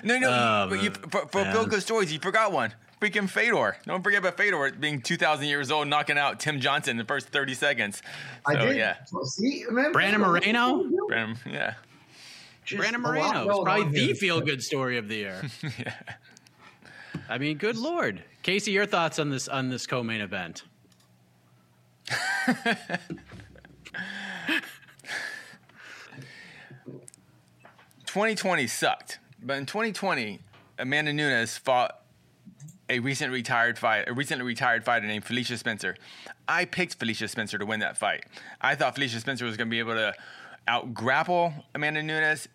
no, 0.05 0.19
no. 0.19 0.67
But 0.69 0.83
you, 0.83 0.91
man. 0.91 1.11
for 1.11 1.27
for 1.29 1.43
Man. 1.43 1.53
feel 1.53 1.67
good 1.67 1.83
stories, 1.83 2.13
you 2.13 2.19
forgot 2.19 2.53
one. 2.53 2.75
Freaking 3.01 3.29
Fedor. 3.29 3.77
Don't 3.85 4.03
forget 4.03 4.21
about 4.21 4.39
Fedor 4.39 4.73
being 4.73 5.03
2,000 5.03 5.47
years 5.47 5.71
old, 5.71 5.87
knocking 5.87 6.17
out 6.17 6.41
Tim 6.41 6.61
Johnson 6.61 6.93
in 6.93 6.97
the 6.97 7.05
first 7.05 7.29
30 7.29 7.53
seconds. 7.53 7.99
So, 7.99 8.03
I 8.47 8.57
did. 8.57 8.77
yeah. 8.77 8.97
See, 9.25 9.65
man, 9.71 9.93
Brandon 9.93 10.23
Moreno? 10.23 10.83
Brandon, 11.07 11.37
yeah. 11.47 11.75
Just 12.67 12.81
Brandon 12.81 13.01
Moreno 13.01 13.49
is 13.49 13.65
probably 13.65 13.85
the 13.93 14.07
here. 14.07 14.15
feel 14.17 14.41
good 14.41 14.61
story 14.63 14.99
of 14.99 15.07
the 15.07 15.15
year. 15.15 15.43
I 17.29 17.39
mean, 17.39 17.59
good 17.59 17.77
lord, 17.77 18.25
Casey, 18.43 18.73
your 18.73 18.87
thoughts 18.87 19.21
on 19.21 19.31
this 19.31 19.47
on 19.47 19.71
this 19.71 19.87
co-main 19.87 20.21
event? 20.21 20.65
2020 28.07 28.67
sucked, 28.67 29.21
but 29.43 29.59
in 29.59 29.67
2020, 29.67 30.41
Amanda 30.81 31.13
Nunes 31.13 31.57
fought 31.57 32.03
a 32.89 32.99
recent 32.99 33.33
retired 33.33 33.79
fight, 33.79 34.09
a 34.09 34.13
recently 34.13 34.45
retired 34.45 34.85
fighter 34.85 35.07
named 35.07 35.25
Felicia 35.25 35.57
Spencer. 35.57 35.97
I 36.49 36.65
picked 36.65 36.97
Felicia 36.97 37.29
Spencer 37.29 37.59
to 37.59 37.67
win 37.67 37.81
that 37.81 37.97
fight. 37.97 38.25
I 38.61 38.75
thought 38.75 38.95
Felicia 38.95 39.21
Spencer 39.21 39.45
was 39.45 39.57
going 39.57 39.69
to 39.69 39.71
be 39.71 39.79
able 39.79 39.95
to 39.95 40.15
out 40.69 40.95
grapple 40.95 41.53
Amanda 41.75 42.03
Nunes, 42.03 42.49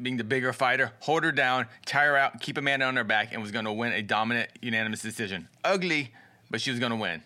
being 0.00 0.16
the 0.16 0.24
bigger 0.24 0.52
fighter, 0.52 0.92
hold 1.00 1.24
her 1.24 1.32
down, 1.32 1.66
tire 1.84 2.12
her 2.12 2.16
out, 2.16 2.40
keep 2.40 2.56
Amanda 2.56 2.86
on 2.86 2.96
her 2.96 3.04
back, 3.04 3.32
and 3.32 3.42
was 3.42 3.50
going 3.50 3.64
to 3.64 3.72
win 3.72 3.92
a 3.92 4.02
dominant 4.02 4.50
unanimous 4.60 5.02
decision. 5.02 5.48
Ugly, 5.64 6.12
but 6.50 6.60
she 6.60 6.70
was 6.70 6.80
going 6.80 6.90
to 6.90 6.96
win. 6.96 7.22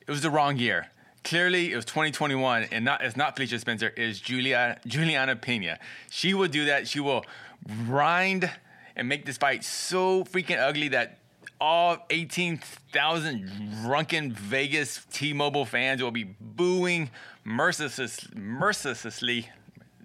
It 0.00 0.10
was 0.10 0.22
the 0.22 0.30
wrong 0.30 0.56
year. 0.56 0.88
Clearly, 1.24 1.72
it 1.72 1.76
was 1.76 1.84
2021, 1.84 2.68
and 2.70 2.84
not 2.84 3.02
it's 3.02 3.16
not 3.16 3.36
Felicia 3.36 3.58
Spencer. 3.58 3.88
It 3.88 3.98
is 3.98 4.20
Julia 4.20 4.80
Julianna 4.86 5.36
Pena. 5.36 5.78
She 6.10 6.32
will 6.32 6.48
do 6.48 6.66
that. 6.66 6.88
She 6.88 7.00
will 7.00 7.24
grind 7.86 8.50
and 8.96 9.08
make 9.08 9.26
this 9.26 9.36
fight 9.36 9.64
so 9.64 10.24
freaking 10.24 10.58
ugly 10.58 10.88
that 10.88 11.18
all 11.60 12.06
18,000 12.10 13.82
drunken 13.82 14.32
Vegas 14.32 15.04
T-Mobile 15.12 15.64
fans 15.64 16.02
will 16.02 16.10
be 16.10 16.24
booing 16.40 17.10
merciless, 17.44 18.28
mercilessly, 18.34 19.48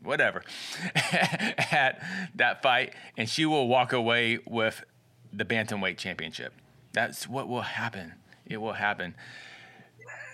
whatever, 0.04 0.44
at 0.96 2.02
that 2.36 2.62
fight, 2.62 2.94
and 3.18 3.30
she 3.30 3.46
will 3.46 3.68
walk 3.68 3.94
away 3.94 4.40
with 4.46 4.84
the 5.32 5.46
bantamweight 5.46 5.98
championship. 5.98 6.54
That's 6.92 7.28
what 7.28 7.48
will 7.48 7.62
happen. 7.62 8.14
It 8.46 8.58
will 8.58 8.74
happen. 8.74 9.16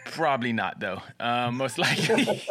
Probably 0.05 0.53
not 0.53 0.79
though. 0.79 1.01
Um, 1.19 1.57
most 1.57 1.77
likely. 1.77 2.23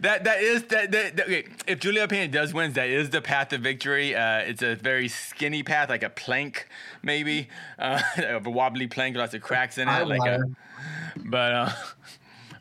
that 0.00 0.24
that 0.24 0.40
is 0.40 0.64
that, 0.64 0.92
that, 0.92 1.16
that 1.16 1.26
okay. 1.26 1.44
If 1.66 1.80
Julia 1.80 2.06
Pena 2.06 2.28
does 2.28 2.52
win, 2.52 2.74
that 2.74 2.88
is 2.88 3.10
the 3.10 3.22
path 3.22 3.48
to 3.48 3.58
victory. 3.58 4.14
Uh, 4.14 4.38
it's 4.40 4.62
a 4.62 4.74
very 4.74 5.08
skinny 5.08 5.62
path, 5.62 5.88
like 5.88 6.02
a 6.02 6.10
plank, 6.10 6.68
maybe 7.02 7.48
uh, 7.78 8.02
a 8.16 8.38
wobbly 8.40 8.86
plank, 8.86 9.16
lots 9.16 9.32
of 9.34 9.40
cracks 9.40 9.78
in 9.78 9.88
it, 9.88 10.06
like 10.06 10.26
a. 10.26 10.42
But 11.16 11.52
uh, 11.52 11.70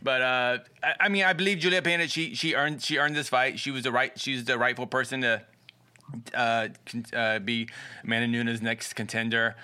but 0.02 0.22
uh, 0.22 0.58
I, 0.84 0.94
I 1.02 1.10
mean, 1.10 1.24
I 1.24 1.34
believe 1.34 1.60
Julia 1.60 1.82
Pena. 1.82 2.08
She 2.08 2.36
she 2.36 2.56
earned 2.56 2.82
she 2.82 2.98
earned 2.98 3.16
this 3.16 3.30
fight. 3.30 3.60
She 3.60 3.72
was 3.72 3.84
the 3.84 3.92
right. 3.92 4.18
She's 4.20 4.46
the 4.46 4.58
rightful 4.58 4.88
person 4.88 5.22
to 5.22 5.42
uh, 6.34 6.68
uh, 7.14 7.40
be 7.40 7.68
Amanda 8.04 8.28
Nunes' 8.28 8.62
next 8.62 8.94
contender. 8.94 9.56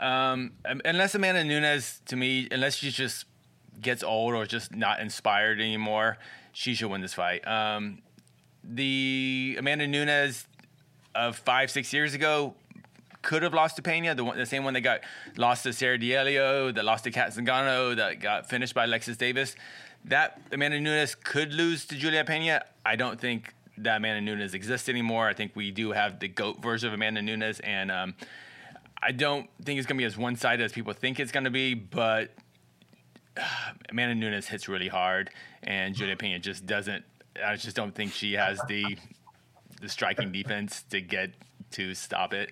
Um, 0.00 0.52
unless 0.64 1.14
Amanda 1.14 1.42
Nunes, 1.42 2.00
to 2.06 2.16
me, 2.16 2.48
unless 2.52 2.76
she 2.76 2.90
just 2.90 3.24
gets 3.80 4.02
old 4.02 4.34
or 4.34 4.46
just 4.46 4.74
not 4.74 5.00
inspired 5.00 5.60
anymore, 5.60 6.18
she 6.52 6.74
should 6.74 6.88
win 6.88 7.00
this 7.00 7.14
fight. 7.14 7.46
Um, 7.46 8.02
the 8.62 9.56
Amanda 9.58 9.86
Nunes 9.86 10.46
of 11.14 11.36
five, 11.36 11.70
six 11.70 11.92
years 11.92 12.14
ago 12.14 12.54
could 13.28 13.42
have 13.42 13.52
lost 13.52 13.76
to 13.76 13.82
Pena, 13.82 14.14
the, 14.14 14.24
one, 14.24 14.38
the 14.38 14.46
same 14.46 14.64
one 14.64 14.72
that 14.72 14.80
got 14.80 15.02
lost 15.36 15.62
to 15.64 15.72
Sarah 15.74 15.98
D'Alelio, 15.98 16.72
that 16.72 16.82
lost 16.82 17.04
to 17.04 17.10
Cat 17.10 17.34
Zingano, 17.34 17.94
that 17.94 18.20
got 18.20 18.48
finished 18.48 18.72
by 18.72 18.84
Alexis 18.84 19.18
Davis. 19.18 19.54
That 20.06 20.40
Amanda 20.50 20.80
Nunes 20.80 21.14
could 21.14 21.52
lose 21.52 21.84
to 21.88 21.94
Julia 21.94 22.24
Pena. 22.24 22.64
I 22.86 22.96
don't 22.96 23.20
think 23.20 23.52
that 23.76 23.98
Amanda 23.98 24.22
Nunes 24.22 24.54
exists 24.54 24.88
anymore. 24.88 25.28
I 25.28 25.34
think 25.34 25.54
we 25.54 25.70
do 25.70 25.92
have 25.92 26.20
the 26.20 26.28
GOAT 26.28 26.62
version 26.62 26.88
of 26.88 26.94
Amanda 26.94 27.20
Nunes, 27.20 27.60
and 27.60 27.90
um, 27.90 28.14
I 29.02 29.12
don't 29.12 29.50
think 29.62 29.76
it's 29.76 29.86
going 29.86 29.98
to 29.98 30.00
be 30.00 30.06
as 30.06 30.16
one 30.16 30.34
sided 30.34 30.64
as 30.64 30.72
people 30.72 30.94
think 30.94 31.20
it's 31.20 31.30
going 31.30 31.44
to 31.44 31.50
be, 31.50 31.74
but 31.74 32.30
uh, 33.36 33.42
Amanda 33.90 34.14
Nunes 34.14 34.46
hits 34.46 34.70
really 34.70 34.88
hard, 34.88 35.28
and 35.64 35.94
Julia 35.94 36.16
Pena 36.16 36.38
just 36.38 36.64
doesn't. 36.64 37.04
I 37.44 37.56
just 37.56 37.76
don't 37.76 37.94
think 37.94 38.14
she 38.14 38.32
has 38.32 38.58
the 38.68 38.96
the 39.82 39.88
striking 39.90 40.32
defense 40.32 40.82
to 40.88 41.02
get 41.02 41.32
to 41.72 41.94
stop 41.94 42.32
it. 42.32 42.48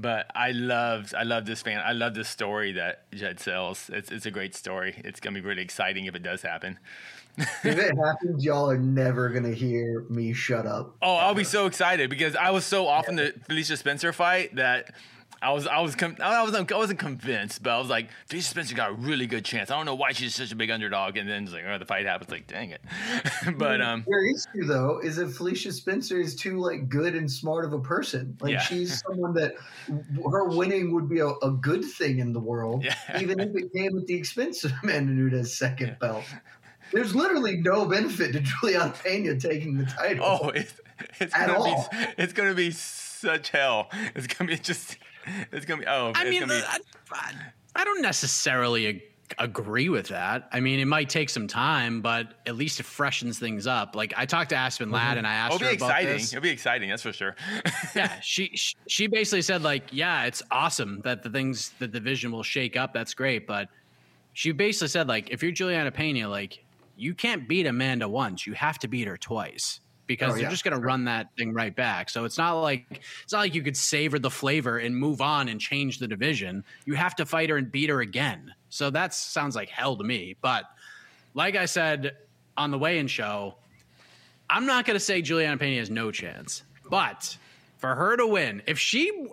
But 0.00 0.30
I 0.34 0.52
loved, 0.52 1.14
I 1.14 1.24
love 1.24 1.44
this 1.44 1.60
fan. 1.60 1.82
I 1.84 1.92
love 1.92 2.14
this 2.14 2.28
story 2.28 2.72
that 2.72 3.10
Jed 3.12 3.38
sells. 3.38 3.90
It's, 3.92 4.10
it's 4.10 4.24
a 4.24 4.30
great 4.30 4.54
story. 4.54 4.94
It's 5.04 5.20
gonna 5.20 5.34
be 5.34 5.46
really 5.46 5.62
exciting 5.62 6.06
if 6.06 6.14
it 6.14 6.22
does 6.22 6.40
happen. 6.42 6.78
if 7.36 7.64
it 7.64 7.96
happens, 7.96 8.44
y'all 8.44 8.70
are 8.70 8.78
never 8.78 9.28
gonna 9.28 9.52
hear 9.52 10.06
me 10.08 10.32
shut 10.32 10.66
up. 10.66 10.96
Oh, 11.02 11.16
I'll 11.16 11.34
be 11.34 11.44
so 11.44 11.66
excited 11.66 12.08
because 12.08 12.34
I 12.34 12.50
was 12.50 12.64
so 12.64 12.86
off 12.86 13.08
in 13.08 13.16
the 13.16 13.34
Felicia 13.46 13.76
Spencer 13.76 14.12
fight 14.12 14.56
that 14.56 14.94
I 15.42 15.52
was 15.52 15.66
I 15.66 15.80
was 15.80 15.94
com- 15.96 16.16
I 16.22 16.42
wasn't 16.42 16.70
I 16.70 16.76
wasn't 16.76 16.98
convinced, 16.98 17.62
but 17.62 17.70
I 17.70 17.78
was 17.78 17.88
like, 17.88 18.08
Felicia 18.28 18.48
Spencer 18.50 18.74
got 18.74 18.90
a 18.90 18.92
really 18.92 19.26
good 19.26 19.42
chance. 19.44 19.70
I 19.70 19.76
don't 19.76 19.86
know 19.86 19.94
why 19.94 20.12
she's 20.12 20.34
such 20.34 20.52
a 20.52 20.56
big 20.56 20.70
underdog, 20.70 21.16
and 21.16 21.26
then 21.26 21.44
it's 21.44 21.52
like, 21.52 21.64
oh, 21.66 21.78
the 21.78 21.86
fight 21.86 22.04
happens. 22.04 22.30
Like, 22.30 22.46
dang 22.46 22.70
it. 22.70 22.82
but 23.56 23.80
um, 23.80 24.04
your 24.06 24.26
issue 24.26 24.66
though 24.66 25.00
is 25.02 25.16
that 25.16 25.28
Felicia 25.30 25.72
Spencer 25.72 26.20
is 26.20 26.34
too 26.36 26.58
like 26.58 26.88
good 26.90 27.14
and 27.14 27.30
smart 27.30 27.64
of 27.64 27.72
a 27.72 27.78
person. 27.80 28.36
Like 28.40 28.52
Yeah. 28.52 28.60
she's 28.60 29.02
someone 29.06 29.32
that 29.34 29.54
her 30.30 30.48
winning 30.48 30.92
would 30.94 31.08
be 31.08 31.20
a, 31.20 31.28
a 31.28 31.50
good 31.52 31.84
thing 31.84 32.18
in 32.18 32.32
the 32.34 32.40
world, 32.40 32.84
Yeah. 32.84 32.94
even 33.18 33.40
if 33.40 33.48
it 33.56 33.72
came 33.72 33.96
at 33.98 34.06
the 34.06 34.14
expense 34.14 34.64
of 34.64 34.72
Amanda 34.82 35.12
Nunes' 35.12 35.56
second 35.56 35.96
belt. 36.00 36.24
There's 36.92 37.14
literally 37.14 37.56
no 37.58 37.86
benefit 37.86 38.32
to 38.32 38.40
Julianna 38.40 38.92
Pena 39.02 39.38
taking 39.38 39.78
the 39.78 39.84
title. 39.86 40.26
oh, 40.26 40.48
it's 40.50 40.74
it's 41.18 41.34
At 41.34 41.46
gonna 41.46 41.58
all. 41.60 41.88
be 41.90 41.98
it's 42.18 42.32
gonna 42.34 42.52
be 42.54 42.72
such 42.72 43.50
hell. 43.50 43.88
It's 44.14 44.26
gonna 44.26 44.50
be 44.50 44.58
just 44.58 44.98
it's 45.52 45.66
gonna 45.66 45.80
be 45.80 45.86
oh. 45.86 46.12
I 46.14 46.28
mean, 46.28 46.46
be, 46.46 46.54
I, 46.54 46.78
I- 47.74 47.84
don't 47.84 48.02
necessarily 48.02 48.86
ag- 48.86 49.02
agree 49.38 49.88
with 49.88 50.08
that. 50.08 50.48
I 50.52 50.60
mean, 50.60 50.80
it 50.80 50.86
might 50.86 51.08
take 51.08 51.30
some 51.30 51.46
time, 51.46 52.00
but 52.00 52.34
at 52.46 52.56
least 52.56 52.80
it 52.80 52.84
freshens 52.84 53.38
things 53.38 53.66
up. 53.66 53.94
Like 53.94 54.12
I 54.16 54.26
talked 54.26 54.50
to 54.50 54.56
Aspen 54.56 54.90
Ladd 54.90 55.10
mm-hmm. 55.10 55.18
and 55.18 55.26
I 55.26 55.34
asked 55.34 55.54
it'll 55.56 55.66
her 55.66 55.72
be 55.72 55.76
about 55.76 55.90
exciting. 55.90 56.12
this. 56.12 56.32
It'll 56.32 56.42
be 56.42 56.50
exciting. 56.50 56.90
That's 56.90 57.02
for 57.02 57.12
sure. 57.12 57.36
yeah, 57.94 58.20
she 58.20 58.52
she- 58.54 59.06
basically 59.06 59.42
said 59.42 59.62
like, 59.62 59.84
yeah, 59.92 60.24
it's 60.24 60.42
awesome 60.50 61.00
that 61.04 61.22
the 61.22 61.30
things 61.30 61.70
that 61.78 61.92
the 61.92 61.98
division 61.98 62.32
will 62.32 62.42
shake 62.42 62.76
up. 62.76 62.92
That's 62.92 63.14
great, 63.14 63.46
but 63.46 63.68
she 64.32 64.52
basically 64.52 64.88
said 64.88 65.08
like, 65.08 65.30
if 65.30 65.42
you're 65.42 65.52
Julianna 65.52 65.90
Pena, 65.90 66.28
like 66.28 66.64
you 66.96 67.14
can't 67.14 67.48
beat 67.48 67.66
Amanda 67.66 68.08
once, 68.08 68.46
you 68.46 68.52
have 68.54 68.78
to 68.80 68.88
beat 68.88 69.06
her 69.06 69.16
twice 69.16 69.80
because 70.10 70.30
Oh, 70.30 70.34
they're 70.34 70.42
yeah. 70.42 70.50
just 70.50 70.64
going 70.64 70.74
to 70.76 70.84
run 70.84 71.04
that 71.04 71.28
thing 71.36 71.54
right 71.54 71.72
back. 71.74 72.10
So 72.10 72.24
it's 72.24 72.36
not 72.36 72.54
like 72.54 73.00
it's 73.22 73.32
not 73.32 73.38
like 73.38 73.54
you 73.54 73.62
could 73.62 73.76
savor 73.76 74.18
the 74.18 74.28
flavor 74.28 74.76
and 74.78 74.96
move 74.96 75.20
on 75.20 75.48
and 75.48 75.60
change 75.60 76.00
the 76.00 76.08
division. 76.08 76.64
You 76.84 76.94
have 76.94 77.14
to 77.16 77.24
fight 77.26 77.48
her 77.48 77.56
and 77.56 77.70
beat 77.70 77.90
her 77.90 78.00
again. 78.00 78.52
So 78.70 78.90
that 78.90 79.14
sounds 79.14 79.54
like 79.54 79.68
hell 79.68 79.94
to 79.96 80.02
me. 80.02 80.34
But 80.42 80.64
like 81.34 81.54
I 81.54 81.66
said 81.66 82.16
on 82.56 82.72
the 82.72 82.78
weigh-in 82.78 83.06
show, 83.06 83.54
I'm 84.50 84.66
not 84.66 84.84
going 84.84 84.96
to 84.96 85.00
say 85.00 85.22
Julianna 85.22 85.58
Pena 85.58 85.78
has 85.78 85.90
no 85.90 86.10
chance, 86.10 86.64
but 86.90 87.36
for 87.78 87.94
her 87.94 88.16
to 88.16 88.26
win, 88.26 88.62
if 88.66 88.80
she, 88.80 89.28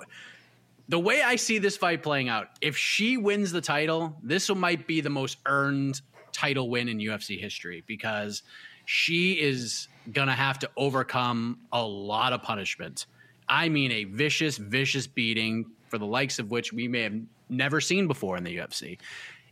the 0.90 1.00
way 1.00 1.24
I 1.24 1.38
see 1.38 1.58
this 1.58 1.76
fight 1.76 2.04
playing 2.04 2.30
out, 2.30 2.50
if 2.62 2.78
she 2.78 3.18
wins 3.18 3.52
the 3.52 3.62
title, 3.62 4.16
this 4.22 4.48
might 4.54 4.86
be 4.86 5.02
the 5.02 5.10
most 5.10 5.40
earned 5.48 6.02
title 6.32 6.70
win 6.70 6.88
in 6.88 7.00
UFC 7.00 7.40
history 7.42 7.84
because 7.88 8.44
she 8.86 9.34
is 9.42 9.88
going 10.12 10.28
to 10.28 10.34
have 10.34 10.60
to 10.60 10.70
overcome 10.78 11.60
a 11.72 11.84
lot 11.84 12.34
of 12.34 12.42
punishment. 12.42 13.06
I 13.50 13.70
mean, 13.70 13.92
a 13.92 14.04
vicious, 14.06 14.58
vicious 14.58 15.08
beating 15.08 15.66
for 15.90 15.98
the 15.98 16.06
likes 16.06 16.40
of 16.40 16.52
which 16.52 16.74
we 16.74 16.88
may 16.88 17.02
have 17.02 17.16
never 17.50 17.80
seen 17.82 18.08
before 18.08 18.38
in 18.38 18.44
the 18.44 18.58
UFC. 18.58 18.98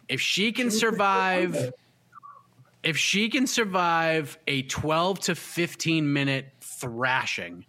If 0.10 0.22
she 0.22 0.52
can 0.52 0.70
survive 0.70 1.74
if 2.84 2.98
she 2.98 3.30
can 3.30 3.48
survive 3.48 4.38
a 4.46 4.62
12 4.64 5.20
to 5.22 5.36
15 5.36 6.14
minute 6.14 6.54
thrashing, 6.62 7.66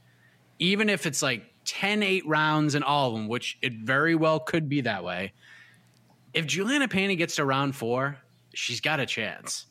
even 0.59 0.91
if 0.91 1.07
it's 1.07 1.23
like 1.23 1.43
10 1.65 2.03
8 2.03 2.27
rounds 2.27 2.75
in 2.75 2.83
all 2.83 3.09
of 3.09 3.15
them, 3.15 3.27
which 3.27 3.57
it 3.63 3.73
very 3.73 4.15
well 4.15 4.39
could 4.39 4.69
be 4.69 4.83
that 4.83 5.03
way, 5.03 5.33
if 6.35 6.47
Julianna 6.47 6.87
Pena 6.87 7.15
gets 7.15 7.37
to 7.37 7.47
round 7.47 7.75
four, 7.75 8.19
she's 8.53 8.83
got 8.83 9.01
a 9.01 9.07
chance. 9.07 9.67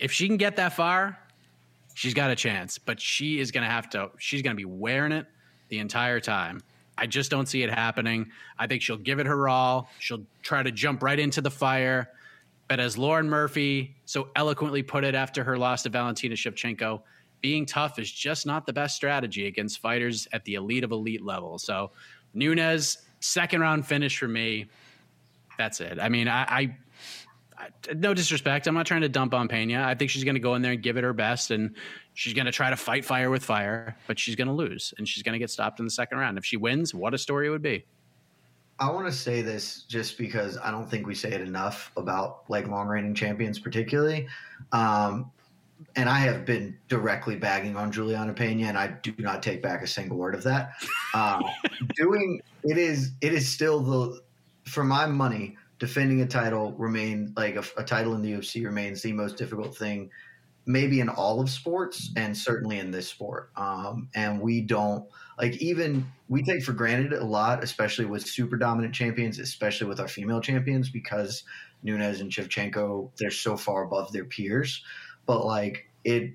If 0.00 0.10
she 0.10 0.26
can 0.26 0.36
get 0.36 0.56
that 0.56 0.72
far, 0.72 1.18
she's 1.98 2.14
got 2.14 2.30
a 2.30 2.36
chance, 2.36 2.78
but 2.78 3.00
she 3.00 3.40
is 3.40 3.50
going 3.50 3.64
to 3.64 3.70
have 3.70 3.90
to, 3.90 4.08
she's 4.18 4.40
going 4.40 4.54
to 4.54 4.56
be 4.56 4.64
wearing 4.64 5.10
it 5.10 5.26
the 5.68 5.80
entire 5.80 6.20
time. 6.20 6.60
I 6.96 7.08
just 7.08 7.28
don't 7.28 7.46
see 7.46 7.64
it 7.64 7.70
happening. 7.70 8.30
I 8.56 8.68
think 8.68 8.82
she'll 8.82 8.96
give 8.96 9.18
it 9.18 9.26
her 9.26 9.48
all. 9.48 9.90
She'll 9.98 10.24
try 10.42 10.62
to 10.62 10.70
jump 10.70 11.02
right 11.02 11.18
into 11.18 11.40
the 11.40 11.50
fire. 11.50 12.10
But 12.68 12.78
as 12.78 12.96
Lauren 12.96 13.28
Murphy 13.28 13.96
so 14.04 14.28
eloquently 14.36 14.80
put 14.80 15.02
it 15.02 15.16
after 15.16 15.42
her 15.42 15.58
loss 15.58 15.82
to 15.82 15.88
Valentina 15.88 16.36
Shevchenko, 16.36 17.02
being 17.40 17.66
tough 17.66 17.98
is 17.98 18.12
just 18.12 18.46
not 18.46 18.64
the 18.64 18.72
best 18.72 18.94
strategy 18.94 19.48
against 19.48 19.80
fighters 19.80 20.28
at 20.32 20.44
the 20.44 20.54
elite 20.54 20.84
of 20.84 20.92
elite 20.92 21.24
level. 21.24 21.58
So 21.58 21.90
Nunes, 22.32 22.98
second 23.18 23.60
round 23.60 23.84
finish 23.84 24.16
for 24.16 24.28
me. 24.28 24.66
That's 25.56 25.80
it. 25.80 25.98
I 26.00 26.08
mean, 26.08 26.28
I, 26.28 26.42
I, 26.42 26.76
no 27.94 28.14
disrespect. 28.14 28.66
I'm 28.66 28.74
not 28.74 28.86
trying 28.86 29.00
to 29.02 29.08
dump 29.08 29.34
on 29.34 29.48
Pena. 29.48 29.84
I 29.84 29.94
think 29.94 30.10
she's 30.10 30.24
going 30.24 30.34
to 30.34 30.40
go 30.40 30.54
in 30.54 30.62
there 30.62 30.72
and 30.72 30.82
give 30.82 30.96
it 30.96 31.04
her 31.04 31.12
best, 31.12 31.50
and 31.50 31.74
she's 32.14 32.34
going 32.34 32.46
to 32.46 32.52
try 32.52 32.70
to 32.70 32.76
fight 32.76 33.04
fire 33.04 33.30
with 33.30 33.44
fire, 33.44 33.96
but 34.06 34.18
she's 34.18 34.36
going 34.36 34.48
to 34.48 34.54
lose, 34.54 34.94
and 34.98 35.08
she's 35.08 35.22
going 35.22 35.32
to 35.32 35.38
get 35.38 35.50
stopped 35.50 35.80
in 35.80 35.86
the 35.86 35.90
second 35.90 36.18
round. 36.18 36.38
If 36.38 36.44
she 36.44 36.56
wins, 36.56 36.94
what 36.94 37.14
a 37.14 37.18
story 37.18 37.48
it 37.48 37.50
would 37.50 37.62
be. 37.62 37.84
I 38.80 38.90
want 38.90 39.06
to 39.06 39.12
say 39.12 39.42
this 39.42 39.82
just 39.82 40.18
because 40.18 40.56
I 40.58 40.70
don't 40.70 40.88
think 40.88 41.06
we 41.06 41.14
say 41.14 41.32
it 41.32 41.40
enough 41.40 41.90
about 41.96 42.48
like 42.48 42.68
long 42.68 42.86
reigning 42.86 43.14
champions, 43.14 43.58
particularly. 43.58 44.28
Um, 44.72 45.30
and 45.96 46.08
I 46.08 46.18
have 46.20 46.44
been 46.44 46.76
directly 46.88 47.36
bagging 47.36 47.76
on 47.76 47.90
Julianna 47.90 48.32
Pena, 48.34 48.68
and 48.68 48.78
I 48.78 48.88
do 48.88 49.12
not 49.18 49.42
take 49.42 49.62
back 49.62 49.82
a 49.82 49.86
single 49.86 50.16
word 50.16 50.34
of 50.34 50.42
that. 50.44 50.72
Uh, 51.14 51.40
doing 51.96 52.40
it 52.64 52.78
is 52.78 53.12
it 53.20 53.32
is 53.32 53.48
still 53.48 53.80
the 53.80 54.20
for 54.64 54.84
my 54.84 55.06
money 55.06 55.56
defending 55.78 56.20
a 56.22 56.26
title 56.26 56.72
remain 56.72 57.32
like 57.36 57.56
a, 57.56 57.64
a 57.76 57.84
title 57.84 58.14
in 58.14 58.22
the 58.22 58.32
UFC 58.32 58.64
remains 58.64 59.02
the 59.02 59.12
most 59.12 59.36
difficult 59.36 59.76
thing 59.76 60.10
maybe 60.68 61.00
in 61.00 61.08
all 61.08 61.40
of 61.40 61.48
sports 61.48 62.10
and 62.14 62.36
certainly 62.36 62.78
in 62.78 62.90
this 62.90 63.08
sport. 63.08 63.50
Um, 63.56 64.10
and 64.14 64.38
we 64.38 64.60
don't 64.60 65.08
like 65.38 65.56
even 65.56 66.06
we 66.28 66.42
take 66.42 66.62
for 66.62 66.74
granted 66.74 67.14
a 67.14 67.24
lot, 67.24 67.64
especially 67.64 68.04
with 68.04 68.28
super 68.28 68.56
dominant 68.56 68.94
champions, 68.94 69.38
especially 69.38 69.88
with 69.88 69.98
our 69.98 70.06
female 70.06 70.42
champions, 70.42 70.90
because 70.90 71.42
Nunes 71.82 72.20
and 72.20 72.30
Shevchenko 72.30 73.10
they're 73.18 73.30
so 73.30 73.56
far 73.56 73.82
above 73.84 74.12
their 74.12 74.26
peers. 74.26 74.84
But 75.24 75.46
like 75.46 75.88
it, 76.04 76.32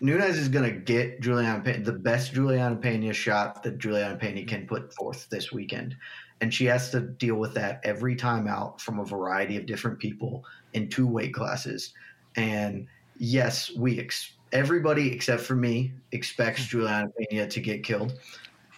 Nunes 0.00 0.38
is 0.38 0.48
going 0.48 0.72
to 0.72 0.78
get 0.78 1.20
Julianna 1.20 1.80
the 1.80 1.92
best 1.92 2.34
Julianna 2.34 2.76
Pena 2.76 3.12
shot 3.12 3.64
that 3.64 3.78
Julianna 3.78 4.16
Pena 4.16 4.44
can 4.44 4.66
put 4.68 4.94
forth 4.94 5.28
this 5.28 5.50
weekend. 5.50 5.96
And 6.40 6.52
she 6.52 6.66
has 6.66 6.90
to 6.90 7.00
deal 7.00 7.36
with 7.36 7.54
that 7.54 7.80
every 7.82 8.14
time 8.14 8.46
out 8.46 8.80
from 8.80 9.00
a 9.00 9.04
variety 9.04 9.56
of 9.56 9.64
different 9.64 9.98
people 9.98 10.44
in 10.74 10.88
two 10.88 11.06
weight 11.06 11.32
classes. 11.32 11.94
And 12.36 12.86
yes, 13.16 13.70
we 13.74 13.98
ex- 13.98 14.32
everybody 14.52 15.12
except 15.12 15.42
for 15.42 15.56
me 15.56 15.92
expects 16.12 16.60
mm-hmm. 16.62 16.78
Julianna 16.78 17.08
Pena 17.18 17.48
to 17.48 17.60
get 17.60 17.82
killed, 17.82 18.18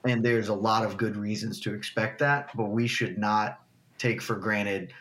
and 0.04 0.24
there's 0.24 0.48
a 0.48 0.54
lot 0.54 0.84
of 0.84 0.96
good 0.96 1.16
reasons 1.16 1.61
to 1.61 1.74
expect 1.74 2.18
that. 2.20 2.50
But 2.56 2.66
we 2.66 2.86
should 2.86 3.18
not 3.18 3.61
take 3.98 4.22
for 4.22 4.36
granted 4.36 4.92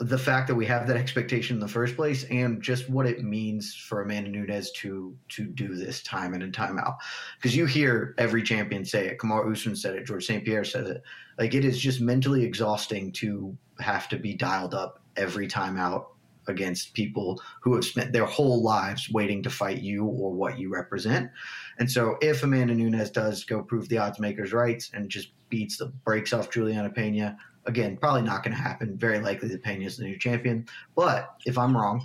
the 0.00 0.18
fact 0.18 0.46
that 0.46 0.54
we 0.54 0.64
have 0.66 0.86
that 0.86 0.96
expectation 0.96 1.56
in 1.56 1.60
the 1.60 1.68
first 1.68 1.96
place, 1.96 2.24
and 2.24 2.62
just 2.62 2.88
what 2.88 3.06
it 3.06 3.24
means 3.24 3.74
for 3.74 4.02
Amanda 4.02 4.30
Nunes 4.30 4.70
to 4.72 5.16
to 5.30 5.44
do 5.44 5.74
this 5.74 6.02
time 6.02 6.34
in 6.34 6.42
and 6.42 6.54
time 6.54 6.78
out. 6.78 6.98
Because 7.36 7.56
you 7.56 7.66
hear 7.66 8.14
every 8.16 8.42
champion 8.42 8.84
say 8.84 9.06
it. 9.06 9.18
Kamar 9.18 9.50
Usman 9.50 9.74
said 9.74 9.96
it. 9.96 10.06
Georges 10.06 10.28
St. 10.28 10.44
Pierre 10.44 10.64
says 10.64 10.88
it. 10.88 11.02
Like 11.38 11.54
it 11.54 11.64
is 11.64 11.78
just 11.78 12.00
mentally 12.00 12.44
exhausting 12.44 13.10
to 13.12 13.56
have 13.80 14.08
to 14.10 14.16
be 14.16 14.34
dialed 14.34 14.74
up 14.74 15.02
every 15.16 15.48
time 15.48 15.76
out 15.76 16.12
against 16.46 16.94
people 16.94 17.40
who 17.60 17.74
have 17.74 17.84
spent 17.84 18.12
their 18.12 18.24
whole 18.24 18.62
lives 18.62 19.10
waiting 19.10 19.42
to 19.42 19.50
fight 19.50 19.82
you 19.82 20.04
or 20.04 20.32
what 20.32 20.58
you 20.58 20.72
represent. 20.72 21.30
And 21.78 21.90
so 21.90 22.16
if 22.22 22.42
Amanda 22.42 22.74
Nunes 22.74 23.10
does 23.10 23.44
go 23.44 23.62
prove 23.62 23.88
the 23.88 23.98
odds 23.98 24.18
makers 24.18 24.52
rights 24.52 24.90
and 24.94 25.10
just 25.10 25.32
beats 25.50 25.76
the 25.76 25.86
breaks 26.04 26.32
off 26.32 26.50
Julianna 26.50 26.90
Pena, 26.90 27.36
again, 27.68 27.96
probably 27.96 28.22
not 28.22 28.42
going 28.42 28.56
to 28.56 28.60
happen. 28.60 28.96
Very 28.96 29.20
likely 29.20 29.48
that 29.48 29.62
Pena 29.62 29.84
is 29.84 29.98
the 29.98 30.04
new 30.04 30.18
champion. 30.18 30.66
But 30.96 31.36
if 31.46 31.56
I'm 31.56 31.76
wrong, 31.76 32.04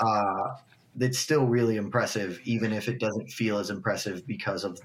uh, 0.00 0.54
it's 0.98 1.18
still 1.18 1.46
really 1.46 1.76
impressive, 1.76 2.40
even 2.44 2.72
if 2.72 2.88
it 2.88 2.98
doesn't 2.98 3.30
feel 3.30 3.58
as 3.58 3.68
impressive 3.68 4.26
because 4.26 4.64
of 4.64 4.80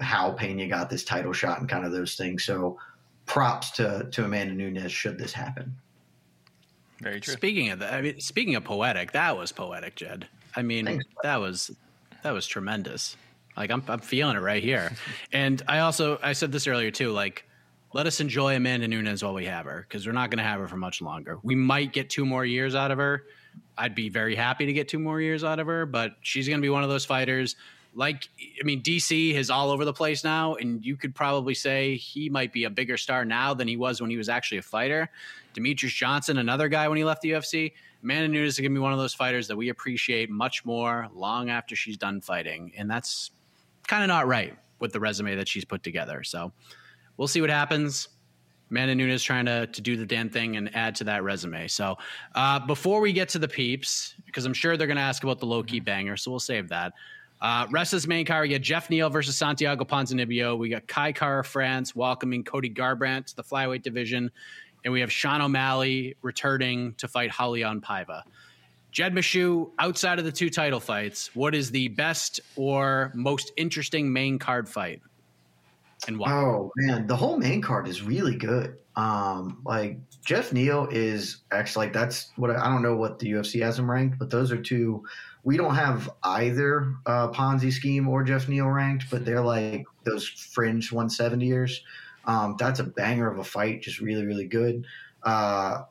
how 0.00 0.32
Pena 0.32 0.66
got 0.66 0.90
this 0.90 1.04
title 1.04 1.32
shot 1.32 1.60
and 1.60 1.68
kind 1.68 1.84
of 1.84 1.92
those 1.92 2.16
things. 2.16 2.42
So 2.42 2.78
props 3.26 3.70
to, 3.72 4.08
to 4.10 4.24
Amanda 4.24 4.54
Nunes 4.54 4.90
should 4.90 5.18
this 5.18 5.32
happen. 5.32 5.76
Very 7.00 7.20
true. 7.20 7.34
Speaking 7.34 7.70
of 7.70 7.80
that, 7.80 7.92
I 7.92 8.00
mean, 8.00 8.20
speaking 8.20 8.54
of 8.54 8.64
poetic, 8.64 9.12
that 9.12 9.36
was 9.36 9.52
poetic, 9.52 9.94
Jed. 9.94 10.26
I 10.56 10.62
mean, 10.62 10.86
Thanks. 10.86 11.04
that 11.22 11.36
was 11.36 11.70
that 12.22 12.32
was 12.32 12.46
tremendous. 12.46 13.16
Like 13.56 13.70
I'm 13.70 13.82
I'm 13.88 13.98
feeling 13.98 14.36
it 14.36 14.40
right 14.40 14.62
here. 14.62 14.92
And 15.32 15.60
I 15.68 15.80
also 15.80 16.18
I 16.22 16.32
said 16.32 16.52
this 16.52 16.66
earlier 16.66 16.90
too. 16.90 17.10
Like, 17.10 17.44
let 17.94 18.08
us 18.08 18.18
enjoy 18.18 18.56
Amanda 18.56 18.88
Nunes 18.88 19.22
while 19.22 19.32
we 19.32 19.44
have 19.46 19.66
her 19.66 19.86
because 19.88 20.04
we're 20.04 20.12
not 20.12 20.28
going 20.28 20.38
to 20.38 20.44
have 20.44 20.58
her 20.58 20.66
for 20.66 20.76
much 20.76 21.00
longer. 21.00 21.38
We 21.44 21.54
might 21.54 21.92
get 21.92 22.10
two 22.10 22.26
more 22.26 22.44
years 22.44 22.74
out 22.74 22.90
of 22.90 22.98
her. 22.98 23.22
I'd 23.78 23.94
be 23.94 24.08
very 24.08 24.34
happy 24.34 24.66
to 24.66 24.72
get 24.72 24.88
two 24.88 24.98
more 24.98 25.20
years 25.20 25.44
out 25.44 25.60
of 25.60 25.68
her, 25.68 25.86
but 25.86 26.16
she's 26.20 26.48
going 26.48 26.58
to 26.58 26.62
be 26.62 26.68
one 26.68 26.82
of 26.82 26.90
those 26.90 27.04
fighters. 27.04 27.54
like 27.94 28.28
I 28.60 28.64
mean, 28.64 28.82
DC 28.82 29.34
is 29.34 29.48
all 29.48 29.70
over 29.70 29.84
the 29.84 29.92
place 29.92 30.24
now, 30.24 30.56
and 30.56 30.84
you 30.84 30.96
could 30.96 31.14
probably 31.14 31.54
say 31.54 31.94
he 31.94 32.28
might 32.28 32.52
be 32.52 32.64
a 32.64 32.70
bigger 32.70 32.96
star 32.96 33.24
now 33.24 33.54
than 33.54 33.68
he 33.68 33.76
was 33.76 34.00
when 34.00 34.10
he 34.10 34.16
was 34.16 34.28
actually 34.28 34.58
a 34.58 34.62
fighter. 34.62 35.08
Demetrious 35.54 35.94
Johnson, 35.94 36.38
another 36.38 36.68
guy 36.68 36.88
when 36.88 36.98
he 36.98 37.04
left 37.04 37.22
the 37.22 37.30
UFC. 37.30 37.72
Amanda 38.02 38.26
Nunes 38.26 38.54
is 38.54 38.58
going 38.58 38.72
to 38.72 38.76
be 38.76 38.82
one 38.82 38.92
of 38.92 38.98
those 38.98 39.14
fighters 39.14 39.46
that 39.46 39.56
we 39.56 39.68
appreciate 39.68 40.30
much 40.30 40.64
more 40.64 41.08
long 41.14 41.48
after 41.48 41.76
she's 41.76 41.96
done 41.96 42.20
fighting, 42.20 42.72
and 42.76 42.90
that's 42.90 43.30
kind 43.86 44.02
of 44.02 44.08
not 44.08 44.26
right 44.26 44.58
with 44.80 44.92
the 44.92 44.98
resume 44.98 45.36
that 45.36 45.46
she's 45.46 45.64
put 45.64 45.84
together. 45.84 46.24
So 46.24 46.52
we'll 47.16 47.28
see 47.28 47.40
what 47.40 47.50
happens. 47.50 48.08
Amanda 48.70 48.94
Nunes 48.94 49.22
trying 49.22 49.46
to, 49.46 49.66
to 49.68 49.80
do 49.80 49.96
the 49.96 50.06
damn 50.06 50.28
thing 50.28 50.56
and 50.56 50.74
add 50.74 50.94
to 50.96 51.04
that 51.04 51.22
resume. 51.22 51.68
So 51.68 51.96
uh, 52.34 52.58
before 52.60 53.00
we 53.00 53.12
get 53.12 53.28
to 53.30 53.38
the 53.38 53.46
peeps, 53.46 54.14
because 54.26 54.46
I'm 54.46 54.54
sure 54.54 54.76
they're 54.76 54.86
going 54.86 54.96
to 54.96 55.02
ask 55.02 55.22
about 55.22 55.38
the 55.38 55.46
low 55.46 55.62
key 55.62 55.80
banger, 55.80 56.16
so 56.16 56.30
we'll 56.30 56.40
save 56.40 56.68
that. 56.70 56.92
Uh, 57.40 57.66
rest 57.70 57.92
of 57.92 57.98
this 57.98 58.06
main 58.06 58.24
card, 58.24 58.48
we 58.48 58.54
got 58.54 58.62
Geoff 58.62 58.88
Neal 58.88 59.10
versus 59.10 59.36
Santiago 59.36 59.84
Ponzinibbio. 59.84 60.56
We 60.56 60.70
got 60.70 60.88
Kai 60.88 61.12
Kara-France 61.12 61.94
welcoming 61.94 62.42
Cody 62.42 62.70
Garbrandt 62.70 63.26
to 63.26 63.36
the 63.36 63.44
flyweight 63.44 63.82
division. 63.82 64.30
And 64.82 64.92
we 64.92 65.00
have 65.00 65.12
Sean 65.12 65.40
O'Malley 65.40 66.16
returning 66.22 66.94
to 66.94 67.06
fight 67.06 67.30
Raulian 67.30 67.80
Paiva. 67.80 68.22
Jed 68.92 69.14
Meshew, 69.14 69.70
outside 69.78 70.18
of 70.18 70.24
the 70.24 70.32
two 70.32 70.48
title 70.48 70.80
fights, 70.80 71.34
what 71.34 71.54
is 71.54 71.70
the 71.70 71.88
best 71.88 72.40
or 72.56 73.12
most 73.14 73.52
interesting 73.56 74.12
main 74.12 74.38
card 74.38 74.68
fight? 74.68 75.02
And 76.06 76.18
why? 76.18 76.32
Oh 76.32 76.70
man, 76.76 77.06
the 77.06 77.16
whole 77.16 77.38
main 77.38 77.62
card 77.62 77.88
is 77.88 78.02
really 78.02 78.36
good. 78.36 78.78
Um, 78.96 79.60
like 79.64 79.98
Geoff 80.24 80.52
Neal 80.52 80.88
is 80.90 81.38
actually 81.50 81.86
like 81.86 81.92
that's 81.92 82.30
what 82.36 82.50
I, 82.50 82.70
don't 82.70 82.82
know 82.82 82.96
what 82.96 83.18
the 83.18 83.30
UFC 83.30 83.62
has 83.62 83.78
him 83.78 83.90
ranked, 83.90 84.18
but 84.18 84.30
those 84.30 84.52
are 84.52 84.60
two. 84.60 85.04
We 85.42 85.56
don't 85.56 85.74
have 85.74 86.10
either 86.22 86.94
uh, 87.04 87.28
Ponzi 87.28 87.72
scheme 87.72 88.08
or 88.08 88.22
Geoff 88.22 88.48
Neal 88.48 88.68
ranked, 88.68 89.10
but 89.10 89.24
they're 89.24 89.42
like 89.42 89.84
those 90.04 90.26
fringe 90.26 90.90
170ers. 90.90 91.80
Um, 92.26 92.56
that's 92.58 92.80
a 92.80 92.84
banger 92.84 93.30
of 93.30 93.38
a 93.38 93.44
fight, 93.44 93.82
just 93.82 94.00
really 94.00 94.24
really 94.24 94.46
good. 94.46 94.86
Uh, 95.22 95.82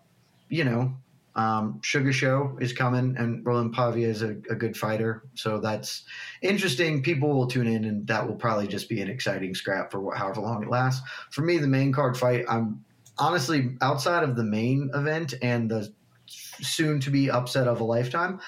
you 0.50 0.64
know, 0.64 0.96
um, 1.36 1.80
Sugar 1.82 2.14
Show 2.14 2.58
is 2.62 2.74
coming, 2.74 3.16
and 3.18 3.44
Raulian 3.44 3.74
Paiva 3.74 4.04
is 4.04 4.22
a, 4.22 4.32
a, 4.52 4.56
good 4.56 4.78
fighter, 4.78 5.24
so 5.34 5.60
that's 5.60 6.04
interesting. 6.44 7.02
People 7.02 7.34
will 7.34 7.48
tune 7.48 7.66
in, 7.66 7.86
and 7.86 8.06
that 8.08 8.28
will 8.28 8.36
probably 8.36 8.68
just 8.68 8.88
be 8.88 9.02
an 9.02 9.10
exciting 9.10 9.56
scrap 9.56 9.92
for 9.92 10.14
however 10.14 10.42
long 10.42 10.62
it 10.62 10.70
lasts. 10.70 11.02
For 11.32 11.42
me, 11.42 11.58
the 11.58 11.68
main 11.68 11.92
card 11.92 12.18
fight, 12.18 12.46
I'm 12.48 12.86
honestly 13.18 13.76
outside 13.82 14.24
of 14.24 14.36
the 14.36 14.44
main 14.44 14.92
event 14.94 15.34
and 15.42 15.70
the 15.70 15.92
soon 16.28 17.00
to 17.00 17.10
be 17.10 17.30
upset 17.30 17.68
of 17.68 17.82
a 17.82 17.84
lifetime. 17.84 18.40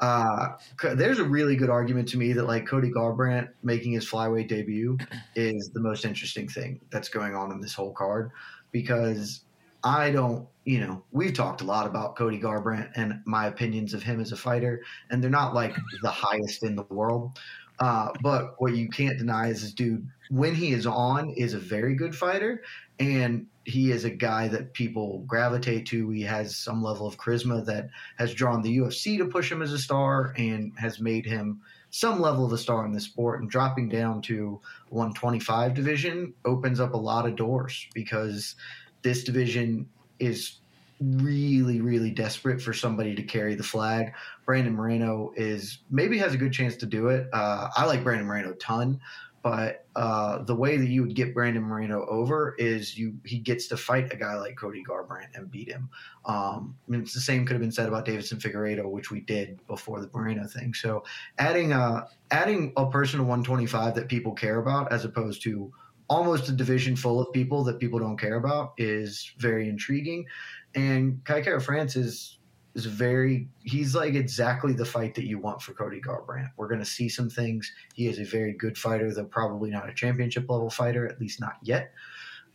Uh, 0.00 0.48
there's 0.94 1.18
a 1.18 1.24
really 1.24 1.56
good 1.56 1.70
argument 1.70 2.08
to 2.08 2.18
me 2.18 2.32
that 2.32 2.44
like 2.44 2.66
Cody 2.66 2.90
Garbrandt 2.90 3.48
making 3.62 3.92
his 3.92 4.08
flyweight 4.08 4.48
debut 4.48 4.98
is 5.34 5.70
the 5.72 5.80
most 5.80 6.04
interesting 6.04 6.48
thing 6.48 6.80
that's 6.90 7.08
going 7.08 7.34
on 7.34 7.52
in 7.52 7.60
this 7.60 7.74
whole 7.74 7.92
card 7.92 8.30
because 8.72 9.43
I 9.84 10.10
don't, 10.10 10.48
you 10.64 10.80
know, 10.80 11.04
we've 11.12 11.34
talked 11.34 11.60
a 11.60 11.64
lot 11.64 11.86
about 11.86 12.16
Cody 12.16 12.40
Garbrandt 12.40 12.90
and 12.96 13.20
my 13.26 13.46
opinions 13.46 13.92
of 13.92 14.02
him 14.02 14.18
as 14.18 14.32
a 14.32 14.36
fighter, 14.36 14.82
and 15.10 15.22
they're 15.22 15.30
not 15.30 15.54
like 15.54 15.76
the 16.02 16.10
highest 16.10 16.64
in 16.64 16.74
the 16.74 16.84
world. 16.84 17.38
Uh, 17.78 18.08
but 18.22 18.54
what 18.58 18.74
you 18.74 18.88
can't 18.88 19.18
deny 19.18 19.48
is 19.48 19.62
this 19.62 19.72
dude, 19.72 20.08
when 20.30 20.54
he 20.54 20.72
is 20.72 20.86
on, 20.86 21.30
is 21.30 21.54
a 21.54 21.58
very 21.58 21.94
good 21.94 22.14
fighter, 22.14 22.62
and 22.98 23.46
he 23.64 23.90
is 23.90 24.04
a 24.04 24.10
guy 24.10 24.48
that 24.48 24.72
people 24.72 25.24
gravitate 25.26 25.86
to. 25.86 26.08
He 26.10 26.22
has 26.22 26.56
some 26.56 26.82
level 26.82 27.06
of 27.06 27.18
charisma 27.18 27.64
that 27.66 27.88
has 28.16 28.32
drawn 28.32 28.62
the 28.62 28.78
UFC 28.78 29.18
to 29.18 29.26
push 29.26 29.50
him 29.50 29.60
as 29.60 29.72
a 29.72 29.78
star 29.78 30.32
and 30.38 30.72
has 30.78 31.00
made 31.00 31.26
him 31.26 31.60
some 31.90 32.20
level 32.20 32.44
of 32.44 32.52
a 32.52 32.58
star 32.58 32.86
in 32.86 32.92
the 32.92 33.00
sport. 33.00 33.40
And 33.40 33.50
dropping 33.50 33.88
down 33.88 34.22
to 34.22 34.60
125 34.90 35.74
division 35.74 36.34
opens 36.44 36.78
up 36.78 36.94
a 36.94 36.98
lot 36.98 37.26
of 37.26 37.36
doors 37.36 37.86
because– 37.92 38.54
this 39.04 39.22
division 39.22 39.88
is 40.18 40.58
really, 41.00 41.80
really 41.80 42.10
desperate 42.10 42.60
for 42.60 42.72
somebody 42.72 43.14
to 43.14 43.22
carry 43.22 43.54
the 43.54 43.62
flag. 43.62 44.12
Brandon 44.46 44.74
Moreno 44.74 45.32
is 45.36 45.78
maybe 45.90 46.18
has 46.18 46.34
a 46.34 46.36
good 46.36 46.52
chance 46.52 46.76
to 46.76 46.86
do 46.86 47.08
it. 47.08 47.28
Uh, 47.32 47.68
I 47.76 47.84
like 47.84 48.02
Brandon 48.02 48.26
Moreno 48.26 48.52
a 48.52 48.56
ton, 48.56 49.00
but 49.42 49.86
uh, 49.94 50.42
the 50.44 50.54
way 50.54 50.78
that 50.78 50.88
you 50.88 51.02
would 51.02 51.14
get 51.14 51.34
Brandon 51.34 51.62
Moreno 51.62 52.06
over 52.06 52.54
is 52.58 52.96
you 52.96 53.14
he 53.24 53.38
gets 53.38 53.66
to 53.68 53.76
fight 53.76 54.12
a 54.12 54.16
guy 54.16 54.36
like 54.36 54.56
Cody 54.56 54.82
Garbrandt 54.88 55.34
and 55.34 55.50
beat 55.50 55.68
him. 55.68 55.90
Um, 56.24 56.76
I 56.88 56.90
mean, 56.90 57.02
it's 57.02 57.12
the 57.12 57.20
same 57.20 57.44
could 57.44 57.52
have 57.54 57.60
been 57.60 57.72
said 57.72 57.88
about 57.88 58.06
Deiveson 58.06 58.40
Figueiredo, 58.40 58.90
which 58.90 59.10
we 59.10 59.20
did 59.20 59.58
before 59.66 60.00
the 60.00 60.08
Moreno 60.14 60.46
thing. 60.46 60.72
So 60.72 61.04
adding 61.38 61.72
a 61.72 62.06
adding 62.30 62.72
a 62.76 62.88
person 62.88 63.18
to 63.18 63.24
125 63.24 63.94
that 63.96 64.08
people 64.08 64.32
care 64.32 64.60
about 64.60 64.90
as 64.92 65.04
opposed 65.04 65.42
to 65.42 65.72
almost 66.08 66.48
a 66.48 66.52
division 66.52 66.96
full 66.96 67.20
of 67.20 67.32
people 67.32 67.64
that 67.64 67.78
people 67.78 67.98
don't 67.98 68.18
care 68.18 68.36
about 68.36 68.74
is 68.76 69.32
very 69.38 69.68
intriguing. 69.68 70.26
And 70.74 71.24
Kai 71.24 71.42
Kara-France 71.42 71.96
is 71.96 72.38
is 72.74 72.86
very 72.86 73.48
he's 73.62 73.94
like 73.94 74.14
exactly 74.14 74.72
the 74.72 74.84
fight 74.84 75.14
that 75.14 75.26
you 75.26 75.38
want 75.38 75.62
for 75.62 75.72
Cody 75.74 76.00
Garbrandt. 76.00 76.50
We're 76.56 76.68
going 76.68 76.80
to 76.80 76.84
see 76.84 77.08
some 77.08 77.30
things. 77.30 77.72
He 77.94 78.08
is 78.08 78.18
a 78.18 78.24
very 78.24 78.52
good 78.52 78.76
fighter, 78.76 79.12
though 79.12 79.24
probably 79.24 79.70
not 79.70 79.88
a 79.88 79.94
championship 79.94 80.50
level 80.50 80.70
fighter, 80.70 81.06
at 81.06 81.20
least 81.20 81.40
not 81.40 81.54
yet. 81.62 81.92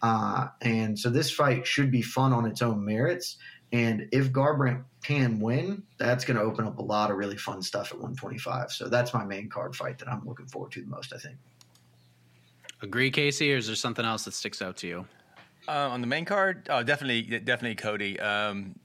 Uh, 0.02 0.48
and 0.62 0.98
so 0.98 1.10
this 1.10 1.32
fight 1.32 1.66
should 1.66 1.92
be 1.92 2.02
fun 2.02 2.34
on 2.34 2.46
its 2.46 2.62
own 2.62 2.84
merits. 2.84 3.38
And 3.72 4.08
if 4.12 4.32
Garbrandt 4.32 4.84
can 5.04 5.40
win, 5.40 5.84
that's 5.98 6.26
going 6.26 6.38
to 6.38 6.44
open 6.44 6.66
up 6.66 6.80
a 6.80 6.82
lot 6.82 7.12
of 7.12 7.18
really 7.18 7.38
fun 7.38 7.62
stuff 7.62 7.92
at 7.92 7.98
125. 7.98 8.72
So 8.72 8.90
that's 8.90 9.14
my 9.14 9.24
main 9.24 9.50
card 9.50 9.76
fight 9.76 10.00
that 10.00 10.10
I'm 10.10 10.26
looking 10.26 10.48
forward 10.48 10.72
to 10.74 10.82
the 10.82 10.88
most, 10.88 11.14
I 11.14 11.18
think. 11.18 11.38
Agree, 12.82 13.12
Casey, 13.12 13.54
or 13.54 13.58
is 13.58 13.68
there 13.68 13.76
something 13.76 14.06
else 14.06 14.26
that 14.26 14.34
sticks 14.34 14.62
out 14.62 14.78
to 14.78 14.88
you? 14.88 15.06
Uh, 15.68 15.90
on 15.90 16.02
the 16.02 16.08
main 16.08 16.26
card, 16.26 16.68
oh, 16.70 16.82
definitely, 16.82 17.22
definitely 17.22 17.76
Cody. 17.76 18.20
Um, 18.20 18.76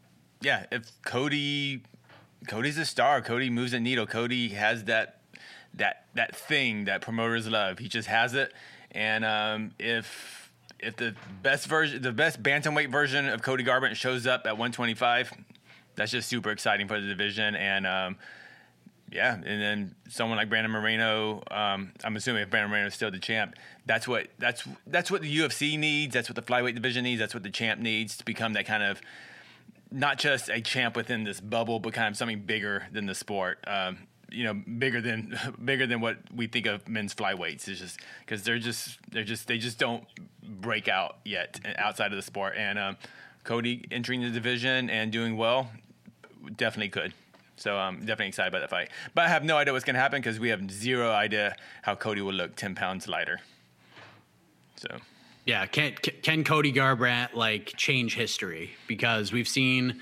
yeah, 0.41 0.67
if 0.73 0.91
Cody, 1.03 1.83
Cody's 2.49 2.77
a 2.77 2.85
star. 2.85 3.23
Cody 3.23 3.51
moves 3.51 3.73
a 3.73 3.81
needle. 3.81 4.07
Cody 4.07 4.49
has 4.49 4.85
that 4.85 5.21
that 5.75 6.07
that 6.15 6.37
thing 6.37 6.85
that 6.85 7.01
promoters 7.01 7.49
love. 7.49 7.79
He 7.79 7.89
just 7.89 8.09
has 8.09 8.35
it. 8.35 8.53
And 8.91 9.25
um, 9.25 9.73
if 9.79 10.53
if 10.79 10.97
the 10.97 11.15
best 11.43 11.67
version, 11.67 12.03
the 12.03 12.13
best 12.13 12.43
bantamweight 12.43 12.91
version 12.91 13.29
of 13.29 13.43
Cody 13.43 13.65
Garbrandt 13.65 13.95
shows 13.95 14.27
up 14.27 14.43
at 14.45 14.53
125, 14.53 15.33
that's 15.97 16.11
just 16.11 16.29
super 16.29 16.51
exciting 16.51 16.89
for 16.89 17.01
the 17.01 17.07
division. 17.07 17.57
And 17.57 17.87
um, 17.87 18.17
yeah, 19.11 19.35
and 19.35 19.45
then 19.45 19.95
someone 20.09 20.37
like 20.37 20.49
Brandon 20.49 20.71
Moreno. 20.71 21.43
Um, 21.51 21.93
I'm 22.03 22.17
assuming 22.17 22.43
if 22.43 22.51
Brandon 22.51 22.71
Moreno 22.71 22.89
is 22.89 22.95
still 22.95 23.11
the 23.11 23.19
champ, 23.19 23.55
that's 23.87 24.09
what 24.09 24.29
that's 24.39 24.65
that's 24.87 25.11
what 25.11 25.23
the 25.23 25.39
UFC 25.39 25.79
needs. 25.79 26.15
That's 26.15 26.29
what 26.29 26.37
the 26.37 26.43
flyweight 26.43 26.75
division 26.75 27.05
needs. 27.05 27.21
That's 27.21 27.35
what 27.35 27.43
the 27.43 27.51
champ 27.51 27.81
needs 27.81 28.17
to 28.17 28.25
become 28.25 28.55
that 28.55 28.67
kind 28.67 28.83
of 28.83 29.01
not 29.91 30.19
just 30.19 30.49
a 30.49 30.61
champ 30.61 30.97
within 30.97 31.25
this 31.25 31.41
bubble, 31.41 31.79
but 31.79 31.93
kind 31.93 32.09
of 32.09 32.17
something 32.17 32.41
bigger 32.41 32.87
than 32.93 33.07
the 33.07 33.15
sport. 33.15 33.59
Um, 33.67 33.99
you 34.31 34.45
know, 34.45 34.55
bigger 34.55 35.01
than 35.01 35.39
bigger 35.65 35.87
than 35.87 36.01
what 36.01 36.19
we 36.35 36.47
think 36.47 36.67
of 36.67 36.89
men's 36.89 37.15
flyweights. 37.15 37.69
Is 37.69 37.81
just 37.81 38.01
because 38.21 38.43
they're 38.43 38.59
just 38.59 38.99
they're 39.11 39.25
just 39.25 39.47
they 39.47 39.59
just 39.59 39.79
don't 39.79 40.05
break 40.43 40.89
out 40.89 41.19
yet 41.25 41.61
outside 41.79 42.13
of 42.13 42.17
the 42.17 42.23
sport. 42.23 42.55
And 42.57 42.79
um, 42.79 42.97
Cody 43.45 43.85
entering 43.91 44.23
the 44.23 44.31
division 44.31 44.91
and 44.91 45.13
doing 45.13 45.37
well 45.37 45.71
definitely 46.57 46.89
could. 46.89 47.13
So 47.57 47.77
I'm 47.77 48.01
definitely 48.01 48.29
excited 48.29 48.49
about 48.49 48.61
that 48.61 48.71
fight. 48.71 48.89
But 49.15 49.27
I 49.27 49.29
have 49.29 49.45
no 49.45 49.57
idea 49.57 49.73
what's 49.73 49.85
going 49.85 49.95
to 49.95 50.01
happen 50.01 50.21
because 50.21 50.41
we 50.41 50.49
have 50.49 50.69
zero 50.71 51.13
idea 51.13 51.55
how 51.83 51.95
Cody 51.95 52.21
will 52.21 52.33
look 52.33 52.57
10 52.57 52.75
pounds 52.75 53.07
lighter. 53.07 53.41
So. 54.91 54.99
Yeah, 55.45 55.67
can 55.67 55.93
can 56.23 56.43
Cody 56.43 56.73
Garbrandt 56.73 57.35
like 57.35 57.73
change 57.77 58.15
history? 58.15 58.71
Because 58.87 59.31
we've 59.31 59.49
seen 59.49 60.01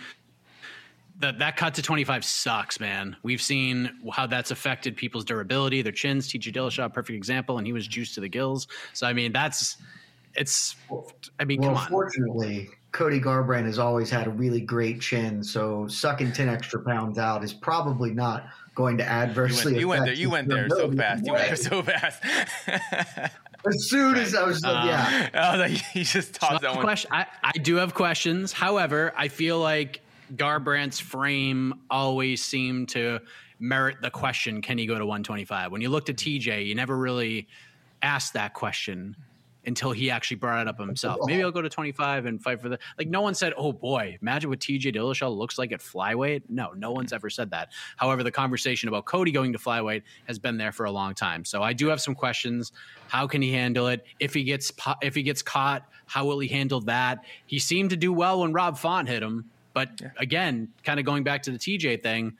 that 1.18 1.40
that 1.40 1.56
cut 1.56 1.74
to 1.74 1.82
25 1.82 2.24
sucks, 2.24 2.78
man. 2.78 3.16
We've 3.22 3.42
seen 3.42 3.90
how 4.12 4.26
that's 4.26 4.52
affected 4.52 4.96
people's 4.96 5.24
durability, 5.24 5.82
their 5.82 5.92
chins. 5.92 6.28
TJ 6.28 6.54
Dillashaw, 6.54 6.92
perfect 6.92 7.16
example, 7.16 7.58
and 7.58 7.66
he 7.66 7.72
was 7.72 7.88
juiced 7.88 8.14
to 8.14 8.20
the 8.20 8.28
gills. 8.28 8.68
So 8.92 9.06
I 9.06 9.12
mean, 9.12 9.32
that's 9.32 9.78
it's. 10.34 10.76
I 11.40 11.44
mean, 11.44 11.60
well, 11.60 11.70
come 11.70 11.78
on. 11.78 11.88
Fortunately, 11.88 12.68
Cody 12.92 13.20
Garbrandt 13.20 13.64
has 13.64 13.80
always 13.80 14.10
had 14.10 14.28
a 14.28 14.30
really 14.30 14.60
great 14.60 15.00
chin, 15.00 15.42
so 15.42 15.88
sucking 15.88 16.32
ten 16.32 16.48
extra 16.48 16.80
pounds 16.82 17.18
out 17.18 17.42
is 17.42 17.52
probably 17.52 18.12
not 18.12 18.46
going 18.76 18.96
to 18.98 19.04
adversely. 19.04 19.76
You 19.78 19.88
went, 19.88 20.16
you 20.16 20.30
went 20.30 20.48
there. 20.48 20.66
You 20.66 20.68
went 20.68 20.78
there 20.78 20.88
so 20.88 20.92
fast. 20.92 21.26
You 21.26 21.32
went 21.32 21.46
there 21.46 21.56
so 21.56 21.82
fast. 21.82 23.32
as 23.66 23.88
soon 23.88 24.16
as 24.16 24.34
I 24.34 24.44
was, 24.44 24.62
uh, 24.64 24.82
yeah. 24.86 25.30
I 25.34 25.56
was 25.56 25.70
like, 25.70 25.82
he 25.92 26.04
just 26.04 26.34
tossed 26.34 26.52
so 26.52 26.58
that 26.66 26.74
one. 26.74 26.84
Question, 26.84 27.10
I, 27.12 27.26
I 27.42 27.52
do 27.52 27.76
have 27.76 27.94
questions. 27.94 28.52
However, 28.52 29.12
I 29.16 29.28
feel 29.28 29.58
like 29.58 30.00
Garbrandt's 30.34 31.00
frame 31.00 31.74
always 31.90 32.44
seemed 32.44 32.90
to 32.90 33.20
merit 33.58 33.96
the 34.02 34.10
question: 34.10 34.62
Can 34.62 34.78
he 34.78 34.86
go 34.86 34.98
to 34.98 35.04
125? 35.04 35.72
When 35.72 35.80
you 35.80 35.88
looked 35.88 36.08
at 36.08 36.16
TJ, 36.16 36.66
you 36.66 36.74
never 36.74 36.96
really 36.96 37.48
asked 38.02 38.32
that 38.34 38.54
question 38.54 39.16
until 39.64 39.92
he 39.92 40.10
actually 40.10 40.36
brought 40.36 40.60
it 40.62 40.68
up 40.68 40.78
himself. 40.78 41.18
Oh. 41.20 41.26
Maybe 41.26 41.42
I'll 41.42 41.52
go 41.52 41.62
to 41.62 41.68
25 41.68 42.26
and 42.26 42.42
fight 42.42 42.60
for 42.60 42.68
the 42.68 42.78
like. 42.98 43.08
No 43.08 43.20
one 43.20 43.34
said, 43.34 43.52
"Oh 43.56 43.72
boy, 43.72 44.18
imagine 44.20 44.50
what 44.50 44.60
TJ 44.60 44.94
Dillashaw 44.94 45.34
looks 45.34 45.58
like 45.58 45.72
at 45.72 45.80
flyweight." 45.80 46.42
No, 46.48 46.72
no 46.72 46.90
one's 46.90 47.12
mm. 47.12 47.16
ever 47.16 47.30
said 47.30 47.50
that. 47.50 47.70
However, 47.96 48.22
the 48.22 48.30
conversation 48.30 48.88
about 48.88 49.04
Cody 49.04 49.30
going 49.30 49.52
to 49.52 49.58
flyweight 49.58 50.02
has 50.26 50.38
been 50.38 50.56
there 50.56 50.72
for 50.72 50.86
a 50.86 50.90
long 50.90 51.14
time. 51.14 51.44
So 51.44 51.62
I 51.62 51.72
do 51.72 51.88
have 51.88 52.00
some 52.00 52.14
questions. 52.14 52.72
How 53.08 53.26
can 53.26 53.42
he 53.42 53.52
handle 53.52 53.88
it? 53.88 54.04
If 54.18 54.34
he 54.34 54.44
gets 54.44 54.72
if 55.00 55.14
he 55.14 55.22
gets 55.22 55.42
caught, 55.42 55.86
how 56.06 56.24
will 56.24 56.38
he 56.38 56.48
handle 56.48 56.80
that? 56.82 57.24
He 57.46 57.58
seemed 57.58 57.90
to 57.90 57.96
do 57.96 58.12
well 58.12 58.40
when 58.40 58.52
Rob 58.52 58.76
Font 58.78 59.08
hit 59.08 59.22
him, 59.22 59.50
but 59.74 60.00
yeah. 60.00 60.08
again, 60.18 60.68
kind 60.84 60.98
of 60.98 61.06
going 61.06 61.24
back 61.24 61.42
to 61.44 61.50
the 61.50 61.58
TJ 61.58 62.02
thing 62.02 62.36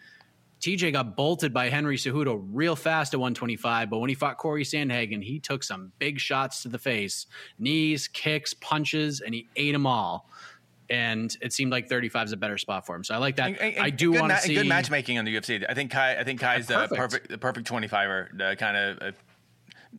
TJ 0.63 0.93
got 0.93 1.17
bolted 1.17 1.53
by 1.53 1.69
Henry 1.69 1.97
Cejudo 1.97 2.41
real 2.53 2.77
fast 2.77 3.13
at 3.15 3.21
125, 3.21 3.91
but 3.91 3.99
when 3.99 4.09
he 4.09 4.15
fought 4.15 4.39
Cory 4.39 4.63
Sandhagen, 4.63 5.23
he 5.23 5.41
took 5.41 5.65
some 5.65 5.91
big 5.99 6.21
shots 6.21 6.63
to 6.63 6.69
the 6.69 6.79
face, 6.79 7.27
knees, 7.59 8.07
kicks, 8.07 8.55
punches, 8.55 9.21
and 9.21 9.35
he 9.35 9.49
ate 9.57 9.73
them 9.73 9.87
all. 9.87 10.29
And 10.89 11.37
it 11.41 11.53
seemed 11.53 11.73
like 11.73 11.89
35 11.89 12.29
is 12.29 12.33
a 12.33 12.37
better 12.37 12.59
spot 12.59 12.87
for 12.87 12.95
him. 12.95 13.03
So 13.03 13.15
I 13.15 13.19
like 13.19 13.37
that. 13.37 13.49
And, 13.49 13.59
and, 13.59 13.79
I 13.85 13.91
do 13.91 14.13
want 14.13 14.31
to 14.31 14.39
see 14.39 14.55
good 14.55 14.69
matchmaking 14.69 15.19
on 15.19 15.25
the 15.25 15.35
UFC. 15.35 15.65
I 15.69 15.75
think 15.75 15.91
Kai. 15.91 16.17
I 16.17 16.23
think 16.23 16.39
Kai's 16.39 16.67
the 16.67 16.87
perfect, 16.95 17.29
the 17.29 17.39
perfect 17.39 17.69
25er. 17.69 18.37
The 18.37 18.57
kind 18.57 18.77
of 18.77 18.99
uh, 19.01 19.13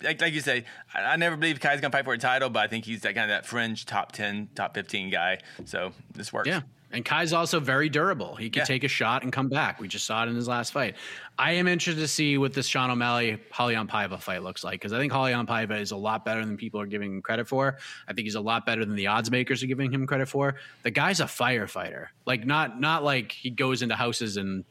like, 0.02 0.22
like 0.22 0.34
you 0.34 0.42
say, 0.42 0.66
I, 0.94 1.02
I, 1.02 1.16
never 1.16 1.36
believe 1.36 1.60
Kai's 1.60 1.82
gonna 1.82 1.92
fight 1.92 2.06
for 2.06 2.14
a 2.14 2.18
title, 2.18 2.50
but 2.50 2.60
I 2.60 2.68
think 2.68 2.86
he's 2.86 3.02
that 3.02 3.16
kind 3.16 3.30
of 3.30 3.36
that 3.36 3.46
fringe 3.46 3.86
top 3.86 4.12
10, 4.12 4.50
top 4.56 4.76
15 4.76 5.10
guy. 5.10 5.40
So 5.66 5.94
this 6.14 6.32
works. 6.32 6.48
Yeah. 6.48 6.62
And 6.94 7.04
Kai's 7.04 7.34
also 7.34 7.60
very 7.60 7.90
durable. 7.90 8.36
He 8.36 8.52
can 8.52 8.62
yeah. 8.62 8.66
take 8.66 8.84
a 8.84 8.88
shot 8.88 9.24
and 9.24 9.34
come 9.34 9.50
back. 9.50 9.82
We 9.82 9.88
just 9.88 10.06
saw 10.06 10.24
it 10.24 10.30
in 10.30 10.36
his 10.36 10.48
last 10.48 10.72
fight. 10.72 10.96
I 11.40 11.54
am 11.54 11.68
interested 11.68 12.00
to 12.00 12.08
see 12.08 12.38
what 12.38 12.54
this 12.54 12.68
Sean 12.68 12.92
O'Malley 12.92 13.42
Raulian 13.52 13.90
Paiva 13.90 14.22
fight 14.22 14.44
looks 14.44 14.64
like 14.64 14.74
because 14.74 14.94
I 14.94 15.00
think 15.00 15.12
Raulian 15.12 15.48
Paiva 15.48 15.82
is 15.82 15.90
a 15.90 15.98
lot 15.98 16.24
better 16.24 16.46
than 16.46 16.56
people 16.56 16.80
are 16.80 16.86
giving 16.86 17.16
him 17.16 17.22
credit 17.24 17.48
for. 17.48 17.80
I 18.08 18.14
think 18.14 18.26
he's 18.26 18.36
a 18.36 18.42
lot 18.42 18.68
better 18.68 18.86
than 18.86 18.96
the 18.96 19.08
odds 19.08 19.32
makers 19.32 19.64
are 19.64 19.68
giving 19.68 19.92
him 19.92 20.06
credit 20.06 20.30
for. 20.30 20.56
The 20.84 20.92
guy's 20.92 21.20
a 21.20 21.26
firefighter. 21.26 22.08
Like 22.28 22.46
not 22.46 22.80
not 22.80 23.04
like 23.04 23.32
he 23.32 23.50
goes 23.50 23.82
into 23.82 23.96
houses 23.96 24.38
and 24.38 24.64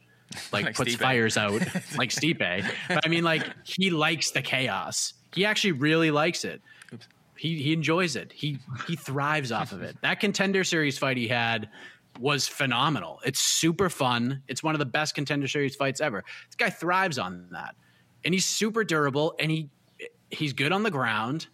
like, 0.53 0.65
like 0.67 0.75
puts 0.75 0.95
Stipe. 0.95 0.99
fires 0.99 1.35
out 1.35 1.51
like 1.97 2.09
Stipe. 2.09 2.65
But 2.87 3.05
I 3.05 3.09
mean 3.09 3.25
like 3.25 3.45
he 3.65 3.89
likes 3.89 4.31
the 4.31 4.41
chaos. 4.41 5.13
He 5.35 5.45
actually 5.45 5.73
really 5.73 6.09
likes 6.09 6.45
it. 6.45 6.61
He 7.35 7.61
he 7.61 7.73
enjoys 7.73 8.15
it. 8.15 8.31
He 8.31 8.59
he 8.87 8.95
thrives 8.95 9.51
off 9.51 9.73
of 9.73 9.81
it. 9.81 9.97
That 10.01 10.21
contender 10.21 10.63
series 10.63 10.97
fight 10.97 11.17
he 11.17 11.27
had 11.27 11.67
was 12.19 12.47
phenomenal. 12.47 13.19
It's 13.25 13.39
super 13.39 13.89
fun. 13.89 14.43
It's 14.47 14.63
one 14.63 14.75
of 14.75 14.79
the 14.79 14.85
best 14.85 15.15
contender 15.15 15.47
series 15.47 15.75
fights 15.75 16.01
ever. 16.01 16.23
This 16.47 16.55
guy 16.55 16.69
thrives 16.69 17.17
on 17.17 17.47
that. 17.51 17.75
And 18.25 18.33
he's 18.33 18.45
super 18.45 18.83
durable 18.83 19.35
and 19.39 19.51
he 19.51 19.69
he's 20.29 20.53
good 20.53 20.71
on 20.71 20.83
the 20.83 20.91
ground 20.91 21.47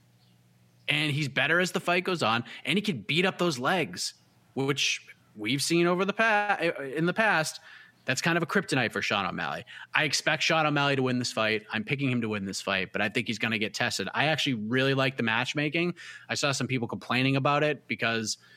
and 0.87 1.11
he's 1.11 1.27
better 1.27 1.59
as 1.59 1.71
the 1.71 1.79
fight 1.79 2.03
goes 2.03 2.23
on 2.23 2.43
and 2.65 2.77
he 2.77 2.81
can 2.81 3.01
beat 3.01 3.25
up 3.25 3.37
those 3.37 3.57
legs, 3.57 4.13
which 4.53 5.01
we've 5.35 5.61
seen 5.61 5.87
over 5.87 6.05
the 6.05 6.13
past 6.13 6.63
in 6.95 7.05
the 7.05 7.13
past. 7.13 7.59
That's 8.05 8.21
kind 8.21 8.37
of 8.37 8.43
a 8.43 8.47
kryptonite 8.47 8.91
for 8.91 9.03
Sean 9.03 9.25
O'Malley. 9.25 9.65
I 9.93 10.03
expect 10.03 10.41
Sean 10.41 10.65
O'Malley 10.65 10.95
to 10.95 11.03
win 11.03 11.19
this 11.19 11.31
fight. 11.31 11.63
I'm 11.71 11.83
picking 11.83 12.09
him 12.09 12.21
to 12.21 12.29
win 12.29 12.45
this 12.45 12.59
fight, 12.59 12.91
but 12.91 13.01
I 13.01 13.09
think 13.09 13.27
he's 13.27 13.37
going 13.37 13.51
to 13.51 13.59
get 13.59 13.73
tested. 13.73 14.09
I 14.15 14.25
actually 14.25 14.55
really 14.55 14.95
like 14.95 15.15
the 15.15 15.21
matchmaking. 15.21 15.93
I 16.27 16.33
saw 16.33 16.51
some 16.51 16.65
people 16.65 16.87
complaining 16.87 17.35
about 17.35 17.63
it 17.63 17.87
because– 17.87 18.37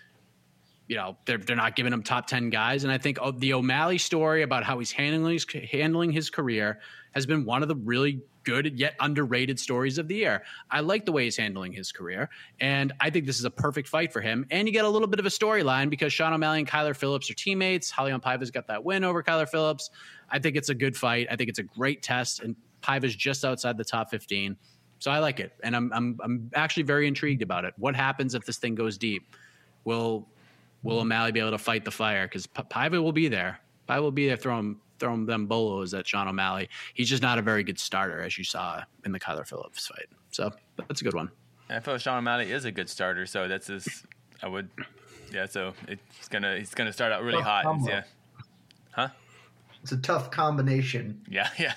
you 0.88 0.96
know 0.96 1.16
they're 1.24 1.38
they're 1.38 1.56
not 1.56 1.76
giving 1.76 1.92
him 1.92 2.02
top 2.02 2.26
ten 2.26 2.50
guys, 2.50 2.84
and 2.84 2.92
I 2.92 2.98
think 2.98 3.18
oh, 3.20 3.30
the 3.30 3.54
O'Malley 3.54 3.98
story 3.98 4.42
about 4.42 4.64
how 4.64 4.78
he's 4.78 4.92
handling 4.92 5.34
his, 5.34 5.46
handling 5.70 6.12
his 6.12 6.30
career 6.30 6.80
has 7.12 7.26
been 7.26 7.44
one 7.44 7.62
of 7.62 7.68
the 7.68 7.76
really 7.76 8.22
good 8.44 8.78
yet 8.78 8.94
underrated 8.98 9.60
stories 9.60 9.98
of 9.98 10.08
the 10.08 10.16
year. 10.16 10.42
I 10.70 10.80
like 10.80 11.04
the 11.06 11.12
way 11.12 11.24
he's 11.24 11.36
handling 11.36 11.72
his 11.72 11.92
career, 11.92 12.30
and 12.60 12.92
I 13.00 13.10
think 13.10 13.26
this 13.26 13.38
is 13.38 13.44
a 13.44 13.50
perfect 13.50 13.88
fight 13.88 14.12
for 14.12 14.20
him. 14.20 14.46
And 14.50 14.66
you 14.66 14.72
get 14.72 14.84
a 14.84 14.88
little 14.88 15.08
bit 15.08 15.20
of 15.20 15.26
a 15.26 15.30
storyline 15.30 15.90
because 15.90 16.12
Sean 16.12 16.32
O'Malley 16.32 16.60
and 16.60 16.68
Kyler 16.68 16.96
Phillips 16.96 17.30
are 17.30 17.34
teammates. 17.34 17.92
Raulian 17.92 18.20
Paiva's 18.20 18.50
got 18.50 18.66
that 18.68 18.84
win 18.84 19.04
over 19.04 19.22
Kyler 19.22 19.48
Phillips. 19.48 19.90
I 20.30 20.38
think 20.38 20.56
it's 20.56 20.68
a 20.68 20.74
good 20.74 20.96
fight. 20.96 21.28
I 21.30 21.36
think 21.36 21.50
it's 21.50 21.58
a 21.58 21.64
great 21.64 22.02
test, 22.02 22.40
and 22.40 22.56
Paiva's 22.80 23.14
just 23.14 23.44
outside 23.44 23.76
the 23.76 23.84
top 23.84 24.10
fifteen. 24.10 24.56
So 24.98 25.10
I 25.10 25.18
like 25.18 25.40
it, 25.40 25.52
and 25.62 25.74
I'm 25.74 25.92
I'm 25.92 26.18
I'm 26.22 26.50
actually 26.54 26.84
very 26.84 27.06
intrigued 27.06 27.42
about 27.42 27.64
it. 27.64 27.74
What 27.76 27.96
happens 27.96 28.34
if 28.34 28.44
this 28.44 28.58
thing 28.58 28.74
goes 28.74 28.98
deep? 28.98 29.36
Will 29.84 30.28
will 30.82 31.00
O'Malley 31.00 31.32
be 31.32 31.40
able 31.40 31.50
to 31.52 31.58
fight 31.58 31.84
the 31.84 31.90
fire? 31.90 32.26
Because 32.26 32.46
P- 32.46 32.62
Paiva 32.62 33.02
will 33.02 33.12
be 33.12 33.28
there. 33.28 33.60
Paiva 33.88 34.02
will 34.02 34.10
be 34.10 34.26
there 34.26 34.36
throwing 34.36 34.78
throwing 34.98 35.26
them 35.26 35.46
bolos 35.46 35.94
at 35.94 36.06
Sean 36.06 36.28
O'Malley. 36.28 36.68
He's 36.94 37.08
just 37.08 37.22
not 37.22 37.36
a 37.36 37.42
very 37.42 37.64
good 37.64 37.78
starter, 37.78 38.20
as 38.20 38.38
you 38.38 38.44
saw 38.44 38.82
in 39.04 39.10
the 39.10 39.18
Kyler 39.18 39.46
Phillips 39.46 39.88
fight. 39.88 40.06
So 40.30 40.52
that's 40.76 41.00
a 41.00 41.04
good 41.04 41.14
one. 41.14 41.30
I 41.68 41.80
feel 41.80 41.98
Sean 41.98 42.18
O'Malley 42.18 42.52
is 42.52 42.64
a 42.66 42.70
good 42.72 42.88
starter, 42.88 43.26
so 43.26 43.48
that's 43.48 43.66
his. 43.66 44.04
I 44.42 44.48
would, 44.48 44.68
yeah. 45.32 45.46
So 45.46 45.74
it's 45.88 46.28
gonna 46.28 46.58
he's 46.58 46.74
gonna 46.74 46.92
start 46.92 47.12
out 47.12 47.22
really 47.22 47.38
tough 47.38 47.46
hot. 47.46 47.64
Combo. 47.64 47.90
Yeah. 47.90 48.02
Huh? 48.92 49.08
It's 49.82 49.92
a 49.92 49.96
tough 49.96 50.30
combination. 50.30 51.20
Yeah, 51.28 51.48
yeah. 51.58 51.74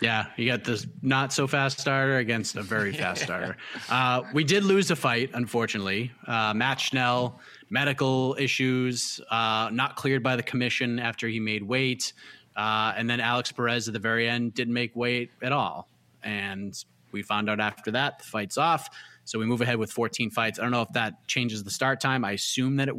Yeah, 0.00 0.26
you 0.36 0.46
got 0.46 0.62
this 0.62 0.86
not 1.02 1.32
so 1.32 1.48
fast 1.48 1.80
starter 1.80 2.18
against 2.18 2.54
a 2.56 2.62
very 2.62 2.92
fast 2.92 3.22
starter. 3.24 3.56
Uh, 3.88 4.22
we 4.32 4.44
did 4.44 4.62
lose 4.62 4.90
a 4.90 4.96
fight, 4.96 5.30
unfortunately. 5.34 6.12
Uh, 6.26 6.54
Matt 6.54 6.80
Schnell 6.80 7.40
medical 7.70 8.36
issues, 8.38 9.20
uh, 9.30 9.68
not 9.72 9.96
cleared 9.96 10.22
by 10.22 10.36
the 10.36 10.42
commission 10.42 10.98
after 10.98 11.28
he 11.28 11.40
made 11.40 11.62
weight. 11.62 12.12
Uh, 12.56 12.92
and 12.96 13.08
then 13.08 13.20
Alex 13.20 13.52
Perez 13.52 13.88
at 13.88 13.94
the 13.94 14.00
very 14.00 14.28
end 14.28 14.54
didn't 14.54 14.74
make 14.74 14.94
weight 14.96 15.30
at 15.42 15.52
all. 15.52 15.88
And 16.22 16.74
we 17.12 17.22
found 17.22 17.48
out 17.48 17.60
after 17.60 17.90
that 17.92 18.18
the 18.18 18.24
fight's 18.24 18.58
off. 18.58 18.88
So 19.24 19.38
we 19.38 19.46
move 19.46 19.60
ahead 19.60 19.76
with 19.76 19.92
14 19.92 20.30
fights. 20.30 20.58
I 20.58 20.62
don't 20.62 20.70
know 20.70 20.82
if 20.82 20.92
that 20.92 21.26
changes 21.28 21.62
the 21.62 21.70
start 21.70 22.00
time. 22.00 22.24
I 22.24 22.32
assume 22.32 22.76
that 22.76 22.88
it 22.88 22.96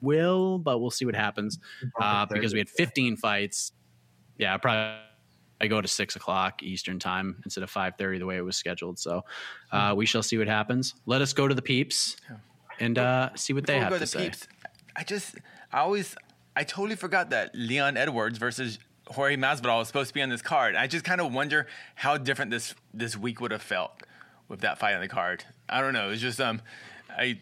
will, 0.00 0.58
but 0.58 0.78
we'll 0.78 0.90
see 0.90 1.04
what 1.04 1.14
happens 1.14 1.58
uh, 2.00 2.26
because 2.26 2.52
we 2.52 2.58
had 2.58 2.68
15 2.68 3.16
fights. 3.16 3.72
Yeah, 4.38 4.56
probably. 4.56 5.00
I 5.58 5.68
go 5.68 5.80
to 5.80 5.88
six 5.88 6.16
o'clock 6.16 6.62
Eastern 6.62 6.98
time 6.98 7.40
instead 7.46 7.64
of 7.64 7.70
five 7.70 7.94
thirty 7.96 8.18
the 8.18 8.26
way 8.26 8.36
it 8.36 8.42
was 8.42 8.58
scheduled. 8.58 8.98
So 8.98 9.24
uh, 9.72 9.94
we 9.96 10.04
shall 10.04 10.22
see 10.22 10.36
what 10.36 10.48
happens. 10.48 10.94
Let 11.06 11.22
us 11.22 11.32
go 11.32 11.48
to 11.48 11.54
the 11.54 11.62
peeps 11.62 12.16
and 12.80 12.98
uh, 12.98 13.30
see 13.34 13.52
what 13.52 13.66
they 13.66 13.78
have 13.78 13.98
to 13.98 14.06
say. 14.06 14.24
Peeps, 14.24 14.48
I 14.94 15.04
just, 15.04 15.36
I 15.72 15.80
always, 15.80 16.16
I 16.54 16.64
totally 16.64 16.96
forgot 16.96 17.30
that 17.30 17.54
Leon 17.54 17.96
Edwards 17.96 18.38
versus 18.38 18.78
Jorge 19.08 19.36
Masvidal 19.36 19.78
was 19.78 19.88
supposed 19.88 20.08
to 20.08 20.14
be 20.14 20.22
on 20.22 20.30
this 20.30 20.42
card. 20.42 20.74
I 20.74 20.86
just 20.86 21.04
kind 21.04 21.20
of 21.20 21.32
wonder 21.32 21.66
how 21.94 22.16
different 22.16 22.50
this 22.50 22.74
this 22.92 23.16
week 23.16 23.40
would 23.40 23.52
have 23.52 23.62
felt 23.62 23.92
with 24.48 24.60
that 24.60 24.78
fight 24.78 24.94
on 24.94 25.00
the 25.00 25.08
card. 25.08 25.44
I 25.68 25.80
don't 25.80 25.92
know. 25.92 26.10
It's 26.10 26.20
just 26.20 26.40
um, 26.40 26.60
I. 27.10 27.38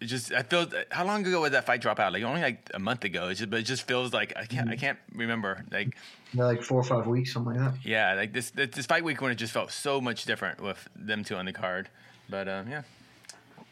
It 0.00 0.06
just 0.06 0.32
I 0.32 0.42
feel 0.42 0.66
how 0.90 1.04
long 1.04 1.26
ago 1.26 1.42
was 1.42 1.50
that 1.50 1.66
fight 1.66 1.82
drop 1.82 2.00
out? 2.00 2.14
Like 2.14 2.22
only 2.22 2.40
like 2.40 2.70
a 2.72 2.78
month 2.78 3.04
ago. 3.04 3.28
It's 3.28 3.40
just, 3.40 3.50
but 3.50 3.60
it 3.60 3.64
just 3.64 3.86
feels 3.86 4.14
like 4.14 4.32
I 4.34 4.46
can't 4.46 4.70
I 4.70 4.76
can't 4.76 4.98
remember 5.14 5.62
like 5.70 5.94
yeah, 6.32 6.44
like 6.44 6.62
four 6.62 6.80
or 6.80 6.84
five 6.84 7.06
weeks, 7.06 7.34
something 7.34 7.54
like 7.54 7.74
that. 7.74 7.86
Yeah, 7.86 8.14
like 8.14 8.32
this 8.32 8.50
this 8.50 8.86
fight 8.86 9.04
week 9.04 9.20
when 9.20 9.30
it 9.30 9.34
just 9.34 9.52
felt 9.52 9.70
so 9.70 10.00
much 10.00 10.24
different 10.24 10.62
with 10.62 10.88
them 10.96 11.22
two 11.22 11.36
on 11.36 11.44
the 11.44 11.52
card. 11.52 11.90
But 12.30 12.48
um, 12.48 12.70
yeah, 12.70 12.82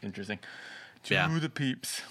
interesting. 0.03 0.39
To 1.05 1.15
yeah. 1.15 1.39
the 1.39 1.49
peeps. 1.49 2.03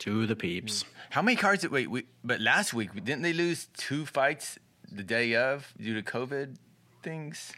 To 0.00 0.26
the 0.26 0.36
peeps. 0.36 0.84
How 1.10 1.22
many 1.22 1.36
cards 1.36 1.62
did 1.62 1.70
wait? 1.70 1.90
We, 1.90 2.06
but 2.24 2.40
last 2.40 2.72
week 2.72 2.92
didn't 2.94 3.22
they 3.22 3.32
lose 3.32 3.68
two 3.76 4.06
fights 4.06 4.58
the 4.90 5.02
day 5.02 5.34
of 5.34 5.72
due 5.78 6.00
to 6.00 6.02
COVID 6.02 6.56
things? 7.02 7.52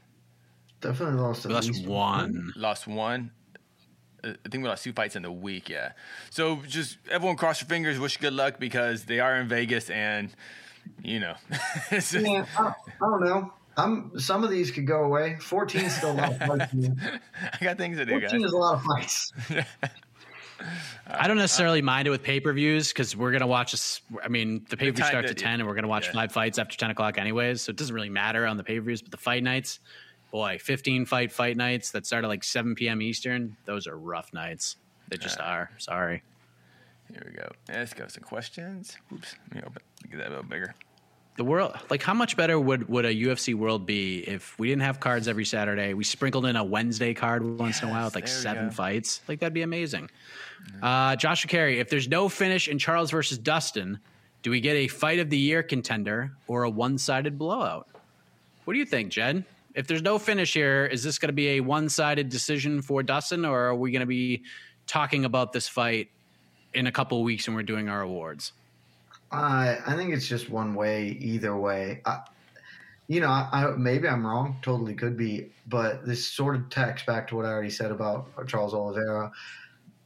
Definitely 0.81 1.21
lost. 1.21 1.47
We 1.47 1.55
lost 1.55 1.87
one. 1.87 2.53
Lost 2.57 2.87
one. 2.87 3.31
Uh, 4.25 4.31
I 4.45 4.49
think 4.49 4.65
we 4.65 4.69
lost 4.69 4.85
two 4.85 4.93
fights 4.93 5.17
in 5.17 5.23
the 5.23 5.31
week. 5.31 5.69
Yeah. 5.69 5.93
So 6.31 6.57
just 6.67 6.99
everyone 7.11 7.37
cross 7.37 7.61
your 7.61 7.69
fingers. 7.69 8.01
Wish 8.01 8.17
good 8.17 8.33
luck 8.33 8.59
because 8.59 9.05
they 9.05 9.21
are 9.21 9.37
in 9.37 9.49
Vegas 9.49 9.91
and 9.91 10.31
you 11.03 11.21
know. 11.21 11.35
yeah, 11.93 12.47
I, 12.59 12.63
I 12.63 12.75
don't 13.01 13.21
know. 13.25 13.53
I'm 13.77 14.18
some 14.18 14.45
of 14.45 14.51
these 14.51 14.70
could 14.70 14.87
go 14.87 15.05
away. 15.05 15.37
14 15.41 15.81
is 15.83 15.95
still 15.95 16.12
a 16.12 16.14
lot 16.14 16.33
of 16.33 16.39
fights. 16.39 16.75
I 17.61 17.64
got 17.64 17.79
things 17.79 17.97
to 17.99 18.05
do. 18.05 18.12
14 18.12 18.31
guys. 18.31 18.47
is 18.47 18.53
a 18.53 18.57
lot 18.57 18.75
of 18.75 18.83
fights. 18.83 19.33
I 21.07 21.27
don't 21.27 21.39
necessarily 21.39 21.83
mind 21.83 22.07
it 22.07 22.11
with 22.11 22.23
pay 22.23 22.39
per 22.39 22.53
views 22.53 22.89
because 22.89 23.16
we're 23.16 23.33
gonna 23.33 23.47
watch. 23.47 23.73
This, 23.73 24.01
I 24.23 24.29
mean, 24.29 24.64
the 24.68 24.77
pay 24.77 24.91
per 24.91 24.97
view 24.97 25.05
starts 25.05 25.31
at 25.31 25.39
ten, 25.39 25.61
and 25.61 25.68
we're 25.68 25.75
gonna 25.75 25.89
watch 25.89 26.07
yeah. 26.07 26.12
five 26.12 26.33
fights 26.33 26.59
after 26.59 26.77
ten 26.77 26.91
o'clock, 26.91 27.18
anyways. 27.18 27.62
So 27.62 27.70
it 27.70 27.77
doesn't 27.77 27.95
really 27.95 28.11
matter 28.11 28.47
on 28.47 28.57
the 28.57 28.64
pay 28.64 28.79
per 28.79 28.85
views. 28.85 29.03
But 29.03 29.11
the 29.11 29.16
fight 29.16 29.43
nights, 29.43 29.81
boy, 30.31 30.59
fifteen 30.61 31.05
fight 31.05 31.33
fight 31.33 31.57
nights 31.57 31.91
that 31.93 32.07
start 32.07 32.25
at 32.25 32.29
like 32.29 32.45
seven 32.45 32.75
p.m. 32.75 33.03
Eastern. 33.03 33.57
Those 33.64 33.87
are 33.87 33.97
rough 33.97 34.33
nights. 34.33 34.77
They 35.09 35.16
just 35.16 35.41
are. 35.41 35.70
Sorry. 35.79 36.23
Here 37.11 37.23
we 37.27 37.33
go. 37.37 37.51
Let's 37.68 37.93
go. 37.93 38.07
Some 38.07 38.23
questions. 38.23 38.97
Oops. 39.12 39.35
Let 39.49 39.57
me 39.57 39.62
open. 39.66 39.83
Get 40.11 40.18
that 40.18 40.29
a 40.29 40.31
little 40.31 40.45
bigger 40.45 40.75
the 41.37 41.45
world 41.45 41.74
like 41.89 42.03
how 42.03 42.12
much 42.12 42.37
better 42.37 42.61
would 42.61 42.89
would 42.89 43.05
a 43.05 43.14
UFC 43.14 43.55
world 43.55 43.87
be 43.87 44.18
if 44.20 44.59
we 44.59 44.68
didn't 44.68 44.83
have 44.83 45.01
cards 45.01 45.28
every 45.28 45.45
Saturday? 45.45 45.95
We 45.95 46.05
sprinkled 46.05 46.47
in 46.47 46.57
a 46.57 46.64
Wednesday 46.64 47.14
card 47.14 47.43
once 47.45 47.76
yes, 47.76 47.83
in 47.83 47.89
a 47.89 47.93
while 47.93 48.05
with 48.07 48.14
like 48.14 48.28
seven 48.28 48.70
fights. 48.70 49.22
Like 49.28 49.41
that'd 49.41 49.55
be 49.55 49.62
amazing. 49.62 50.11
Uh, 50.83 51.16
Joshua 51.16 51.49
Carey, 51.49 51.80
if 51.80 51.89
there's 51.89 52.09
no 52.09 52.28
finish 52.28 52.68
in 52.68 52.78
Charles 52.78 53.11
versus 53.11 53.39
Dustin, 53.39 53.99
do 54.43 54.51
we 54.51 54.61
get 54.61 54.74
a 54.74 54.89
fight 54.89 55.18
of 55.18 55.30
the 55.30 55.39
year 55.39 55.62
contender 55.62 56.33
or 56.47 56.64
a 56.64 56.70
one 56.70 56.99
sided 56.99 57.39
blowout? 57.39 57.89
What 58.64 58.74
do 58.74 58.78
you 58.78 58.87
think, 58.87 59.11
Jed? 59.11 59.45
If 59.74 59.87
there's 59.87 60.03
no 60.03 60.18
finish 60.18 60.53
here, 60.53 60.87
is 60.87 61.03
this 61.03 61.18
going 61.18 61.30
to 61.30 61.35
be 61.35 61.51
a 61.51 61.61
one-sided 61.61 62.28
decision 62.28 62.83
for 62.83 63.03
Dustin, 63.03 63.45
or 63.45 63.68
are 63.68 63.74
we 63.74 63.91
going 63.91 64.01
to 64.01 64.07
be 64.07 64.43
talking 64.87 65.24
about 65.24 65.53
this 65.53 65.66
fight 65.66 66.11
in 66.74 66.87
a 66.87 66.93
couple 66.93 67.18
of 67.18 67.24
weeks 67.24 67.49
when 67.49 67.57
we're 67.57 67.62
doing 67.62 67.89
our 67.89 68.03
awards? 68.03 68.53
Uh, 69.33 69.76
I 69.87 69.97
think 69.97 70.12
it's 70.12 70.28
just 70.28 70.51
one 70.51 70.74
way 70.74 71.16
either 71.20 71.57
way. 71.57 72.03
I, 72.05 72.20
you 73.09 73.20
know, 73.20 73.28
I, 73.28 73.49
I, 73.53 73.76
maybe 73.76 74.07
I'm 74.07 74.26
wrong. 74.26 74.59
Totally 74.62 74.95
could 74.95 75.16
be, 75.16 75.53
but 75.66 76.07
this 76.07 76.26
sort 76.26 76.55
of 76.55 76.68
tacks 76.68 77.05
back 77.05 77.28
to 77.28 77.37
what 77.37 77.47
I 77.47 77.49
already 77.49 77.70
said 77.70 77.91
about 77.91 78.28
Charles 78.47 78.74
Oliveira. 78.74 79.33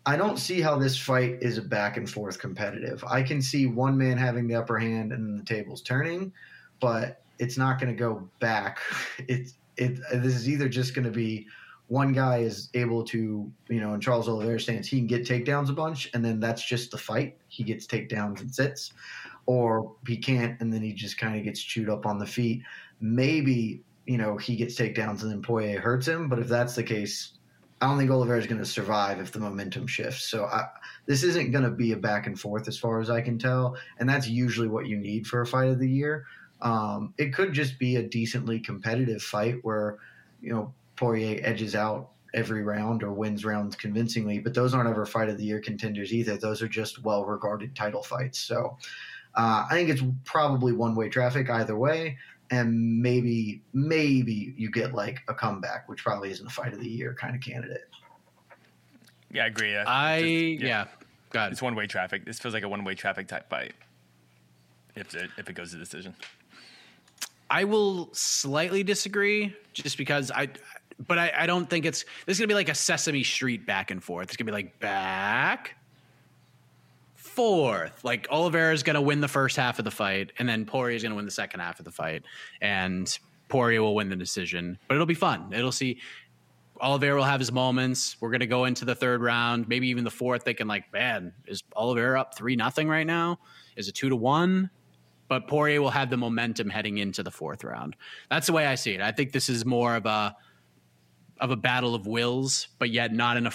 I 0.07 0.17
don't 0.17 0.39
see 0.39 0.61
how 0.61 0.79
this 0.79 0.97
fight 0.97 1.39
is 1.43 1.59
a 1.59 1.63
back 1.63 1.97
and 1.97 2.09
forth 2.09 2.39
competitive. 2.39 3.03
I 3.05 3.23
can 3.23 3.43
see 3.43 3.67
one 3.67 3.99
man 3.99 4.17
having 4.17 4.47
the 4.47 4.55
upper 4.55 4.79
hand 4.79 5.13
and 5.13 5.41
the 5.41 5.45
tables 5.45 5.83
turning, 5.83 6.33
but 6.81 7.21
it's 7.41 7.59
not 7.59 7.81
going 7.81 7.93
to 7.93 7.99
go 7.99 8.29
back. 8.39 8.79
It's 9.29 9.55
it. 9.77 9.99
This 10.13 10.35
is 10.35 10.49
either 10.49 10.69
just 10.69 10.95
going 10.95 11.05
to 11.05 11.11
be 11.11 11.47
one 11.89 12.13
guy 12.13 12.39
is 12.39 12.69
able 12.75 13.05
to, 13.05 13.51
you 13.69 13.81
know, 13.81 13.95
in 13.95 14.01
Charles 14.01 14.29
Oliveira 14.29 14.59
stance, 14.59 14.89
he 14.89 14.99
can 14.99 15.07
get 15.07 15.25
takedowns 15.25 15.71
a 15.71 15.73
bunch, 15.73 16.11
and 16.15 16.25
then 16.25 16.41
that's 16.41 16.67
just 16.67 16.91
the 16.91 16.99
fight. 16.99 17.37
He 17.49 17.63
gets 17.63 17.87
takedowns 17.87 18.41
and 18.41 18.53
sits, 18.53 18.93
or 19.47 19.95
he 20.07 20.17
can't, 20.17 20.61
and 20.61 20.73
then 20.73 20.83
he 20.83 20.93
just 20.93 21.17
kind 21.19 21.37
of 21.37 21.45
gets 21.45 21.61
chewed 21.61 21.89
up 21.89 22.05
on 22.05 22.19
the 22.19 22.27
feet. 22.27 22.63
Maybe 23.01 23.83
you 24.07 24.19
know 24.19 24.37
he 24.37 24.57
gets 24.57 24.75
takedowns 24.75 25.23
and 25.23 25.31
then 25.31 25.43
Poirier 25.43 25.81
hurts 25.81 26.09
him, 26.09 26.29
but 26.29 26.41
if 26.41 26.49
that's 26.49 26.75
the 26.75 26.83
case, 26.83 27.35
I 27.81 27.87
don't 27.87 27.99
think 27.99 28.11
Oliveira 28.11 28.41
is 28.41 28.47
going 28.47 28.61
to 28.61 28.67
survive 28.67 29.21
if 29.21 29.31
the 29.31 29.39
momentum 29.39 29.87
shifts. 29.87 30.25
So 30.25 30.47
I, 30.47 30.65
this 31.07 31.23
isn't 31.23 31.53
going 31.53 31.65
to 31.65 31.71
be 31.71 31.93
a 31.93 31.97
back 31.97 32.27
and 32.27 32.39
forth 32.39 32.67
as 32.67 32.79
far 32.79 33.01
as 33.01 33.11
I 33.11 33.21
can 33.21 33.39
tell, 33.39 33.77
and 33.99 34.09
that's 34.09 34.27
usually 34.27 34.69
what 34.69 34.87
you 34.87 34.97
need 34.97 35.27
for 35.27 35.41
a 35.41 35.47
fight 35.47 35.69
of 35.69 35.79
the 35.79 35.89
year. 35.89 36.25
Um, 36.63 37.15
it 37.17 37.33
could 37.33 37.53
just 37.53 37.79
be 37.79 37.95
a 37.97 38.03
decently 38.03 38.59
competitive 38.59 39.23
fight 39.23 39.59
where 39.63 39.99
you 40.41 40.53
know 40.53 40.75
Poirier 40.97 41.41
edges 41.43 41.75
out 41.75 42.11
every 42.35 42.63
round 42.63 43.03
or 43.03 43.13
wins 43.13 43.45
rounds 43.45 43.77
convincingly, 43.77 44.39
but 44.39 44.55
those 44.55 44.75
aren't 44.75 44.89
ever 44.89 45.07
fight 45.07 45.29
of 45.29 45.39
the 45.39 45.45
year 45.45 45.61
contenders 45.61 46.13
either. 46.13 46.37
Those 46.37 46.63
are 46.63 46.69
just 46.69 47.03
well 47.03 47.25
regarded 47.25 47.75
title 47.75 48.03
fights. 48.03 48.39
So 48.39 48.77
uh, 49.35 49.67
I 49.71 49.75
think 49.75 49.91
it's 49.91 50.03
probably 50.25 50.73
one 50.73 50.95
way 50.95 51.09
traffic 51.09 51.49
either 51.51 51.77
way 51.77 52.17
and 52.51 53.03
maybe 53.03 53.63
maybe 53.73 54.55
you 54.57 54.71
get 54.71 54.95
like 54.95 55.21
a 55.29 55.35
comeback, 55.35 55.89
which 55.89 56.03
probably 56.03 56.31
isn't 56.31 56.47
a 56.47 56.51
fight 56.51 56.73
of 56.73 56.81
the 56.81 56.89
year 56.89 57.15
kind 57.15 57.35
of 57.35 57.41
candidate. 57.43 57.89
Yeah, 59.31 59.45
I 59.45 59.47
agree. 59.47 59.77
I 59.77 60.21
Just, 60.21 60.63
yeah, 60.63 60.69
yeah. 60.69 60.87
got 61.31 61.49
it. 61.49 61.53
It's 61.53 61.63
one 61.63 61.75
way 61.75 61.87
traffic. 61.87 62.25
This 62.25 62.39
feels 62.39 62.55
like 62.55 62.63
a 62.63 62.69
one 62.69 62.85
way 62.85 62.95
traffic 62.95 63.29
type 63.29 63.49
fight. 63.49 63.75
If 64.95 65.15
it 65.15 65.31
if 65.37 65.49
it 65.51 65.55
goes 65.55 65.73
to 65.73 65.79
decision, 65.79 66.15
I 67.51 67.65
will 67.65 68.11
slightly 68.13 68.83
disagree, 68.83 69.55
just 69.73 69.99
because 69.99 70.31
I. 70.31 70.49
But 70.99 71.19
I, 71.19 71.33
I 71.37 71.47
don't 71.47 71.69
think 71.69 71.85
it's 71.85 72.05
this 72.25 72.37
is 72.37 72.39
gonna 72.39 72.49
be 72.49 72.55
like 72.55 72.69
a 72.69 72.75
Sesame 72.75 73.23
Street 73.23 73.67
back 73.67 73.91
and 73.91 74.03
forth. 74.03 74.29
It's 74.29 74.37
gonna 74.37 74.51
be 74.51 74.55
like 74.55 74.81
back 74.81 75.77
fourth. 77.37 78.03
Like 78.03 78.27
Oliveira 78.31 78.73
is 78.73 78.83
to 78.83 79.01
win 79.01 79.21
the 79.21 79.29
first 79.29 79.57
half 79.57 79.79
of 79.79 79.85
the 79.85 79.91
fight, 79.91 80.33
and 80.39 80.49
then 80.49 80.65
Poirier 80.65 80.97
is 80.97 81.03
to 81.03 81.15
win 81.15 81.27
the 81.27 81.31
second 81.31 81.61
half 81.61 81.79
of 81.79 81.85
the 81.85 81.91
fight, 81.91 82.23
and 82.63 83.17
Poirier 83.49 83.83
will 83.83 83.95
win 83.95 84.09
the 84.09 84.17
decision. 84.17 84.79
But 84.89 84.95
it'll 84.95 85.07
be 85.07 85.15
fun. 85.15 85.53
It'll 85.53 85.71
see. 85.71 86.01
Oliveira 86.81 87.17
will 87.17 87.25
have 87.25 87.41
his 87.41 87.53
moments. 87.53 88.17
We're 88.21 88.31
to 88.41 88.47
go 88.47 88.65
into 88.65 88.85
the 88.85 88.95
third 88.95 89.23
round, 89.23 89.69
maybe 89.69 89.89
even 89.89 90.05
the 90.05 90.11
fourth. 90.11 90.45
They 90.45 90.55
can 90.55 90.67
like, 90.69 90.93
man, 90.93 91.33
is 91.47 91.63
Oliveira 91.75 92.21
up 92.21 92.37
three 92.37 92.57
nothing 92.57 92.89
right 92.89 93.07
now? 93.07 93.39
Is 93.77 93.89
it 93.89 93.95
two 93.95 94.09
to 94.09 94.17
one? 94.17 94.71
But 95.29 95.49
Poirier 95.49 95.83
will 95.83 95.91
have 95.91 96.11
the 96.11 96.17
momentum 96.17 96.71
heading 96.71 96.99
into 96.99 97.23
the 97.23 97.31
fourth 97.31 97.65
round. 97.65 97.97
That's 98.31 98.47
the 98.47 98.53
way 98.53 98.67
I 98.67 98.77
see 98.77 98.93
it. 98.93 99.01
I 99.01 99.11
think 99.13 99.33
this 99.33 99.49
is 99.49 99.65
more 99.65 99.97
of 99.97 100.07
a 100.07 100.37
of 101.41 101.51
a 101.51 101.57
battle 101.57 101.95
of 101.95 102.07
wills, 102.07 102.69
but 102.79 102.91
yet 102.91 103.13
not 103.13 103.37
in 103.37 103.47
a 103.47 103.53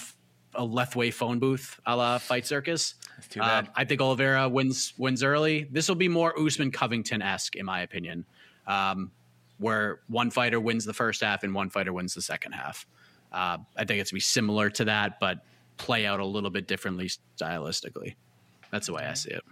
a 0.54 0.68
Lethwei 0.68 1.14
phone 1.14 1.40
booth 1.40 1.80
a 1.86 1.96
la 1.96 2.18
Fight 2.18 2.46
Circus. 2.46 2.96
That's 3.16 3.28
too 3.28 3.40
bad. 3.40 3.68
Uh, 3.68 3.72
I 3.76 3.86
think 3.86 4.02
Oliveira 4.02 4.50
wins 4.50 4.94
wins 4.98 5.24
early. 5.24 5.68
This 5.72 5.88
will 5.88 5.96
be 5.96 6.08
more 6.10 6.38
Usman 6.40 6.72
Covington 6.72 7.22
esque, 7.22 7.56
in 7.56 7.66
my 7.66 7.82
opinion, 7.82 8.26
um, 8.68 9.12
where 9.60 10.02
one 10.08 10.30
fighter 10.30 10.60
wins 10.60 10.86
the 10.86 10.94
first 10.94 11.22
half 11.22 11.44
and 11.44 11.54
one 11.54 11.70
fighter 11.70 11.94
wins 11.94 12.14
the 12.14 12.22
second 12.22 12.54
half. 12.54 12.86
Uh, 13.32 13.58
I 13.78 13.86
think 13.86 14.02
it's 14.02 14.12
going 14.12 14.16
to 14.16 14.16
be 14.16 14.20
similar 14.20 14.70
to 14.72 14.86
that, 14.86 15.20
but 15.20 15.40
play 15.78 16.06
out 16.06 16.20
a 16.20 16.26
little 16.26 16.50
bit 16.50 16.68
differently 16.68 17.10
stylistically. 17.38 18.16
That's 18.72 18.88
the 18.88 18.94
way 18.94 19.04
I 19.04 19.14
see 19.14 19.32
it. 19.32 19.44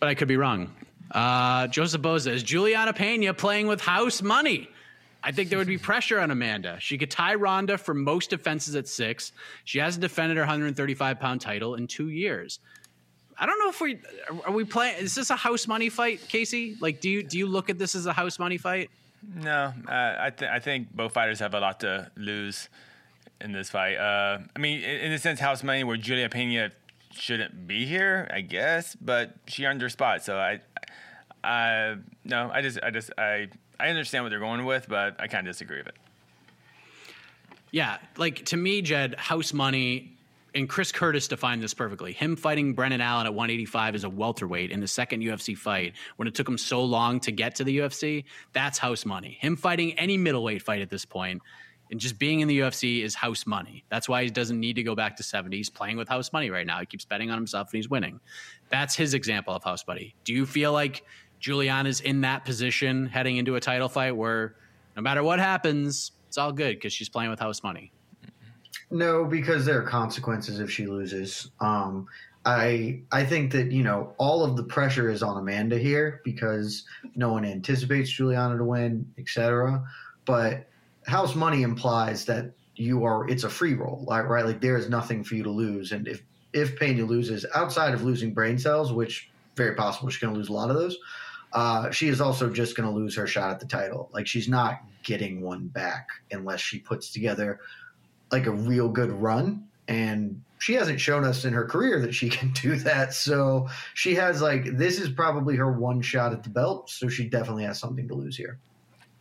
But 0.00 0.08
I 0.08 0.14
could 0.14 0.28
be 0.28 0.36
wrong. 0.36 0.74
Uh, 1.10 1.66
Joseph 1.68 2.02
Boza 2.02 2.32
is 2.32 2.42
Julianna 2.42 2.92
Pena 2.92 3.34
playing 3.34 3.66
with 3.66 3.80
house 3.80 4.20
money. 4.20 4.68
I 5.28 5.30
think 5.30 5.50
there 5.50 5.58
would 5.58 5.68
be 5.68 5.76
pressure 5.76 6.18
on 6.20 6.30
Amanda. 6.30 6.78
She 6.80 6.96
could 6.96 7.10
tie 7.10 7.34
Ronda 7.34 7.76
for 7.76 7.92
most 7.92 8.30
defenses 8.30 8.74
at 8.74 8.88
six. 8.88 9.32
She 9.64 9.78
hasn't 9.78 10.00
defended 10.00 10.38
her 10.38 10.42
135 10.44 11.20
pound 11.20 11.42
title 11.42 11.74
in 11.74 11.86
two 11.86 12.08
years. 12.08 12.60
I 13.36 13.44
don't 13.44 13.58
know 13.58 13.68
if 13.68 13.78
we 13.78 13.98
are 14.46 14.52
we 14.52 14.64
playing. 14.64 14.96
Is 14.96 15.14
this 15.14 15.28
a 15.28 15.36
house 15.36 15.68
money 15.68 15.90
fight, 15.90 16.26
Casey? 16.28 16.78
Like, 16.80 17.02
do 17.02 17.10
you 17.10 17.22
do 17.22 17.36
you 17.36 17.46
look 17.46 17.68
at 17.68 17.76
this 17.76 17.94
as 17.94 18.06
a 18.06 18.12
house 18.14 18.38
money 18.38 18.56
fight? 18.56 18.88
No, 19.34 19.74
uh, 19.86 20.16
I 20.18 20.30
th- 20.34 20.50
I 20.50 20.60
think 20.60 20.96
both 20.96 21.12
fighters 21.12 21.40
have 21.40 21.52
a 21.52 21.60
lot 21.60 21.80
to 21.80 22.10
lose 22.16 22.70
in 23.42 23.52
this 23.52 23.68
fight. 23.68 23.96
Uh, 23.96 24.38
I 24.56 24.58
mean, 24.58 24.78
in, 24.78 25.00
in 25.00 25.12
a 25.12 25.18
sense, 25.18 25.40
house 25.40 25.62
money 25.62 25.84
where 25.84 25.98
Julia 25.98 26.30
Pena 26.30 26.70
shouldn't 27.12 27.66
be 27.66 27.84
here, 27.84 28.30
I 28.32 28.40
guess, 28.40 28.96
but 28.98 29.34
she 29.46 29.66
earned 29.66 29.82
her 29.82 29.90
spot. 29.90 30.24
So 30.24 30.38
I, 30.38 30.60
I 31.44 31.96
no, 32.24 32.50
I 32.50 32.62
just 32.62 32.78
I 32.82 32.90
just 32.90 33.10
I 33.18 33.48
I 33.80 33.88
understand 33.88 34.24
what 34.24 34.30
they're 34.30 34.40
going 34.40 34.64
with, 34.64 34.88
but 34.88 35.16
I 35.20 35.28
kind 35.28 35.46
of 35.46 35.52
disagree 35.52 35.78
with 35.78 35.88
it. 35.88 35.96
Yeah, 37.70 37.98
like 38.16 38.44
to 38.46 38.56
me, 38.56 38.82
Jed, 38.82 39.14
house 39.16 39.52
money 39.52 40.16
and 40.54 40.68
Chris 40.68 40.90
Curtis 40.90 41.28
defined 41.28 41.62
this 41.62 41.74
perfectly. 41.74 42.12
Him 42.12 42.34
fighting 42.34 42.72
Brendan 42.72 43.00
Allen 43.00 43.26
at 43.26 43.34
185 43.34 43.94
as 43.94 44.04
a 44.04 44.08
welterweight 44.08 44.70
in 44.70 44.80
the 44.80 44.88
second 44.88 45.22
UFC 45.22 45.56
fight, 45.56 45.94
when 46.16 46.26
it 46.26 46.34
took 46.34 46.48
him 46.48 46.58
so 46.58 46.82
long 46.82 47.20
to 47.20 47.30
get 47.30 47.54
to 47.56 47.64
the 47.64 47.78
UFC, 47.78 48.24
that's 48.52 48.78
house 48.78 49.04
money. 49.04 49.36
Him 49.40 49.56
fighting 49.56 49.98
any 49.98 50.16
middleweight 50.16 50.62
fight 50.62 50.80
at 50.80 50.90
this 50.90 51.04
point 51.04 51.42
and 51.90 52.00
just 52.00 52.18
being 52.18 52.40
in 52.40 52.48
the 52.48 52.60
UFC 52.60 53.02
is 53.02 53.14
house 53.14 53.46
money. 53.46 53.84
That's 53.88 54.08
why 54.08 54.24
he 54.24 54.30
doesn't 54.30 54.58
need 54.58 54.74
to 54.74 54.82
go 54.82 54.94
back 54.94 55.16
to 55.16 55.22
70. 55.22 55.56
He's 55.56 55.70
playing 55.70 55.96
with 55.96 56.08
house 56.08 56.32
money 56.32 56.50
right 56.50 56.66
now. 56.66 56.80
He 56.80 56.86
keeps 56.86 57.04
betting 57.04 57.30
on 57.30 57.38
himself 57.38 57.68
and 57.68 57.78
he's 57.78 57.88
winning. 57.88 58.20
That's 58.68 58.94
his 58.94 59.14
example 59.14 59.54
of 59.54 59.64
house 59.64 59.86
money. 59.86 60.14
Do 60.24 60.32
you 60.32 60.44
feel 60.44 60.72
like 60.72 61.04
Julianna's 61.40 62.00
in 62.00 62.22
that 62.22 62.44
position 62.44 63.06
heading 63.06 63.36
into 63.36 63.56
a 63.56 63.60
title 63.60 63.88
fight 63.88 64.16
where 64.16 64.54
no 64.96 65.02
matter 65.02 65.22
what 65.22 65.38
happens, 65.38 66.12
it's 66.26 66.38
all 66.38 66.52
good 66.52 66.76
because 66.76 66.92
she's 66.92 67.08
playing 67.08 67.30
with 67.30 67.38
house 67.38 67.62
money. 67.62 67.92
No, 68.90 69.24
because 69.24 69.64
there 69.64 69.78
are 69.78 69.86
consequences 69.86 70.60
if 70.60 70.70
she 70.70 70.86
loses. 70.86 71.50
Um, 71.60 72.08
I 72.44 73.02
I 73.12 73.24
think 73.24 73.52
that 73.52 73.72
you 73.72 73.82
know 73.82 74.14
all 74.16 74.42
of 74.42 74.56
the 74.56 74.62
pressure 74.62 75.10
is 75.10 75.22
on 75.22 75.36
Amanda 75.36 75.78
here 75.78 76.20
because 76.24 76.84
no 77.14 77.32
one 77.32 77.44
anticipates 77.44 78.10
Julianna 78.10 78.56
to 78.56 78.64
win, 78.64 79.06
etc. 79.18 79.84
But 80.24 80.68
house 81.06 81.34
money 81.34 81.62
implies 81.62 82.24
that 82.26 82.52
you 82.76 83.04
are 83.04 83.28
it's 83.28 83.44
a 83.44 83.50
free 83.50 83.74
roll, 83.74 84.06
right? 84.08 84.22
Right, 84.22 84.46
like 84.46 84.60
there 84.60 84.76
is 84.76 84.88
nothing 84.88 85.24
for 85.24 85.34
you 85.34 85.42
to 85.42 85.50
lose, 85.50 85.92
and 85.92 86.08
if 86.08 86.22
if 86.52 86.78
Pena 86.78 87.04
loses 87.04 87.44
outside 87.54 87.92
of 87.92 88.02
losing 88.02 88.32
brain 88.32 88.58
cells, 88.58 88.92
which 88.92 89.30
very 89.54 89.74
possible 89.74 90.08
she's 90.08 90.20
going 90.20 90.32
to 90.32 90.38
lose 90.38 90.48
a 90.48 90.52
lot 90.52 90.70
of 90.70 90.76
those, 90.76 90.96
uh, 91.52 91.90
she 91.90 92.08
is 92.08 92.20
also 92.20 92.50
just 92.50 92.76
going 92.76 92.88
to 92.88 92.94
lose 92.94 93.16
her 93.16 93.26
shot 93.26 93.50
at 93.50 93.60
the 93.60 93.66
title. 93.66 94.10
Like 94.12 94.26
she's 94.26 94.48
not 94.48 94.80
getting 95.02 95.40
one 95.40 95.68
back 95.68 96.08
unless 96.30 96.60
she 96.60 96.78
puts 96.78 97.10
together 97.10 97.60
like 98.30 98.46
a 98.46 98.50
real 98.50 98.88
good 98.88 99.10
run. 99.10 99.66
And 99.86 100.42
she 100.58 100.74
hasn't 100.74 101.00
shown 101.00 101.24
us 101.24 101.44
in 101.44 101.52
her 101.54 101.64
career 101.64 102.00
that 102.00 102.14
she 102.14 102.28
can 102.28 102.50
do 102.52 102.76
that. 102.76 103.14
So 103.14 103.68
she 103.94 104.14
has 104.16 104.42
like 104.42 104.76
this 104.76 105.00
is 105.00 105.08
probably 105.08 105.56
her 105.56 105.72
one 105.72 106.02
shot 106.02 106.32
at 106.32 106.42
the 106.42 106.50
belt. 106.50 106.90
So 106.90 107.08
she 107.08 107.28
definitely 107.28 107.64
has 107.64 107.78
something 107.78 108.06
to 108.08 108.14
lose 108.14 108.36
here. 108.36 108.58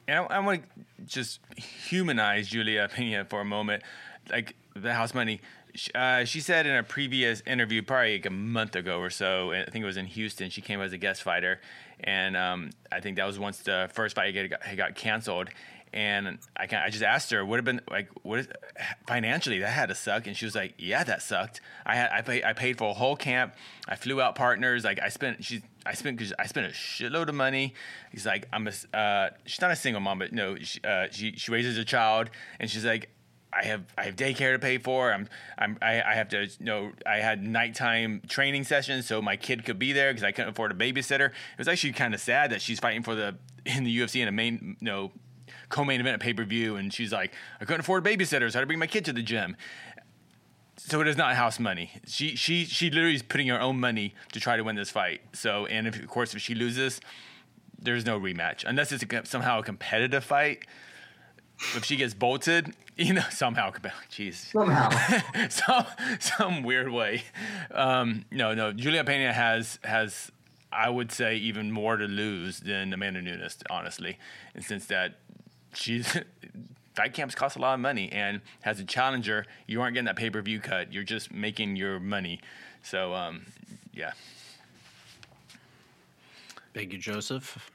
And 0.07 0.19
I, 0.19 0.37
I 0.37 0.39
want 0.39 0.63
to 0.63 1.03
just 1.05 1.39
humanize 1.55 2.47
Julia 2.47 2.89
Pena 2.93 3.25
for 3.25 3.41
a 3.41 3.45
moment. 3.45 3.83
Like 4.29 4.55
the 4.75 4.93
house 4.93 5.13
money 5.13 5.39
uh, 5.93 6.25
she 6.25 6.39
said 6.39 6.65
in 6.65 6.75
a 6.75 6.83
previous 6.83 7.41
interview, 7.45 7.81
probably 7.81 8.13
like 8.13 8.25
a 8.25 8.31
month 8.31 8.75
ago 8.75 8.99
or 8.99 9.09
so, 9.09 9.51
I 9.51 9.65
think 9.65 9.83
it 9.83 9.85
was 9.85 9.97
in 9.97 10.05
Houston, 10.07 10.49
she 10.49 10.61
came 10.61 10.81
as 10.81 10.93
a 10.93 10.97
guest 10.97 11.23
fighter. 11.23 11.59
And 11.99 12.37
um, 12.37 12.69
I 12.91 12.99
think 12.99 13.17
that 13.17 13.25
was 13.25 13.39
once 13.39 13.59
the 13.59 13.89
first 13.93 14.15
fight 14.15 14.33
got, 14.33 14.77
got 14.77 14.95
canceled. 14.95 15.49
And 15.93 16.37
I, 16.55 16.67
I 16.75 16.89
just 16.89 17.03
asked 17.03 17.31
her, 17.31 17.43
would 17.43 17.57
have 17.57 17.65
been 17.65 17.81
like, 17.89 18.09
what 18.23 18.39
is, 18.39 18.47
financially 19.07 19.59
that 19.59 19.69
had 19.69 19.87
to 19.89 19.95
suck? 19.95 20.27
And 20.27 20.35
she 20.35 20.45
was 20.45 20.53
like, 20.53 20.73
yeah, 20.77 21.03
that 21.03 21.21
sucked. 21.21 21.61
I 21.85 21.95
had, 21.95 22.11
I 22.11 22.21
paid, 22.21 22.43
I 22.43 22.53
paid 22.53 22.77
for 22.77 22.89
a 22.91 22.93
whole 22.93 23.15
camp. 23.15 23.55
I 23.87 23.95
flew 23.95 24.21
out 24.21 24.35
partners. 24.35 24.83
Like 24.83 24.99
I 25.01 25.09
spent, 25.09 25.43
she, 25.43 25.63
I 25.85 25.93
spent, 25.93 26.21
I 26.37 26.45
spent 26.45 26.67
a 26.67 26.71
shitload 26.71 27.29
of 27.29 27.35
money. 27.35 27.73
He's 28.11 28.25
like, 28.25 28.47
I'm 28.51 28.67
a, 28.67 28.95
uh, 28.95 29.29
she's 29.45 29.61
not 29.61 29.71
a 29.71 29.75
single 29.75 30.01
mom, 30.01 30.19
but 30.19 30.33
no, 30.33 30.57
she, 30.57 30.81
uh, 30.83 31.07
she, 31.09 31.31
she 31.37 31.51
raises 31.51 31.77
a 31.77 31.85
child. 31.85 32.29
And 32.59 32.69
she's 32.69 32.85
like, 32.85 33.09
I 33.57 33.65
have 33.65 33.83
I 33.97 34.03
have 34.03 34.15
daycare 34.15 34.53
to 34.53 34.59
pay 34.59 34.77
for. 34.77 35.11
I'm 35.11 35.27
I'm 35.57 35.77
I, 35.81 36.01
I 36.01 36.13
have 36.13 36.29
to 36.29 36.43
you 36.43 36.65
know 36.65 36.91
I 37.05 37.17
had 37.17 37.43
nighttime 37.43 38.21
training 38.27 38.63
sessions 38.63 39.07
so 39.07 39.21
my 39.21 39.35
kid 39.35 39.65
could 39.65 39.79
be 39.79 39.93
there 39.93 40.11
because 40.11 40.23
I 40.23 40.31
couldn't 40.31 40.51
afford 40.51 40.71
a 40.71 40.75
babysitter. 40.75 41.29
It 41.29 41.57
was 41.57 41.67
actually 41.67 41.93
kind 41.93 42.13
of 42.13 42.19
sad 42.19 42.51
that 42.51 42.61
she's 42.61 42.79
fighting 42.79 43.03
for 43.03 43.15
the 43.15 43.35
in 43.65 43.83
the 43.83 43.99
UFC 43.99 44.21
in 44.21 44.27
a 44.27 44.31
main 44.31 44.77
you 44.79 44.85
know 44.85 45.11
co-main 45.69 45.99
event, 45.99 46.15
at 46.15 46.19
pay 46.19 46.33
per 46.33 46.43
view, 46.43 46.75
and 46.75 46.93
she's 46.93 47.11
like, 47.11 47.33
I 47.59 47.65
couldn't 47.65 47.81
afford 47.81 48.03
babysitters. 48.03 48.55
I 48.55 48.59
had 48.59 48.61
to 48.61 48.65
bring 48.67 48.79
my 48.79 48.87
kid 48.87 49.05
to 49.05 49.13
the 49.13 49.21
gym. 49.21 49.55
So 50.77 51.01
it 51.01 51.07
is 51.07 51.17
not 51.17 51.35
house 51.35 51.59
money. 51.59 51.91
She 52.05 52.35
she 52.35 52.65
she 52.65 52.89
literally 52.91 53.15
is 53.15 53.23
putting 53.23 53.47
her 53.47 53.59
own 53.59 53.79
money 53.79 54.13
to 54.31 54.39
try 54.39 54.57
to 54.57 54.63
win 54.63 54.75
this 54.75 54.91
fight. 54.91 55.21
So 55.33 55.65
and 55.65 55.87
if, 55.87 55.99
of 55.99 56.07
course 56.07 56.35
if 56.35 56.41
she 56.41 56.53
loses, 56.53 57.01
there's 57.79 58.05
no 58.05 58.19
rematch 58.19 58.63
unless 58.65 58.91
it's 58.91 59.03
a, 59.03 59.25
somehow 59.25 59.59
a 59.59 59.63
competitive 59.63 60.23
fight. 60.23 60.65
If 61.75 61.85
she 61.85 61.95
gets 61.95 62.13
bolted, 62.13 62.75
you 63.05 63.13
know 63.13 63.23
somehow, 63.29 63.71
jeez, 64.11 64.33
Somehow. 64.33 64.89
some 65.49 65.85
some 66.19 66.63
weird 66.63 66.89
way. 66.89 67.23
Um, 67.71 68.25
no, 68.31 68.53
no. 68.55 68.73
Julia 68.73 69.03
Pena 69.03 69.31
has 69.33 69.79
has 69.83 70.31
I 70.71 70.89
would 70.89 71.11
say 71.11 71.35
even 71.35 71.71
more 71.71 71.97
to 71.97 72.05
lose 72.05 72.59
than 72.59 72.91
Amanda 72.91 73.21
Nunes, 73.21 73.57
honestly, 73.69 74.17
and 74.55 74.63
since 74.63 74.87
that 74.87 75.19
she's 75.73 76.17
fight 76.95 77.13
camps 77.13 77.35
cost 77.35 77.55
a 77.55 77.59
lot 77.59 77.75
of 77.75 77.79
money, 77.79 78.11
and 78.11 78.41
as 78.65 78.79
a 78.79 78.83
challenger, 78.83 79.45
you 79.67 79.79
aren't 79.81 79.93
getting 79.93 80.05
that 80.05 80.15
pay 80.15 80.31
per 80.31 80.41
view 80.41 80.59
cut. 80.59 80.91
You're 80.91 81.03
just 81.03 81.31
making 81.31 81.75
your 81.75 81.99
money. 81.99 82.39
So 82.81 83.13
um, 83.13 83.45
yeah. 83.93 84.13
Thank 86.73 86.93
you, 86.93 86.99
Joseph. 86.99 87.71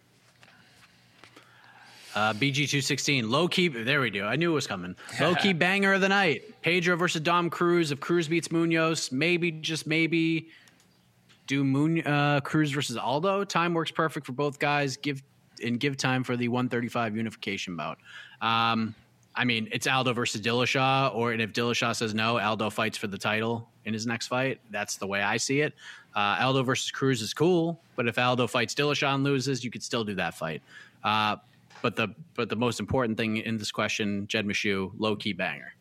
Uh, 2.15 2.33
BG216, 2.35 3.29
low 3.29 3.49
key. 3.49 3.69
There 3.69 4.01
we 4.01 4.11
do. 4.11 4.25
I 4.25 4.37
knew 4.37 4.51
it 4.51 4.55
was 4.55 4.67
coming. 4.67 4.95
Low 5.21 5.35
key 5.35 5.55
banger 5.55 5.95
of 5.95 6.03
the 6.03 6.11
night. 6.11 6.43
Pedro 6.61 6.95
versus 6.97 7.23
Dom 7.23 7.49
Cruz. 7.49 7.91
If 7.91 8.01
Cruz 8.01 8.29
beats 8.29 8.53
Munoz, 8.53 9.11
maybe, 9.11 9.51
just 9.51 9.87
maybe, 9.87 10.49
do 11.47 11.65
Mun- 11.65 12.07
uh, 12.07 12.41
Cruz 12.45 12.71
versus 12.71 12.97
Aldo. 12.97 13.45
Time 13.45 13.73
works 13.73 13.91
perfect 13.91 14.27
for 14.27 14.33
both 14.33 14.59
guys. 14.59 14.97
Give 14.97 15.23
and 15.63 15.79
give 15.79 15.97
time 15.97 16.25
for 16.25 16.37
the 16.37 16.49
135 16.49 17.17
unification 17.17 17.77
bout. 17.77 17.99
Um, 18.41 18.95
I 19.35 19.45
mean, 19.45 19.69
it's 19.73 19.87
Aldo 19.87 20.13
versus 20.13 20.41
Dillashaw, 20.41 21.15
or 21.15 21.33
and 21.33 21.41
if 21.41 21.53
Dillashaw 21.53 21.97
says 21.97 22.15
no, 22.15 22.39
Aldo 22.39 22.69
fights 22.71 22.99
for 22.99 23.07
the 23.07 23.17
title 23.17 23.69
in 23.85 23.95
his 23.95 24.07
next 24.07 24.27
fight. 24.27 24.61
That's 24.71 24.97
the 24.97 25.07
way 25.07 25.23
I 25.23 25.39
see 25.39 25.61
it. 25.61 25.73
Uh, 26.15 26.37
Aldo 26.41 26.63
versus 26.63 26.91
Cruz 26.91 27.23
is 27.23 27.33
cool, 27.33 27.81
but 27.97 28.07
if 28.07 28.19
Aldo 28.19 28.47
fights 28.47 28.75
Dillashaw 28.75 29.15
and 29.15 29.25
loses, 29.25 29.65
you 29.65 29.71
could 29.71 29.83
still 29.83 30.05
do 30.05 30.15
that 30.17 30.35
fight. 30.35 30.63
Uh, 31.03 31.37
but 31.83 31.97
the 31.97 32.09
but 32.35 32.49
the 32.49 32.57
most 32.57 32.81
important 32.81 33.19
thing 33.19 33.37
in 33.39 33.59
this 33.59 33.71
question, 33.71 34.27
Jed 34.29 34.47
Meshew, 34.47 34.93
low 34.97 35.17
key 35.17 35.33
banger. 35.33 35.75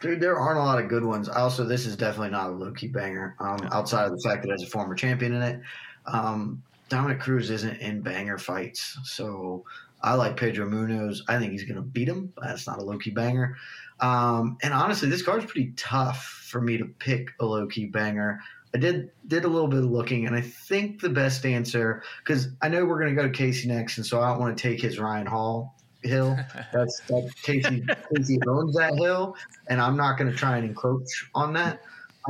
Dude, 0.00 0.20
there 0.20 0.38
aren't 0.38 0.58
a 0.58 0.62
lot 0.62 0.82
of 0.82 0.88
good 0.88 1.04
ones. 1.04 1.28
Also, 1.28 1.64
this 1.64 1.86
is 1.86 1.96
definitely 1.96 2.30
not 2.30 2.50
a 2.50 2.52
low 2.52 2.72
key 2.72 2.88
banger. 2.88 3.34
Um, 3.40 3.58
outside 3.72 4.04
of 4.06 4.12
the 4.12 4.20
fact 4.28 4.42
that 4.42 4.52
as 4.52 4.62
a 4.62 4.66
former 4.66 4.94
champion 4.94 5.32
in 5.34 5.42
it, 5.42 5.60
um, 6.06 6.62
Dominick 6.88 7.20
Cruz 7.20 7.50
isn't 7.50 7.78
in 7.80 8.02
banger 8.02 8.38
fights, 8.38 8.98
so 9.04 9.64
I 10.02 10.14
like 10.14 10.36
Pedro 10.36 10.68
Munoz. 10.68 11.22
I 11.28 11.38
think 11.38 11.52
he's 11.52 11.64
going 11.64 11.76
to 11.76 11.82
beat 11.82 12.08
him. 12.08 12.32
That's 12.40 12.66
not 12.66 12.78
a 12.78 12.84
low 12.84 12.98
key 12.98 13.10
banger. 13.10 13.56
Um, 14.00 14.58
and 14.62 14.74
honestly, 14.74 15.08
this 15.08 15.22
card's 15.22 15.46
pretty 15.46 15.72
tough 15.76 16.22
for 16.22 16.60
me 16.60 16.76
to 16.76 16.84
pick 16.84 17.30
a 17.40 17.46
low 17.46 17.66
key 17.66 17.86
banger. 17.86 18.40
I 18.76 18.78
did 18.78 19.10
did 19.26 19.46
a 19.46 19.48
little 19.48 19.68
bit 19.68 19.78
of 19.78 19.90
looking, 19.90 20.26
and 20.26 20.36
I 20.36 20.42
think 20.42 21.00
the 21.00 21.08
best 21.08 21.46
answer 21.46 22.02
because 22.18 22.48
I 22.60 22.68
know 22.68 22.84
we're 22.84 23.00
going 23.00 23.16
to 23.16 23.22
go 23.22 23.26
to 23.26 23.32
Casey 23.32 23.68
next, 23.68 23.96
and 23.96 24.04
so 24.04 24.20
I 24.20 24.28
don't 24.28 24.38
want 24.38 24.54
to 24.54 24.62
take 24.62 24.82
his 24.82 24.98
Ryan 24.98 25.26
Hall 25.26 25.74
hill. 26.02 26.36
That's 26.74 27.00
that 27.08 27.32
Casey 27.42 27.86
Casey 28.14 28.38
owns 28.46 28.74
that 28.74 28.94
hill, 28.96 29.34
and 29.68 29.80
I'm 29.80 29.96
not 29.96 30.18
going 30.18 30.30
to 30.30 30.36
try 30.36 30.58
and 30.58 30.66
encroach 30.66 31.30
on 31.34 31.54
that. 31.54 31.80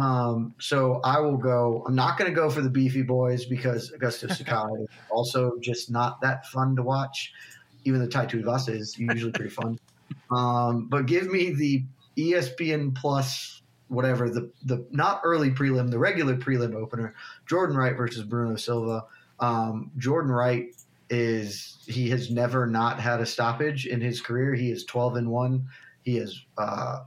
Um, 0.01 0.55
so 0.61 1.01
I 1.03 1.19
will 1.19 1.37
go. 1.37 1.83
I'm 1.85 1.97
not 1.97 2.17
going 2.17 2.31
to 2.31 2.35
go 2.35 2.49
for 2.49 2.61
the 2.61 2.71
beefy 2.71 3.03
boys 3.03 3.45
because 3.45 3.91
Augusto 3.91 4.33
Sakai 4.37 4.69
is 4.83 4.89
also 5.11 5.59
just 5.61 5.91
not 5.91 6.21
that 6.21 6.47
fun 6.47 6.77
to 6.77 6.83
watch. 6.85 7.33
Even 7.85 7.99
though 7.99 8.07
Tai 8.07 8.27
Tuivasa 8.27 8.73
is 8.73 8.97
usually 8.97 9.33
pretty 9.33 9.51
fun, 9.51 9.81
um, 10.31 10.87
but 10.87 11.07
give 11.07 11.27
me 11.27 11.51
the 11.51 11.83
ESPN 12.17 12.95
Plus 12.95 13.63
whatever 13.89 14.29
the 14.31 14.51
the 14.65 14.87
not 14.91 15.21
early 15.25 15.51
prelim, 15.51 15.91
the 15.91 15.99
regular 15.99 16.37
prelim 16.37 16.75
opener, 16.75 17.15
Jordan 17.47 17.77
Wright 17.77 17.97
versus 17.97 18.23
Bruno 18.23 18.57
Silva. 18.57 19.05
Um, 19.39 19.91
Jordan 19.99 20.33
Wright 20.33 20.67
is 21.11 21.79
he 21.87 22.11
has 22.11 22.31
never 22.31 22.67
not 22.67 22.99
had 22.99 23.21
a 23.21 23.27
stoppage 23.27 23.87
in 23.87 24.01
his 24.01 24.21
career. 24.21 24.55
He 24.55 24.71
is 24.71 24.85
12 24.85 25.17
and 25.17 25.31
1. 25.31 25.69
He 26.03 26.17
has 26.17 26.41
uh, 26.59 27.01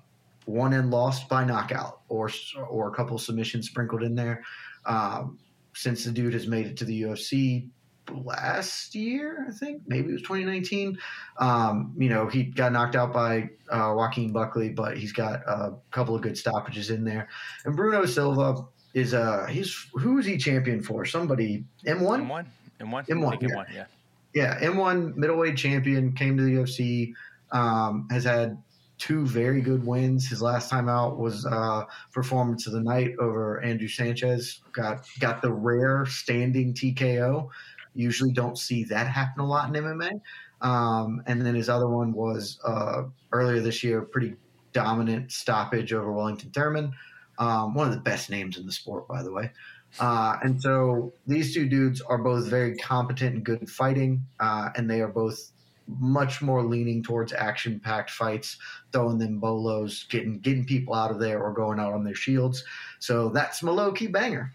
won 0.46 0.74
and 0.74 0.90
lost 0.92 1.28
by 1.28 1.44
knockout 1.44 2.02
or 2.08 2.30
or 2.70 2.90
a 2.90 2.96
couple 2.96 3.18
submissions 3.18 3.68
sprinkled 3.68 4.04
in 4.04 4.16
there. 4.16 4.44
Um, 4.86 5.40
since 5.74 6.04
the 6.04 6.12
dude 6.12 6.34
has 6.34 6.48
made 6.48 6.66
it 6.66 6.78
to 6.78 6.86
the 6.86 7.04
UFC 7.04 7.70
last 8.12 8.96
year, 8.96 9.46
I 9.48 9.52
think 9.52 9.84
maybe 9.88 10.10
it 10.10 10.14
was 10.14 10.22
2019. 10.22 10.98
Um, 11.38 11.94
you 11.98 12.10
know, 12.10 12.28
he 12.28 12.44
got 12.44 12.72
knocked 12.72 12.96
out 12.96 13.14
by 13.14 13.50
uh, 13.70 13.94
Joaquin 13.96 14.32
Buckley, 14.32 14.70
but 14.70 14.98
he's 14.98 15.12
got 15.12 15.42
a 15.48 15.74
couple 15.92 16.16
of 16.16 16.22
good 16.22 16.38
stoppages 16.38 16.90
in 16.90 17.04
there. 17.04 17.28
And 17.66 17.76
Bruno 17.76 18.06
Silva 18.06 18.66
is 18.96 19.14
uh 19.14 19.46
he's 19.46 19.88
who 19.94 20.18
is 20.18 20.26
he 20.26 20.38
champion 20.38 20.82
for? 20.82 21.06
Somebody 21.06 21.64
M1? 21.86 22.26
M1, 22.26 22.46
M1, 22.82 23.08
M1, 23.08 23.28
I 23.28 23.38
think 23.38 23.52
yeah. 23.52 23.58
M1, 23.58 23.66
yeah. 23.74 23.86
Yeah, 24.34 24.60
M1 24.60 25.16
middleweight 25.16 25.58
champion 25.58 26.14
came 26.14 26.38
to 26.38 26.44
the 26.44 26.52
UFC. 26.52 27.14
Um, 27.52 28.08
has 28.12 28.24
had 28.24 28.62
two 29.00 29.26
very 29.26 29.62
good 29.62 29.84
wins. 29.86 30.28
His 30.28 30.42
last 30.42 30.70
time 30.70 30.88
out 30.88 31.18
was 31.18 31.46
uh, 31.46 31.86
performance 32.14 32.68
of 32.68 32.74
the 32.74 32.82
night 32.82 33.16
over 33.20 33.62
Andrew 33.62 33.88
Sanchez. 33.88 34.60
Got 34.72 35.08
got 35.20 35.42
the 35.42 35.52
rare 35.52 36.06
standing 36.06 36.74
TKO. 36.74 37.50
Usually 38.00 38.32
don't 38.32 38.58
see 38.58 38.86
that 38.86 39.08
happen 39.08 39.42
a 39.42 39.46
lot 39.46 39.76
in 39.76 39.84
MMA. 39.84 40.22
Um, 40.62 41.22
and 41.26 41.46
then 41.46 41.54
his 41.56 41.70
other 41.70 41.88
one 41.88 42.14
was 42.14 42.60
uh, 42.64 43.04
earlier 43.32 43.60
this 43.60 43.84
year, 43.84 44.02
pretty 44.02 44.36
dominant 44.72 45.32
stoppage 45.32 45.92
over 45.92 46.12
Wellington 46.12 46.52
Turman. 46.52 46.94
Um, 47.38 47.74
one 47.74 47.88
of 47.88 47.94
the 47.94 48.02
best 48.02 48.30
names 48.30 48.58
in 48.58 48.66
the 48.66 48.72
sport, 48.72 49.08
by 49.08 49.22
the 49.24 49.32
way. 49.32 49.52
Uh, 50.00 50.38
and 50.44 50.62
so 50.62 51.14
these 51.28 51.54
two 51.54 51.68
dudes 51.68 52.00
are 52.02 52.18
both 52.18 52.48
very 52.48 52.78
competent 52.78 53.36
and 53.36 53.44
good 53.44 53.62
at 53.62 53.70
fighting, 53.70 54.24
uh, 54.40 54.70
and 54.76 54.90
they 54.90 55.02
are 55.02 55.08
both 55.08 55.52
much 56.00 56.42
more 56.42 56.64
leaning 56.64 57.02
towards 57.02 57.34
action-packed 57.34 58.12
fights, 58.12 58.58
throwing 58.92 59.18
them 59.18 59.40
bolos, 59.40 60.06
getting 60.10 60.40
getting 60.40 60.64
people 60.64 60.94
out 60.94 61.10
of 61.12 61.20
there, 61.20 61.42
or 61.42 61.52
going 61.52 61.80
out 61.80 61.94
on 61.94 62.04
their 62.04 62.14
shields. 62.14 62.64
So 63.00 63.30
that's 63.30 63.64
my 63.64 63.72
low 63.72 63.92
key 63.92 64.08
banger. 64.08 64.54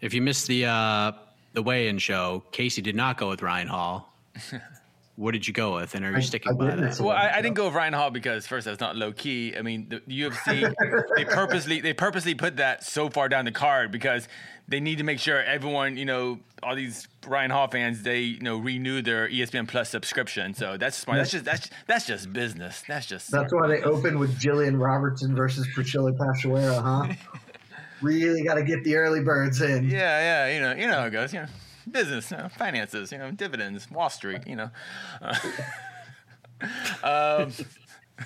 If 0.00 0.12
you 0.12 0.22
missed 0.22 0.46
the 0.46 0.66
uh, 0.66 1.12
the 1.58 1.62
weigh-in 1.64 1.98
show, 1.98 2.44
Casey 2.52 2.82
did 2.82 2.94
not 2.94 3.18
go 3.18 3.28
with 3.28 3.42
Ryan 3.42 3.66
Hall. 3.66 4.14
what 5.16 5.32
did 5.32 5.44
you 5.44 5.52
go 5.52 5.74
with, 5.74 5.96
and 5.96 6.04
are 6.04 6.12
you 6.12 6.22
sticking 6.22 6.52
I 6.52 6.54
by 6.54 6.76
that? 6.76 7.00
Well, 7.00 7.10
I, 7.10 7.30
I 7.30 7.42
didn't 7.42 7.56
go 7.56 7.64
with 7.64 7.74
Ryan 7.74 7.94
Hall 7.94 8.10
because 8.12 8.46
first 8.46 8.64
that's 8.64 8.78
not 8.78 8.94
low 8.94 9.10
key. 9.10 9.56
I 9.58 9.62
mean, 9.62 9.88
the 9.88 10.20
UFC 10.20 10.72
they 11.16 11.24
purposely 11.24 11.80
they 11.80 11.94
purposely 11.94 12.36
put 12.36 12.58
that 12.58 12.84
so 12.84 13.08
far 13.10 13.28
down 13.28 13.44
the 13.44 13.50
card 13.50 13.90
because 13.90 14.28
they 14.68 14.78
need 14.78 14.98
to 14.98 15.04
make 15.04 15.18
sure 15.18 15.42
everyone, 15.42 15.96
you 15.96 16.04
know, 16.04 16.38
all 16.62 16.76
these 16.76 17.08
Ryan 17.26 17.50
Hall 17.50 17.66
fans, 17.66 18.04
they 18.04 18.20
you 18.20 18.40
know 18.40 18.58
renew 18.58 19.02
their 19.02 19.28
ESPN 19.28 19.66
Plus 19.66 19.90
subscription. 19.90 20.54
So 20.54 20.76
that's 20.76 20.96
smart. 20.96 21.18
That's 21.18 21.32
just 21.32 21.44
that's 21.44 21.70
that's 21.88 22.06
just 22.06 22.32
business. 22.32 22.84
That's 22.86 23.06
just 23.06 23.32
That's 23.32 23.52
why 23.52 23.66
they 23.66 23.82
opened 23.82 24.20
with 24.20 24.38
Jillian 24.38 24.80
Robertson 24.80 25.34
versus 25.34 25.66
Priscilla 25.74 26.12
Cachoeira, 26.12 26.80
huh? 26.80 27.38
really 28.02 28.42
got 28.42 28.54
to 28.54 28.62
get 28.62 28.84
the 28.84 28.96
early 28.96 29.20
birds 29.20 29.60
in. 29.60 29.88
yeah, 29.88 30.48
yeah. 30.48 30.54
You 30.54 30.60
know, 30.60 30.74
you 30.74 30.86
know 30.88 31.00
how 31.00 31.06
it 31.06 31.10
goes. 31.10 31.32
You 31.32 31.40
know, 31.40 31.46
business, 31.90 32.30
you 32.30 32.36
know, 32.36 32.48
finances, 32.48 33.12
you 33.12 33.18
know, 33.18 33.30
dividends, 33.30 33.90
Wall 33.90 34.10
Street. 34.10 34.46
You 34.46 34.56
know. 34.56 34.70
Uh, 35.22 35.36
um, 37.44 37.52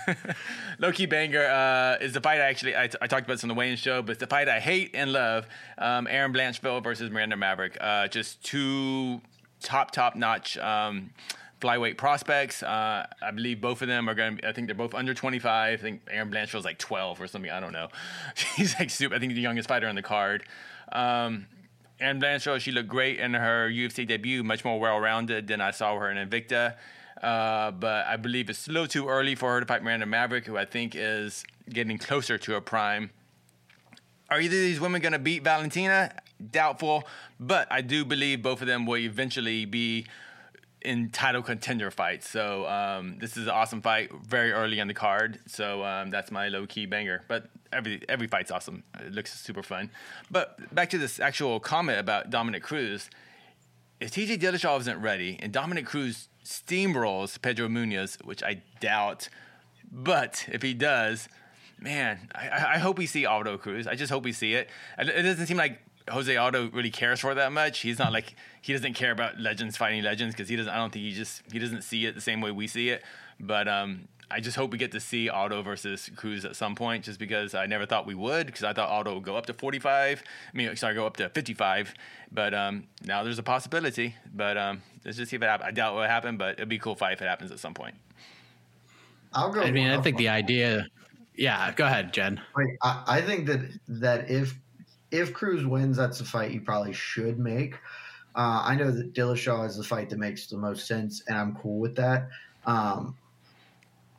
Low-key 0.78 1.06
banger 1.06 1.44
uh, 1.44 2.02
is 2.02 2.12
the 2.12 2.20
fight 2.20 2.40
I 2.40 2.44
actually 2.44 2.74
I, 2.74 2.84
I 2.84 3.06
talked 3.06 3.26
about 3.26 3.34
this 3.34 3.44
on 3.44 3.48
the 3.48 3.54
weigh-in 3.54 3.76
show, 3.76 4.02
but 4.02 4.12
it's 4.12 4.20
the 4.20 4.26
fight 4.26 4.48
I 4.48 4.60
hate 4.60 4.92
and 4.94 5.12
love. 5.12 5.46
Um, 5.78 6.06
Erin 6.06 6.32
Blanchfield 6.32 6.82
versus 6.82 7.10
Miranda 7.10 7.36
Maverick. 7.36 7.76
Uh, 7.80 8.08
just 8.08 8.42
two 8.42 9.20
top 9.60 9.90
top 9.90 10.16
notch 10.16 10.56
um, 10.58 11.10
flyweight 11.62 11.96
prospects. 11.96 12.62
Uh, 12.62 13.06
I 13.22 13.30
believe 13.30 13.60
both 13.60 13.82
of 13.82 13.88
them 13.88 14.08
are 14.08 14.14
going 14.14 14.38
to. 14.38 14.48
I 14.48 14.52
think 14.52 14.66
they're 14.66 14.74
both 14.74 14.94
under 14.94 15.14
25. 15.14 15.78
I 15.78 15.80
think 15.80 16.02
Erin 16.10 16.30
Blanchfield's 16.30 16.66
like 16.66 16.78
12 16.78 17.20
or 17.20 17.26
something. 17.28 17.50
I 17.50 17.60
don't 17.60 17.72
know. 17.72 17.88
She's 18.34 18.78
like 18.78 18.90
super. 18.90 19.14
I 19.14 19.18
think 19.18 19.34
the 19.34 19.40
youngest 19.40 19.68
fighter 19.68 19.86
on 19.86 19.94
the 19.94 20.02
card. 20.02 20.44
Um, 20.90 21.46
Erin 22.00 22.20
Blanchfield, 22.20 22.60
she 22.60 22.72
looked 22.72 22.88
great 22.88 23.20
in 23.20 23.34
her 23.34 23.70
UFC 23.70 24.06
debut, 24.06 24.42
much 24.42 24.64
more 24.64 24.80
well-rounded 24.80 25.46
than 25.46 25.60
I 25.60 25.70
saw 25.70 25.96
her 25.98 26.10
in 26.10 26.28
Invicta. 26.28 26.74
Uh, 27.22 27.70
but 27.70 28.06
I 28.06 28.16
believe 28.16 28.50
it's 28.50 28.66
a 28.66 28.72
little 28.72 28.88
too 28.88 29.08
early 29.08 29.36
for 29.36 29.52
her 29.52 29.60
to 29.60 29.66
fight 29.66 29.84
Miranda 29.84 30.06
Maverick, 30.06 30.44
who 30.44 30.58
I 30.58 30.64
think 30.64 30.94
is 30.96 31.44
getting 31.70 31.96
closer 31.98 32.36
to 32.38 32.52
her 32.52 32.60
prime. 32.60 33.10
Are 34.28 34.40
either 34.40 34.56
of 34.56 34.62
these 34.62 34.80
women 34.80 35.00
going 35.00 35.12
to 35.12 35.20
beat 35.20 35.44
Valentina? 35.44 36.12
Doubtful, 36.50 37.04
but 37.38 37.68
I 37.70 37.82
do 37.82 38.04
believe 38.04 38.42
both 38.42 38.60
of 38.62 38.66
them 38.66 38.84
will 38.86 38.96
eventually 38.96 39.64
be 39.64 40.06
in 40.84 41.10
title 41.10 41.42
contender 41.42 41.90
fights. 41.90 42.28
So 42.28 42.66
um, 42.66 43.18
this 43.18 43.36
is 43.36 43.44
an 43.44 43.52
awesome 43.52 43.82
fight, 43.82 44.10
very 44.26 44.52
early 44.52 44.80
on 44.80 44.88
the 44.88 44.94
card. 44.94 45.40
So 45.46 45.84
um, 45.84 46.10
that's 46.10 46.30
my 46.30 46.48
low 46.48 46.66
key 46.66 46.86
banger. 46.86 47.22
But 47.28 47.48
every 47.72 48.02
every 48.08 48.26
fight's 48.26 48.50
awesome. 48.50 48.82
It 49.00 49.12
looks 49.12 49.38
super 49.38 49.62
fun. 49.62 49.90
But 50.30 50.74
back 50.74 50.90
to 50.90 50.98
this 50.98 51.20
actual 51.20 51.60
comment 51.60 51.98
about 51.98 52.30
Dominick 52.30 52.62
Cruz. 52.62 53.10
If 54.00 54.10
TJ 54.10 54.38
Dillashaw 54.38 54.80
isn't 54.80 55.00
ready 55.00 55.38
and 55.40 55.52
Dominick 55.52 55.86
Cruz 55.86 56.28
steamrolls 56.44 57.40
Pedro 57.40 57.68
Munoz, 57.68 58.18
which 58.24 58.42
I 58.42 58.62
doubt, 58.80 59.28
but 59.90 60.44
if 60.50 60.62
he 60.62 60.74
does, 60.74 61.28
man, 61.78 62.28
I, 62.34 62.74
I 62.74 62.78
hope 62.78 62.98
we 62.98 63.06
see 63.06 63.26
Aldo 63.26 63.58
Cruz. 63.58 63.86
I 63.86 63.94
just 63.94 64.10
hope 64.10 64.24
we 64.24 64.32
see 64.32 64.54
it. 64.54 64.68
It 64.98 65.22
doesn't 65.22 65.46
seem 65.46 65.56
like 65.56 65.80
Jose 66.11 66.36
Aldo 66.36 66.70
really 66.70 66.90
cares 66.90 67.20
for 67.20 67.34
that 67.34 67.53
much. 67.53 67.80
He's 67.80 67.98
not 67.98 68.12
like 68.12 68.34
he 68.61 68.72
doesn't 68.72 68.94
care 68.94 69.12
about 69.12 69.38
legends 69.38 69.76
fighting 69.76 70.03
legends 70.03 70.34
because 70.34 70.48
he 70.48 70.57
doesn't. 70.57 70.72
I 70.72 70.76
don't 70.76 70.92
think 70.92 71.05
he 71.05 71.12
just 71.12 71.42
he 71.53 71.59
doesn't 71.59 71.82
see 71.82 72.07
it 72.07 72.14
the 72.14 72.20
same 72.20 72.40
way 72.40 72.50
we 72.50 72.66
see 72.66 72.90
it. 72.90 73.03
But 73.38 73.68
um, 73.68 74.09
I 74.30 74.40
just 74.40 74.57
hope 74.57 74.72
we 74.72 74.78
get 74.78 74.92
to 74.92 75.00
see 75.00 75.28
Aldo 75.28 75.62
versus 75.62 76.11
Cruz 76.16 76.44
at 76.44 76.57
some 76.57 76.74
point, 76.74 77.05
just 77.05 77.18
because 77.18 77.55
I 77.55 77.66
never 77.66 77.86
thought 77.86 78.07
we 78.07 78.14
would, 78.14 78.46
because 78.46 78.64
I 78.64 78.72
thought 78.72 78.88
Aldo 78.88 79.14
would 79.14 79.24
go 79.24 79.36
up 79.36 79.46
to 79.46 79.53
45. 79.53 80.22
I 80.22 80.57
mean, 80.57 80.74
sorry, 80.76 80.94
go 80.94 81.07
up 81.07 81.16
to 81.18 81.28
55. 81.28 81.92
But 82.30 82.55
um, 82.55 82.84
now 83.05 83.22
there's 83.24 83.38
a 83.38 83.42
possibility. 83.42 84.16
But 84.34 84.57
um, 84.57 84.82
let's 85.05 85.18
just 85.18 85.30
see 85.30 85.36
if 85.36 85.42
it 85.42 85.46
happens. 85.46 85.68
I 85.68 85.70
doubt 85.72 85.92
it 85.92 85.96
will 85.96 86.03
happen, 86.03 86.36
but 86.36 86.55
it'd 86.55 86.68
be 86.68 86.76
a 86.76 86.80
cool 86.80 86.94
fight 86.94 87.14
if 87.14 87.22
it 87.22 87.28
happens 87.28 87.53
at 87.53 87.59
some 87.59 87.74
point. 87.74 87.94
I'll 89.34 89.53
go. 89.53 89.61
I 89.62 89.70
mean, 89.70 89.88
I 89.88 90.00
think 90.00 90.16
the 90.16 90.28
idea. 90.28 90.86
Yeah, 91.34 91.72
go 91.72 91.86
ahead, 91.86 92.12
Jen. 92.12 92.40
I, 92.82 93.03
I 93.07 93.20
think 93.22 93.46
that 93.46 93.61
that 93.88 94.30
if 94.30 94.55
if 95.12 95.32
Cruz 95.32 95.64
wins, 95.64 95.96
that's 95.96 96.20
a 96.20 96.24
fight 96.24 96.50
you 96.50 96.60
probably 96.60 96.92
should 96.92 97.38
make. 97.38 97.74
Uh, 98.34 98.62
I 98.64 98.74
know 98.74 98.90
that 98.90 99.12
Dillashaw 99.12 99.66
is 99.66 99.76
the 99.76 99.84
fight 99.84 100.08
that 100.10 100.18
makes 100.18 100.46
the 100.46 100.56
most 100.56 100.86
sense, 100.86 101.22
and 101.28 101.36
I'm 101.36 101.54
cool 101.54 101.78
with 101.78 101.94
that. 101.96 102.28
Um, 102.64 103.14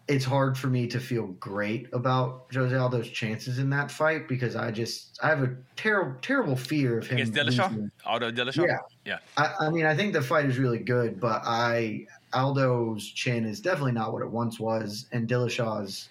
it's 0.07 0.25
hard 0.25 0.57
for 0.57 0.67
me 0.67 0.85
to 0.87 0.99
feel 0.99 1.27
great 1.27 1.87
about 1.93 2.45
Jose 2.53 2.75
Aldo's 2.75 3.09
chances 3.09 3.57
in 3.57 3.69
that 3.69 3.89
fight 3.89 4.27
because 4.27 4.55
I 4.55 4.69
just 4.69 5.17
I 5.23 5.29
have 5.29 5.41
a 5.43 5.55
terrible 5.75 6.19
terrible 6.21 6.55
fear 6.55 6.99
of 6.99 7.07
him. 7.07 7.17
Against 7.17 7.33
Dillashaw, 7.33 7.69
losing. 7.71 7.91
Aldo 8.05 8.31
Dillashaw. 8.31 8.67
Yeah, 8.67 8.77
yeah. 9.05 9.19
I, 9.37 9.67
I 9.67 9.69
mean, 9.69 9.85
I 9.85 9.95
think 9.95 10.13
the 10.13 10.21
fight 10.21 10.45
is 10.45 10.59
really 10.59 10.79
good, 10.79 11.19
but 11.19 11.41
I 11.45 12.05
Aldo's 12.33 13.07
chin 13.07 13.45
is 13.45 13.61
definitely 13.61 13.93
not 13.93 14.13
what 14.13 14.21
it 14.21 14.29
once 14.29 14.59
was, 14.59 15.07
and 15.11 15.27
Dillashaw's 15.27 16.09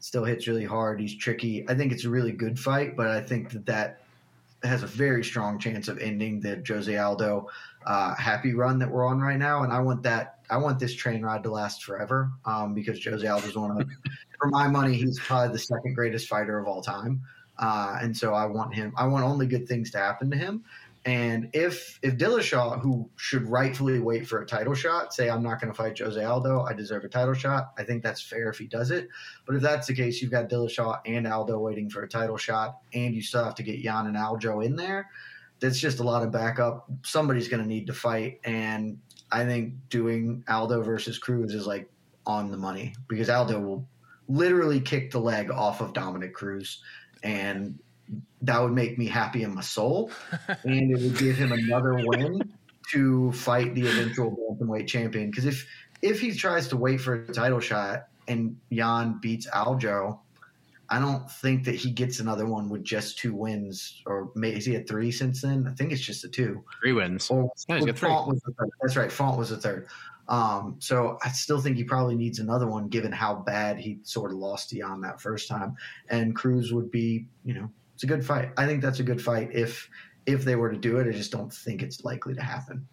still 0.00 0.24
hits 0.24 0.48
really 0.48 0.64
hard. 0.64 0.98
He's 0.98 1.14
tricky. 1.14 1.68
I 1.68 1.74
think 1.74 1.92
it's 1.92 2.04
a 2.04 2.10
really 2.10 2.32
good 2.32 2.58
fight, 2.58 2.96
but 2.96 3.08
I 3.08 3.20
think 3.20 3.50
that 3.50 3.66
that 3.66 4.00
has 4.66 4.82
a 4.82 4.86
very 4.86 5.24
strong 5.24 5.58
chance 5.58 5.88
of 5.88 5.98
ending 5.98 6.40
the 6.40 6.62
Jose 6.66 6.96
Aldo 6.96 7.48
uh, 7.86 8.14
happy 8.16 8.54
run 8.54 8.78
that 8.80 8.90
we're 8.90 9.06
on 9.06 9.20
right 9.20 9.38
now. 9.38 9.62
And 9.62 9.72
I 9.72 9.80
want 9.80 10.02
that. 10.02 10.40
I 10.50 10.56
want 10.58 10.78
this 10.78 10.94
train 10.94 11.22
ride 11.22 11.42
to 11.44 11.50
last 11.50 11.84
forever 11.84 12.30
um, 12.44 12.74
because 12.74 13.02
Jose 13.04 13.26
Aldo 13.26 13.46
is 13.46 13.56
one 13.56 13.80
of, 13.80 13.88
for 14.38 14.48
my 14.48 14.68
money, 14.68 14.94
he's 14.94 15.18
probably 15.18 15.52
the 15.52 15.58
second 15.58 15.94
greatest 15.94 16.28
fighter 16.28 16.58
of 16.58 16.66
all 16.66 16.82
time. 16.82 17.20
Uh, 17.58 17.98
and 18.00 18.16
so 18.16 18.34
I 18.34 18.44
want 18.46 18.74
him. 18.74 18.92
I 18.96 19.06
want 19.06 19.24
only 19.24 19.46
good 19.46 19.66
things 19.66 19.90
to 19.92 19.98
happen 19.98 20.30
to 20.30 20.36
him. 20.36 20.64
And 21.06 21.50
if 21.52 22.00
if 22.02 22.18
Dillashaw, 22.18 22.80
who 22.80 23.08
should 23.14 23.48
rightfully 23.48 24.00
wait 24.00 24.26
for 24.26 24.42
a 24.42 24.46
title 24.46 24.74
shot, 24.74 25.14
say 25.14 25.30
I'm 25.30 25.42
not 25.42 25.60
going 25.60 25.72
to 25.72 25.76
fight 25.76 25.96
Jose 25.96 26.22
Aldo, 26.22 26.62
I 26.62 26.72
deserve 26.72 27.04
a 27.04 27.08
title 27.08 27.32
shot. 27.32 27.70
I 27.78 27.84
think 27.84 28.02
that's 28.02 28.20
fair 28.20 28.48
if 28.50 28.58
he 28.58 28.66
does 28.66 28.90
it. 28.90 29.08
But 29.46 29.54
if 29.54 29.62
that's 29.62 29.86
the 29.86 29.94
case, 29.94 30.20
you've 30.20 30.32
got 30.32 30.50
Dillashaw 30.50 30.98
and 31.06 31.28
Aldo 31.28 31.60
waiting 31.60 31.88
for 31.88 32.02
a 32.02 32.08
title 32.08 32.36
shot, 32.36 32.78
and 32.92 33.14
you 33.14 33.22
still 33.22 33.44
have 33.44 33.54
to 33.54 33.62
get 33.62 33.78
Yan 33.78 34.08
and 34.08 34.16
Aljo 34.16 34.66
in 34.66 34.74
there. 34.74 35.08
That's 35.60 35.78
just 35.78 36.00
a 36.00 36.02
lot 36.02 36.24
of 36.24 36.32
backup. 36.32 36.90
Somebody's 37.02 37.46
going 37.46 37.62
to 37.62 37.68
need 37.68 37.86
to 37.86 37.94
fight, 37.94 38.40
and 38.42 38.98
I 39.30 39.44
think 39.44 39.74
doing 39.88 40.42
Aldo 40.48 40.82
versus 40.82 41.18
Cruz 41.18 41.54
is 41.54 41.68
like 41.68 41.88
on 42.26 42.50
the 42.50 42.56
money 42.56 42.96
because 43.06 43.30
Aldo 43.30 43.60
will 43.60 43.88
literally 44.26 44.80
kick 44.80 45.12
the 45.12 45.20
leg 45.20 45.52
off 45.52 45.80
of 45.80 45.92
Dominick 45.92 46.34
Cruz, 46.34 46.82
and 47.22 47.78
that 48.42 48.62
would 48.62 48.72
make 48.72 48.98
me 48.98 49.06
happy 49.06 49.42
in 49.42 49.54
my 49.54 49.60
soul, 49.60 50.10
and 50.64 50.90
it 50.90 51.00
would 51.00 51.18
give 51.18 51.36
him 51.36 51.52
another 51.52 51.94
win 52.04 52.52
to 52.92 53.32
fight 53.32 53.74
the 53.74 53.86
eventual 53.86 54.36
bantamweight 54.36 54.86
champion. 54.86 55.30
Because 55.30 55.46
if 55.46 55.66
if 56.02 56.20
he 56.20 56.32
tries 56.32 56.68
to 56.68 56.76
wait 56.76 57.00
for 57.00 57.14
a 57.14 57.32
title 57.32 57.60
shot 57.60 58.08
and 58.28 58.56
Yan 58.70 59.18
beats 59.20 59.48
Aljo, 59.48 60.18
I 60.88 61.00
don't 61.00 61.30
think 61.30 61.64
that 61.64 61.74
he 61.74 61.90
gets 61.90 62.20
another 62.20 62.46
one 62.46 62.68
with 62.68 62.84
just 62.84 63.18
two 63.18 63.34
wins, 63.34 64.02
or 64.06 64.30
maybe 64.34 64.58
is 64.58 64.66
he 64.66 64.76
at 64.76 64.86
three 64.86 65.10
since 65.10 65.42
then? 65.42 65.66
I 65.68 65.74
think 65.74 65.92
it's 65.92 66.00
just 66.00 66.24
a 66.24 66.28
two. 66.28 66.62
Three 66.80 66.92
wins. 66.92 67.28
Or, 67.28 67.50
Yeah, 67.68 67.76
he's 67.76 67.84
or 67.84 67.86
got 67.88 67.98
three. 67.98 68.08
Font 68.08 68.28
was 68.28 68.40
the 68.42 68.52
third. 68.52 68.70
That's 68.80 68.96
right. 68.96 69.10
Font 69.10 69.38
was 69.38 69.50
the 69.50 69.56
third. 69.56 69.88
Um, 70.28 70.76
so 70.78 71.18
I 71.24 71.28
still 71.28 71.60
think 71.60 71.76
he 71.76 71.84
probably 71.84 72.16
needs 72.16 72.38
another 72.38 72.66
one, 72.66 72.88
given 72.88 73.12
how 73.12 73.34
bad 73.34 73.78
he 73.78 73.98
sort 74.02 74.32
of 74.32 74.38
lost 74.38 74.70
to 74.70 74.76
Yan 74.76 75.00
that 75.02 75.20
first 75.20 75.48
time. 75.48 75.76
And 76.08 76.34
Cruz 76.34 76.72
would 76.72 76.90
be, 76.90 77.26
you 77.44 77.54
know, 77.54 77.70
it's 77.96 78.04
a 78.04 78.06
good 78.06 78.22
fight. 78.22 78.50
I 78.58 78.66
think 78.66 78.82
that's 78.82 79.00
a 79.00 79.02
good 79.02 79.22
fight 79.22 79.48
if 79.54 79.88
if 80.26 80.44
they 80.44 80.54
were 80.54 80.70
to 80.70 80.76
do 80.76 80.98
it. 80.98 81.08
I 81.08 81.12
just 81.12 81.32
don't 81.32 81.50
think 81.50 81.82
it's 81.82 82.04
likely 82.04 82.34
to 82.34 82.42
happen. 82.42 82.86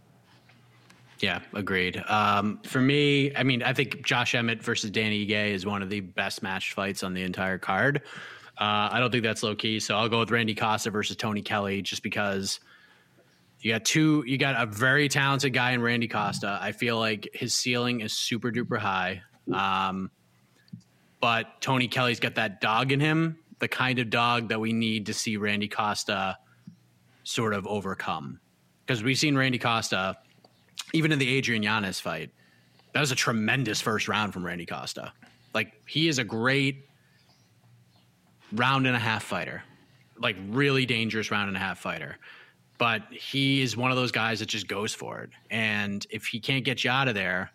Yeah, 1.19 1.41
agreed. 1.51 2.01
Um, 2.07 2.61
for 2.63 2.79
me, 2.79 3.35
I 3.35 3.43
mean, 3.43 3.63
I 3.63 3.73
think 3.73 4.05
Josh 4.05 4.33
Emmett 4.33 4.63
versus 4.63 4.91
Dan 4.91 5.11
Ige 5.11 5.51
is 5.51 5.65
one 5.65 5.81
of 5.81 5.89
the 5.89 5.99
best 5.99 6.41
match 6.41 6.71
fights 6.71 7.03
on 7.03 7.13
the 7.13 7.21
entire 7.23 7.57
card. 7.57 8.01
Uh, 8.57 8.87
I 8.91 8.99
don't 9.01 9.11
think 9.11 9.25
that's 9.25 9.43
low 9.43 9.55
key, 9.55 9.81
so 9.81 9.97
I'll 9.97 10.07
go 10.07 10.19
with 10.19 10.31
Randy 10.31 10.55
Costa 10.55 10.89
versus 10.89 11.17
Tony 11.17 11.41
Kelly 11.41 11.81
just 11.81 12.01
because 12.01 12.61
you 13.59 13.73
got 13.73 13.83
two, 13.83 14.23
you 14.25 14.37
got 14.37 14.61
a 14.61 14.65
very 14.65 15.09
talented 15.09 15.51
guy 15.53 15.71
in 15.71 15.81
Randy 15.81 16.07
Costa. 16.07 16.59
I 16.61 16.71
feel 16.71 16.97
like 16.97 17.27
his 17.33 17.53
ceiling 17.53 17.99
is 17.99 18.13
super 18.13 18.53
duper 18.53 18.77
high. 18.77 19.21
Um, 19.53 20.11
but 21.19 21.61
Tony 21.61 21.89
Kelly's 21.89 22.21
got 22.21 22.35
that 22.35 22.61
dog 22.61 22.93
in 22.93 23.01
him, 23.01 23.37
the 23.63 23.67
kind 23.69 23.97
of 23.97 24.09
dog 24.09 24.49
that 24.49 24.59
we 24.59 24.73
need 24.73 25.05
to 25.05 25.13
see 25.13 25.37
Randy 25.37 25.69
Costa 25.69 26.37
sort 27.23 27.53
of 27.53 27.65
overcome. 27.65 28.41
Because 28.85 29.01
we've 29.01 29.17
seen 29.17 29.37
Randy 29.37 29.57
Costa 29.57 30.17
even 30.91 31.13
in 31.13 31.17
the 31.17 31.29
Adrian 31.29 31.63
Yanez 31.63 31.97
fight, 31.97 32.29
that 32.91 32.99
was 32.99 33.13
a 33.13 33.15
tremendous 33.15 33.79
first 33.79 34.09
round 34.09 34.33
from 34.33 34.45
Randy 34.45 34.65
Costa. 34.65 35.13
Like 35.53 35.71
he 35.87 36.09
is 36.09 36.19
a 36.19 36.25
great 36.25 36.89
round 38.51 38.85
and 38.85 38.97
a 38.97 38.99
half 38.99 39.23
fighter, 39.23 39.63
like 40.19 40.35
really 40.49 40.85
dangerous 40.85 41.31
round 41.31 41.47
and 41.47 41.55
a 41.55 41.61
half 41.61 41.79
fighter. 41.79 42.17
But 42.77 43.03
he 43.13 43.61
is 43.61 43.77
one 43.77 43.91
of 43.91 43.95
those 43.95 44.11
guys 44.11 44.39
that 44.39 44.47
just 44.47 44.67
goes 44.67 44.93
for 44.93 45.21
it. 45.21 45.29
And 45.49 46.05
if 46.09 46.25
he 46.25 46.41
can't 46.41 46.65
get 46.65 46.83
you 46.83 46.91
out 46.91 47.07
of 47.07 47.15
there, 47.15 47.49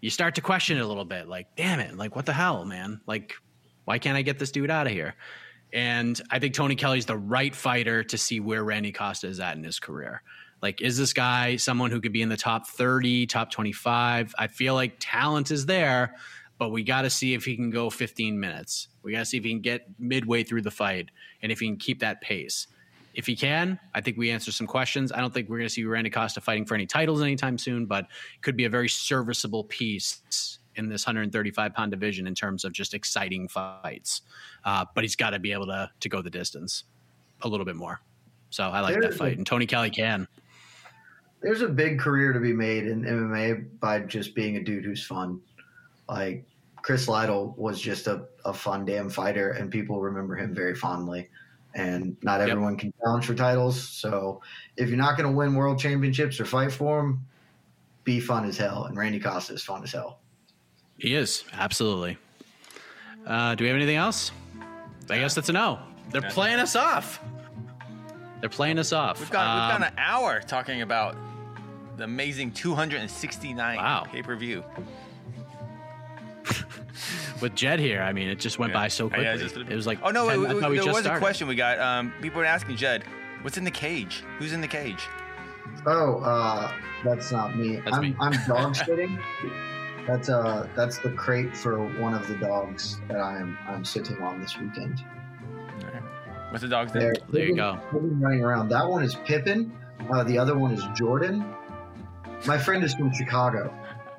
you 0.00 0.10
start 0.10 0.34
to 0.34 0.40
question 0.40 0.78
it 0.78 0.80
a 0.80 0.86
little 0.86 1.04
bit. 1.04 1.28
Like, 1.28 1.54
damn 1.54 1.78
it, 1.78 1.96
like 1.96 2.16
what 2.16 2.26
the 2.26 2.32
hell, 2.32 2.64
man? 2.64 3.00
Like, 3.06 3.34
why 3.86 3.98
can't 3.98 4.16
I 4.16 4.22
get 4.22 4.38
this 4.38 4.50
dude 4.50 4.70
out 4.70 4.86
of 4.86 4.92
here? 4.92 5.14
And 5.72 6.20
I 6.30 6.38
think 6.38 6.54
Tony 6.54 6.74
Kelly's 6.74 7.06
the 7.06 7.16
right 7.16 7.54
fighter 7.54 8.04
to 8.04 8.18
see 8.18 8.40
where 8.40 8.62
Randy 8.62 8.92
Costa 8.92 9.28
is 9.28 9.40
at 9.40 9.56
in 9.56 9.64
his 9.64 9.78
career. 9.78 10.22
Like, 10.60 10.80
is 10.80 10.98
this 10.98 11.12
guy 11.12 11.56
someone 11.56 11.90
who 11.90 12.00
could 12.00 12.12
be 12.12 12.22
in 12.22 12.28
the 12.28 12.36
top 12.36 12.66
30, 12.66 13.26
top 13.26 13.50
25? 13.50 14.34
I 14.38 14.46
feel 14.48 14.74
like 14.74 14.96
talent 14.98 15.50
is 15.50 15.66
there, 15.66 16.16
but 16.58 16.70
we 16.70 16.82
got 16.82 17.02
to 17.02 17.10
see 17.10 17.34
if 17.34 17.44
he 17.44 17.56
can 17.56 17.70
go 17.70 17.88
15 17.90 18.38
minutes. 18.38 18.88
We 19.02 19.12
got 19.12 19.20
to 19.20 19.24
see 19.24 19.36
if 19.36 19.44
he 19.44 19.50
can 19.50 19.60
get 19.60 19.86
midway 19.98 20.42
through 20.42 20.62
the 20.62 20.70
fight 20.70 21.10
and 21.42 21.52
if 21.52 21.60
he 21.60 21.66
can 21.66 21.76
keep 21.76 22.00
that 22.00 22.20
pace. 22.20 22.66
If 23.14 23.26
he 23.26 23.36
can, 23.36 23.78
I 23.94 24.00
think 24.00 24.16
we 24.16 24.30
answer 24.30 24.52
some 24.52 24.66
questions. 24.66 25.12
I 25.12 25.20
don't 25.20 25.32
think 25.32 25.48
we're 25.48 25.58
going 25.58 25.68
to 25.68 25.72
see 25.72 25.84
Randy 25.84 26.10
Costa 26.10 26.40
fighting 26.40 26.66
for 26.66 26.74
any 26.74 26.86
titles 26.86 27.22
anytime 27.22 27.56
soon, 27.56 27.86
but 27.86 28.06
could 28.42 28.56
be 28.56 28.64
a 28.64 28.70
very 28.70 28.88
serviceable 28.88 29.64
piece 29.64 30.58
in 30.76 30.88
this 30.88 31.06
135 31.06 31.74
pound 31.74 31.90
division 31.90 32.26
in 32.26 32.34
terms 32.34 32.64
of 32.64 32.72
just 32.72 32.94
exciting 32.94 33.48
fights. 33.48 34.22
Uh, 34.64 34.84
but 34.94 35.04
he's 35.04 35.16
got 35.16 35.30
to 35.30 35.38
be 35.38 35.52
able 35.52 35.66
to 35.66 35.90
to 36.00 36.08
go 36.08 36.22
the 36.22 36.30
distance 36.30 36.84
a 37.42 37.48
little 37.48 37.66
bit 37.66 37.76
more. 37.76 38.00
So 38.50 38.64
I 38.64 38.80
like 38.80 38.94
that 38.94 39.00
There's 39.02 39.14
a- 39.16 39.18
fight, 39.18 39.36
and 39.38 39.46
Tony 39.46 39.66
Kelly 39.66 39.90
can. 39.90 40.28
There's 41.42 41.60
a 41.62 41.68
big 41.68 41.98
career 41.98 42.32
to 42.32 42.40
be 42.40 42.52
made 42.52 42.86
in 42.86 43.02
MMA 43.04 43.78
by 43.78 44.00
just 44.00 44.34
being 44.34 44.56
a 44.56 44.62
dude 44.64 44.84
who's 44.84 45.04
fun. 45.04 45.40
Like 46.08 46.44
Chris 46.82 47.08
Lytle 47.08 47.54
was 47.58 47.80
just 47.80 48.06
a, 48.06 48.26
a 48.44 48.52
fun 48.54 48.84
damn 48.84 49.10
fighter, 49.10 49.50
and 49.50 49.70
people 49.70 50.00
remember 50.00 50.34
him 50.36 50.54
very 50.54 50.74
fondly. 50.74 51.28
And 51.74 52.16
not 52.22 52.40
Yep. 52.40 52.48
everyone 52.48 52.76
can 52.78 52.92
challenge 53.02 53.26
for 53.26 53.34
titles. 53.34 53.80
So 53.86 54.40
if 54.78 54.88
you're 54.88 54.96
not 54.96 55.18
going 55.18 55.28
to 55.28 55.36
win 55.36 55.54
world 55.54 55.78
championships 55.78 56.40
or 56.40 56.46
fight 56.46 56.72
for 56.72 57.02
them, 57.02 57.26
be 58.04 58.18
fun 58.18 58.46
as 58.46 58.56
hell. 58.56 58.84
And 58.84 58.96
Randy 58.96 59.20
Costa 59.20 59.52
is 59.52 59.62
fun 59.62 59.82
as 59.82 59.92
hell. 59.92 60.20
He 60.98 61.14
is 61.14 61.44
absolutely. 61.52 62.18
Uh, 63.26 63.54
do 63.54 63.64
we 63.64 63.68
have 63.68 63.76
anything 63.76 63.96
else? 63.96 64.32
I 65.10 65.18
guess 65.18 65.34
that's 65.34 65.48
a 65.48 65.52
no. 65.52 65.78
They're 66.10 66.22
playing 66.22 66.58
us 66.58 66.74
off. 66.76 67.20
They're 68.40 68.48
playing 68.48 68.78
us 68.78 68.92
off. 68.92 69.18
We've 69.20 69.30
got 69.30 69.46
Um, 69.46 69.54
we've 69.80 69.80
got 69.80 69.92
an 69.92 69.98
hour 69.98 70.40
talking 70.40 70.82
about 70.82 71.16
the 71.96 72.04
amazing 72.04 72.52
269 72.52 73.76
Wow. 73.76 74.06
pay 74.10 74.22
per 74.22 74.36
view. 74.36 74.64
with 77.40 77.54
Jed 77.54 77.80
here. 77.80 78.02
I 78.02 78.12
mean, 78.12 78.28
it 78.28 78.38
just 78.38 78.58
went 78.58 78.72
by 78.72 78.88
so 78.88 79.08
quickly. 79.08 79.38
just- 79.38 79.56
it 79.56 79.68
was 79.74 79.86
like 79.86 79.98
oh 80.02 80.10
no, 80.10 80.28
10 80.28 80.40
wait, 80.42 80.50
I 80.50 80.54
wait, 80.54 80.54
we 80.54 80.60
there 80.60 80.74
just 80.76 80.88
was 80.88 80.98
started. 80.98 81.16
a 81.16 81.20
question 81.20 81.48
we 81.48 81.54
got. 81.56 81.78
Um, 81.80 82.12
people 82.22 82.38
were 82.38 82.44
asking 82.46 82.76
Jed, 82.76 83.04
what's 83.42 83.56
in 83.58 83.64
the 83.64 83.70
cage? 83.70 84.22
Who's 84.38 84.52
in 84.52 84.60
the 84.60 84.68
cage? 84.68 85.02
Oh, 85.86 86.20
uh, 86.20 86.70
that's 87.04 87.30
not 87.32 87.56
me. 87.56 87.76
That's 87.84 87.96
I'm 87.96 88.02
me. 88.02 88.16
I'm 88.20 88.32
dog 88.46 88.74
sitting. 88.86 89.18
That's 90.06 90.28
uh 90.28 90.68
that's 90.76 90.98
the 90.98 91.10
crate 91.10 91.56
for 91.56 91.78
one 92.00 92.14
of 92.14 92.26
the 92.28 92.36
dogs 92.36 93.00
that 93.08 93.20
I'm 93.20 93.58
I'm 93.68 93.84
sitting 93.84 94.20
on 94.22 94.40
this 94.40 94.56
weekend. 94.58 95.02
What's 96.50 96.62
the 96.62 96.68
dog's 96.68 96.92
They're, 96.92 97.12
name? 97.12 97.22
There 97.30 97.42
you 97.42 97.48
they've 97.48 97.56
go. 97.56 97.80
been- 97.92 98.20
running 98.20 98.42
around. 98.44 98.68
That 98.68 98.88
one 98.88 99.02
is 99.02 99.16
Pippin. 99.26 99.72
Uh, 100.12 100.22
the 100.22 100.38
other 100.38 100.56
one 100.56 100.72
is 100.72 100.84
Jordan. 100.94 101.44
My 102.46 102.56
friend 102.56 102.84
is 102.84 102.94
from 102.94 103.12
Chicago. 103.12 103.74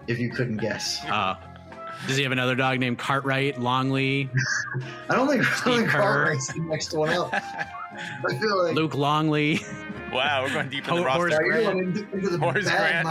If 0.08 0.20
you 0.20 0.30
couldn't 0.30 0.58
guess, 0.58 1.04
Uh, 1.10 1.36
does 2.06 2.18
he 2.18 2.24
have 2.24 2.32
another 2.32 2.56
dog 2.56 2.80
named 2.80 2.98
Cartwright, 3.00 3.60
Longley, 3.60 4.30
I 5.10 5.16
don't 5.16 5.28
think 5.28 5.42
I 5.42 5.46
don't 5.46 5.56
Steve 5.56 5.74
think 5.78 5.90
Kerr. 5.90 6.00
Cartwright's 6.02 6.54
the 6.54 6.60
next 6.62 6.94
one 6.94 7.10
up. 7.10 7.34
I 7.34 8.38
feel 8.40 8.64
like 8.64 8.76
Luke 8.76 8.94
Longley, 8.94 9.62
Wow, 10.14 10.44
we're 10.44 10.54
going 10.54 10.70
deep 10.70 10.88
in 10.88 10.96
the 10.96 11.02
Ho- 11.04 11.10
horse 11.10 11.32
roster. 11.32 11.46
Yeah, 11.48 11.72
you're 11.72 12.62
Grant. 12.64 13.08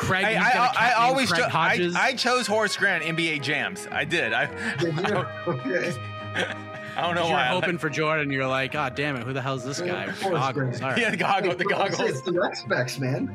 Craig? 0.00 0.24
Hey, 0.24 0.34
he's 0.36 0.46
I, 0.46 0.52
got 0.52 0.74
a 0.74 0.78
I, 0.78 0.82
cat 0.88 0.96
I 0.98 1.06
always 1.06 1.30
Craig 1.30 1.42
cho- 1.42 1.58
I, 1.58 1.90
I 1.94 2.14
chose 2.14 2.46
Horace 2.46 2.76
Grant 2.76 3.04
NBA 3.04 3.42
jams. 3.42 3.86
I 3.90 4.04
did. 4.04 4.32
I 4.32 4.44
Okay. 5.46 5.94
I 6.96 7.02
don't 7.02 7.14
know 7.14 7.22
why. 7.22 7.28
you 7.28 7.32
were 7.32 7.38
why. 7.38 7.46
Hoping 7.46 7.78
for 7.78 7.88
Jordan. 7.88 8.30
You're 8.30 8.46
like, 8.46 8.74
oh 8.74 8.88
damn 8.94 9.16
it, 9.16 9.22
who 9.24 9.32
the 9.32 9.40
hell 9.42 9.54
is 9.54 9.64
this 9.64 9.80
guy? 9.80 10.06
Forrest 10.10 10.22
Goggles. 10.22 10.54
Grant. 10.54 10.82
All 10.82 10.90
right. 10.90 10.98
Yeah, 11.00 11.10
the 11.10 11.16
goggles. 11.28 11.56
The 11.56 11.64
goggles. 11.64 12.00
It's 12.00 12.20
the 12.22 12.32
Red 12.32 12.56
Specs, 12.56 12.98
man. 12.98 13.30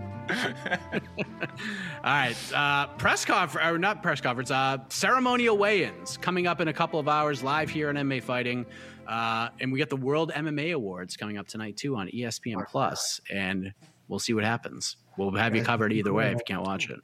All 2.03 2.11
right. 2.11 2.35
Uh, 2.53 2.87
press 2.97 3.25
conference, 3.25 3.67
or 3.67 3.77
not 3.77 4.01
press 4.03 4.21
conference, 4.21 4.51
uh, 4.51 4.77
ceremonial 4.89 5.57
weigh 5.57 5.83
ins 5.85 6.17
coming 6.17 6.47
up 6.47 6.61
in 6.61 6.67
a 6.67 6.73
couple 6.73 6.99
of 6.99 7.07
hours 7.07 7.43
live 7.43 7.69
here 7.69 7.89
on 7.89 7.95
MMA 7.95 8.21
Fighting. 8.23 8.65
Uh, 9.07 9.49
and 9.59 9.71
we 9.71 9.77
got 9.79 9.89
the 9.89 9.95
World 9.95 10.31
MMA 10.35 10.73
Awards 10.73 11.15
coming 11.15 11.37
up 11.37 11.47
tonight, 11.47 11.77
too, 11.77 11.95
on 11.95 12.07
ESPN 12.07 12.65
Plus, 12.67 13.21
And 13.31 13.71
we'll 14.07 14.19
see 14.19 14.33
what 14.33 14.43
happens. 14.43 14.97
We'll 15.17 15.31
have 15.35 15.55
you 15.55 15.63
covered 15.63 15.93
either 15.93 16.13
way 16.13 16.27
if 16.27 16.33
you 16.33 16.43
can't 16.45 16.61
watch 16.63 16.89
it. 16.89 16.99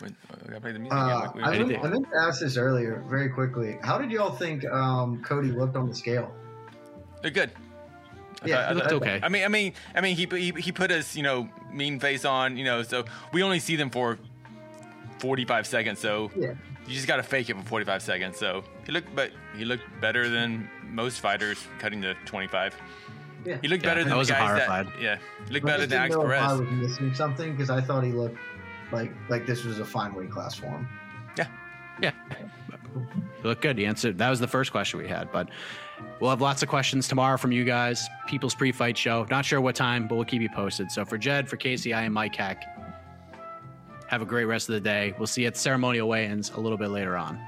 Wait, 0.00 0.12
I 0.32 0.50
gotta 0.52 0.72
the 0.72 0.78
music 0.78 0.92
Uh, 0.92 0.96
I, 1.42 1.50
wait, 1.58 1.66
meant. 1.68 1.84
I 1.84 1.88
meant 1.88 2.06
to 2.10 2.16
ask 2.18 2.40
this 2.40 2.56
earlier, 2.56 3.04
very 3.08 3.28
quickly. 3.28 3.76
How 3.82 3.98
did 3.98 4.10
y'all 4.10 4.30
think 4.30 4.64
um, 4.66 5.22
Cody 5.22 5.50
looked 5.52 5.76
on 5.76 5.88
the 5.88 5.94
scale? 5.94 6.34
They're 7.20 7.30
good. 7.30 7.50
I 8.42 8.46
Yeah, 8.46 8.56
thought- 8.56 8.64
I 8.64 8.72
looked 8.72 8.90
thought- 8.90 9.02
okay. 9.02 9.20
I 9.22 9.28
mean, 9.28 9.44
I 9.44 9.48
mean, 9.48 9.74
I 9.94 10.00
mean, 10.00 10.16
he 10.16 10.24
he 10.30 10.52
he 10.58 10.72
put 10.72 10.90
his 10.90 11.14
you 11.14 11.22
know 11.22 11.50
mean 11.72 12.00
face 12.00 12.24
on, 12.24 12.56
you 12.56 12.64
know, 12.64 12.82
so 12.82 13.04
we 13.34 13.42
only 13.42 13.58
see 13.60 13.76
them 13.76 13.90
for 13.90 14.18
forty 15.18 15.44
five 15.44 15.66
seconds. 15.66 15.98
So 15.98 16.30
Yeah. 16.34 16.54
you 16.86 16.94
just 16.94 17.06
gotta 17.06 17.22
fake 17.22 17.50
it 17.50 17.56
for 17.58 17.62
forty 17.64 17.84
five 17.84 18.00
seconds. 18.00 18.38
So 18.38 18.64
he 18.86 18.92
looked, 18.92 19.14
but 19.14 19.32
he 19.54 19.66
looked 19.66 19.84
better 20.00 20.30
than 20.30 20.66
most 20.88 21.20
fighters 21.20 21.62
cutting 21.78 22.00
to 22.02 22.14
twenty 22.24 22.46
five. 22.48 22.74
Yeah. 23.44 23.58
He 23.62 23.68
looked 23.68 23.82
Yeah, 23.84 23.90
better 23.90 24.02
than 24.04 24.12
I 24.12 24.14
the 24.14 24.18
was 24.18 24.30
guys 24.30 24.40
horrified. 24.48 24.86
that 24.88 25.00
yeah, 25.00 25.16
he 25.46 25.54
looked 25.54 25.64
I 25.66 25.68
better 25.68 25.86
than 25.86 26.02
didn't 26.02 26.12
Alex 26.12 26.14
know 26.16 26.30
if 26.30 26.42
I 26.42 26.52
was 26.52 26.70
missing 26.90 27.14
something 27.14 27.52
because 27.52 27.70
I 27.70 27.80
thought 27.80 28.04
he 28.04 28.12
looked 28.12 28.36
like 28.92 29.12
like 29.28 29.46
this 29.46 29.64
was 29.64 29.78
a 29.78 29.84
fine 29.84 30.14
weight 30.14 30.30
class 30.30 30.54
for 30.54 30.66
him. 30.66 30.88
Yeah. 31.38 31.46
Yeah. 32.02 32.12
You 32.94 33.44
look 33.44 33.60
good. 33.62 33.78
You 33.78 33.86
answered. 33.86 34.18
That 34.18 34.28
was 34.30 34.40
the 34.40 34.48
first 34.48 34.72
question 34.72 34.98
we 35.00 35.08
had, 35.08 35.30
but 35.32 35.48
we'll 36.18 36.30
have 36.30 36.40
lots 36.40 36.62
of 36.62 36.68
questions 36.68 37.08
tomorrow 37.08 37.36
from 37.38 37.52
you 37.52 37.64
guys. 37.64 38.06
People's 38.26 38.54
pre-fight 38.54 38.98
show. 38.98 39.26
Not 39.30 39.44
sure 39.44 39.60
what 39.60 39.76
time, 39.76 40.08
but 40.08 40.16
we'll 40.16 40.24
keep 40.24 40.42
you 40.42 40.50
posted. 40.50 40.90
So 40.90 41.04
for 41.04 41.16
Jed, 41.16 41.48
for 41.48 41.56
Casey, 41.56 41.94
I 41.94 42.02
am 42.02 42.12
Mike 42.12 42.34
Heck. 42.34 42.62
Have 44.08 44.22
a 44.22 44.26
great 44.26 44.46
rest 44.46 44.68
of 44.68 44.74
the 44.74 44.80
day. 44.80 45.14
We'll 45.18 45.26
see 45.28 45.42
you 45.42 45.46
at 45.46 45.54
the 45.54 45.60
ceremonial 45.60 46.08
weigh-ins 46.08 46.50
a 46.50 46.60
little 46.60 46.76
bit 46.76 46.88
later 46.88 47.16
on. 47.16 47.38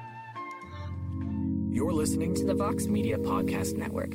You're 1.71 1.93
listening 1.93 2.35
to 2.37 2.45
the 2.45 2.55
Vox 2.55 2.87
Media 2.87 3.19
Podcast 3.19 3.77
Network. 3.77 4.15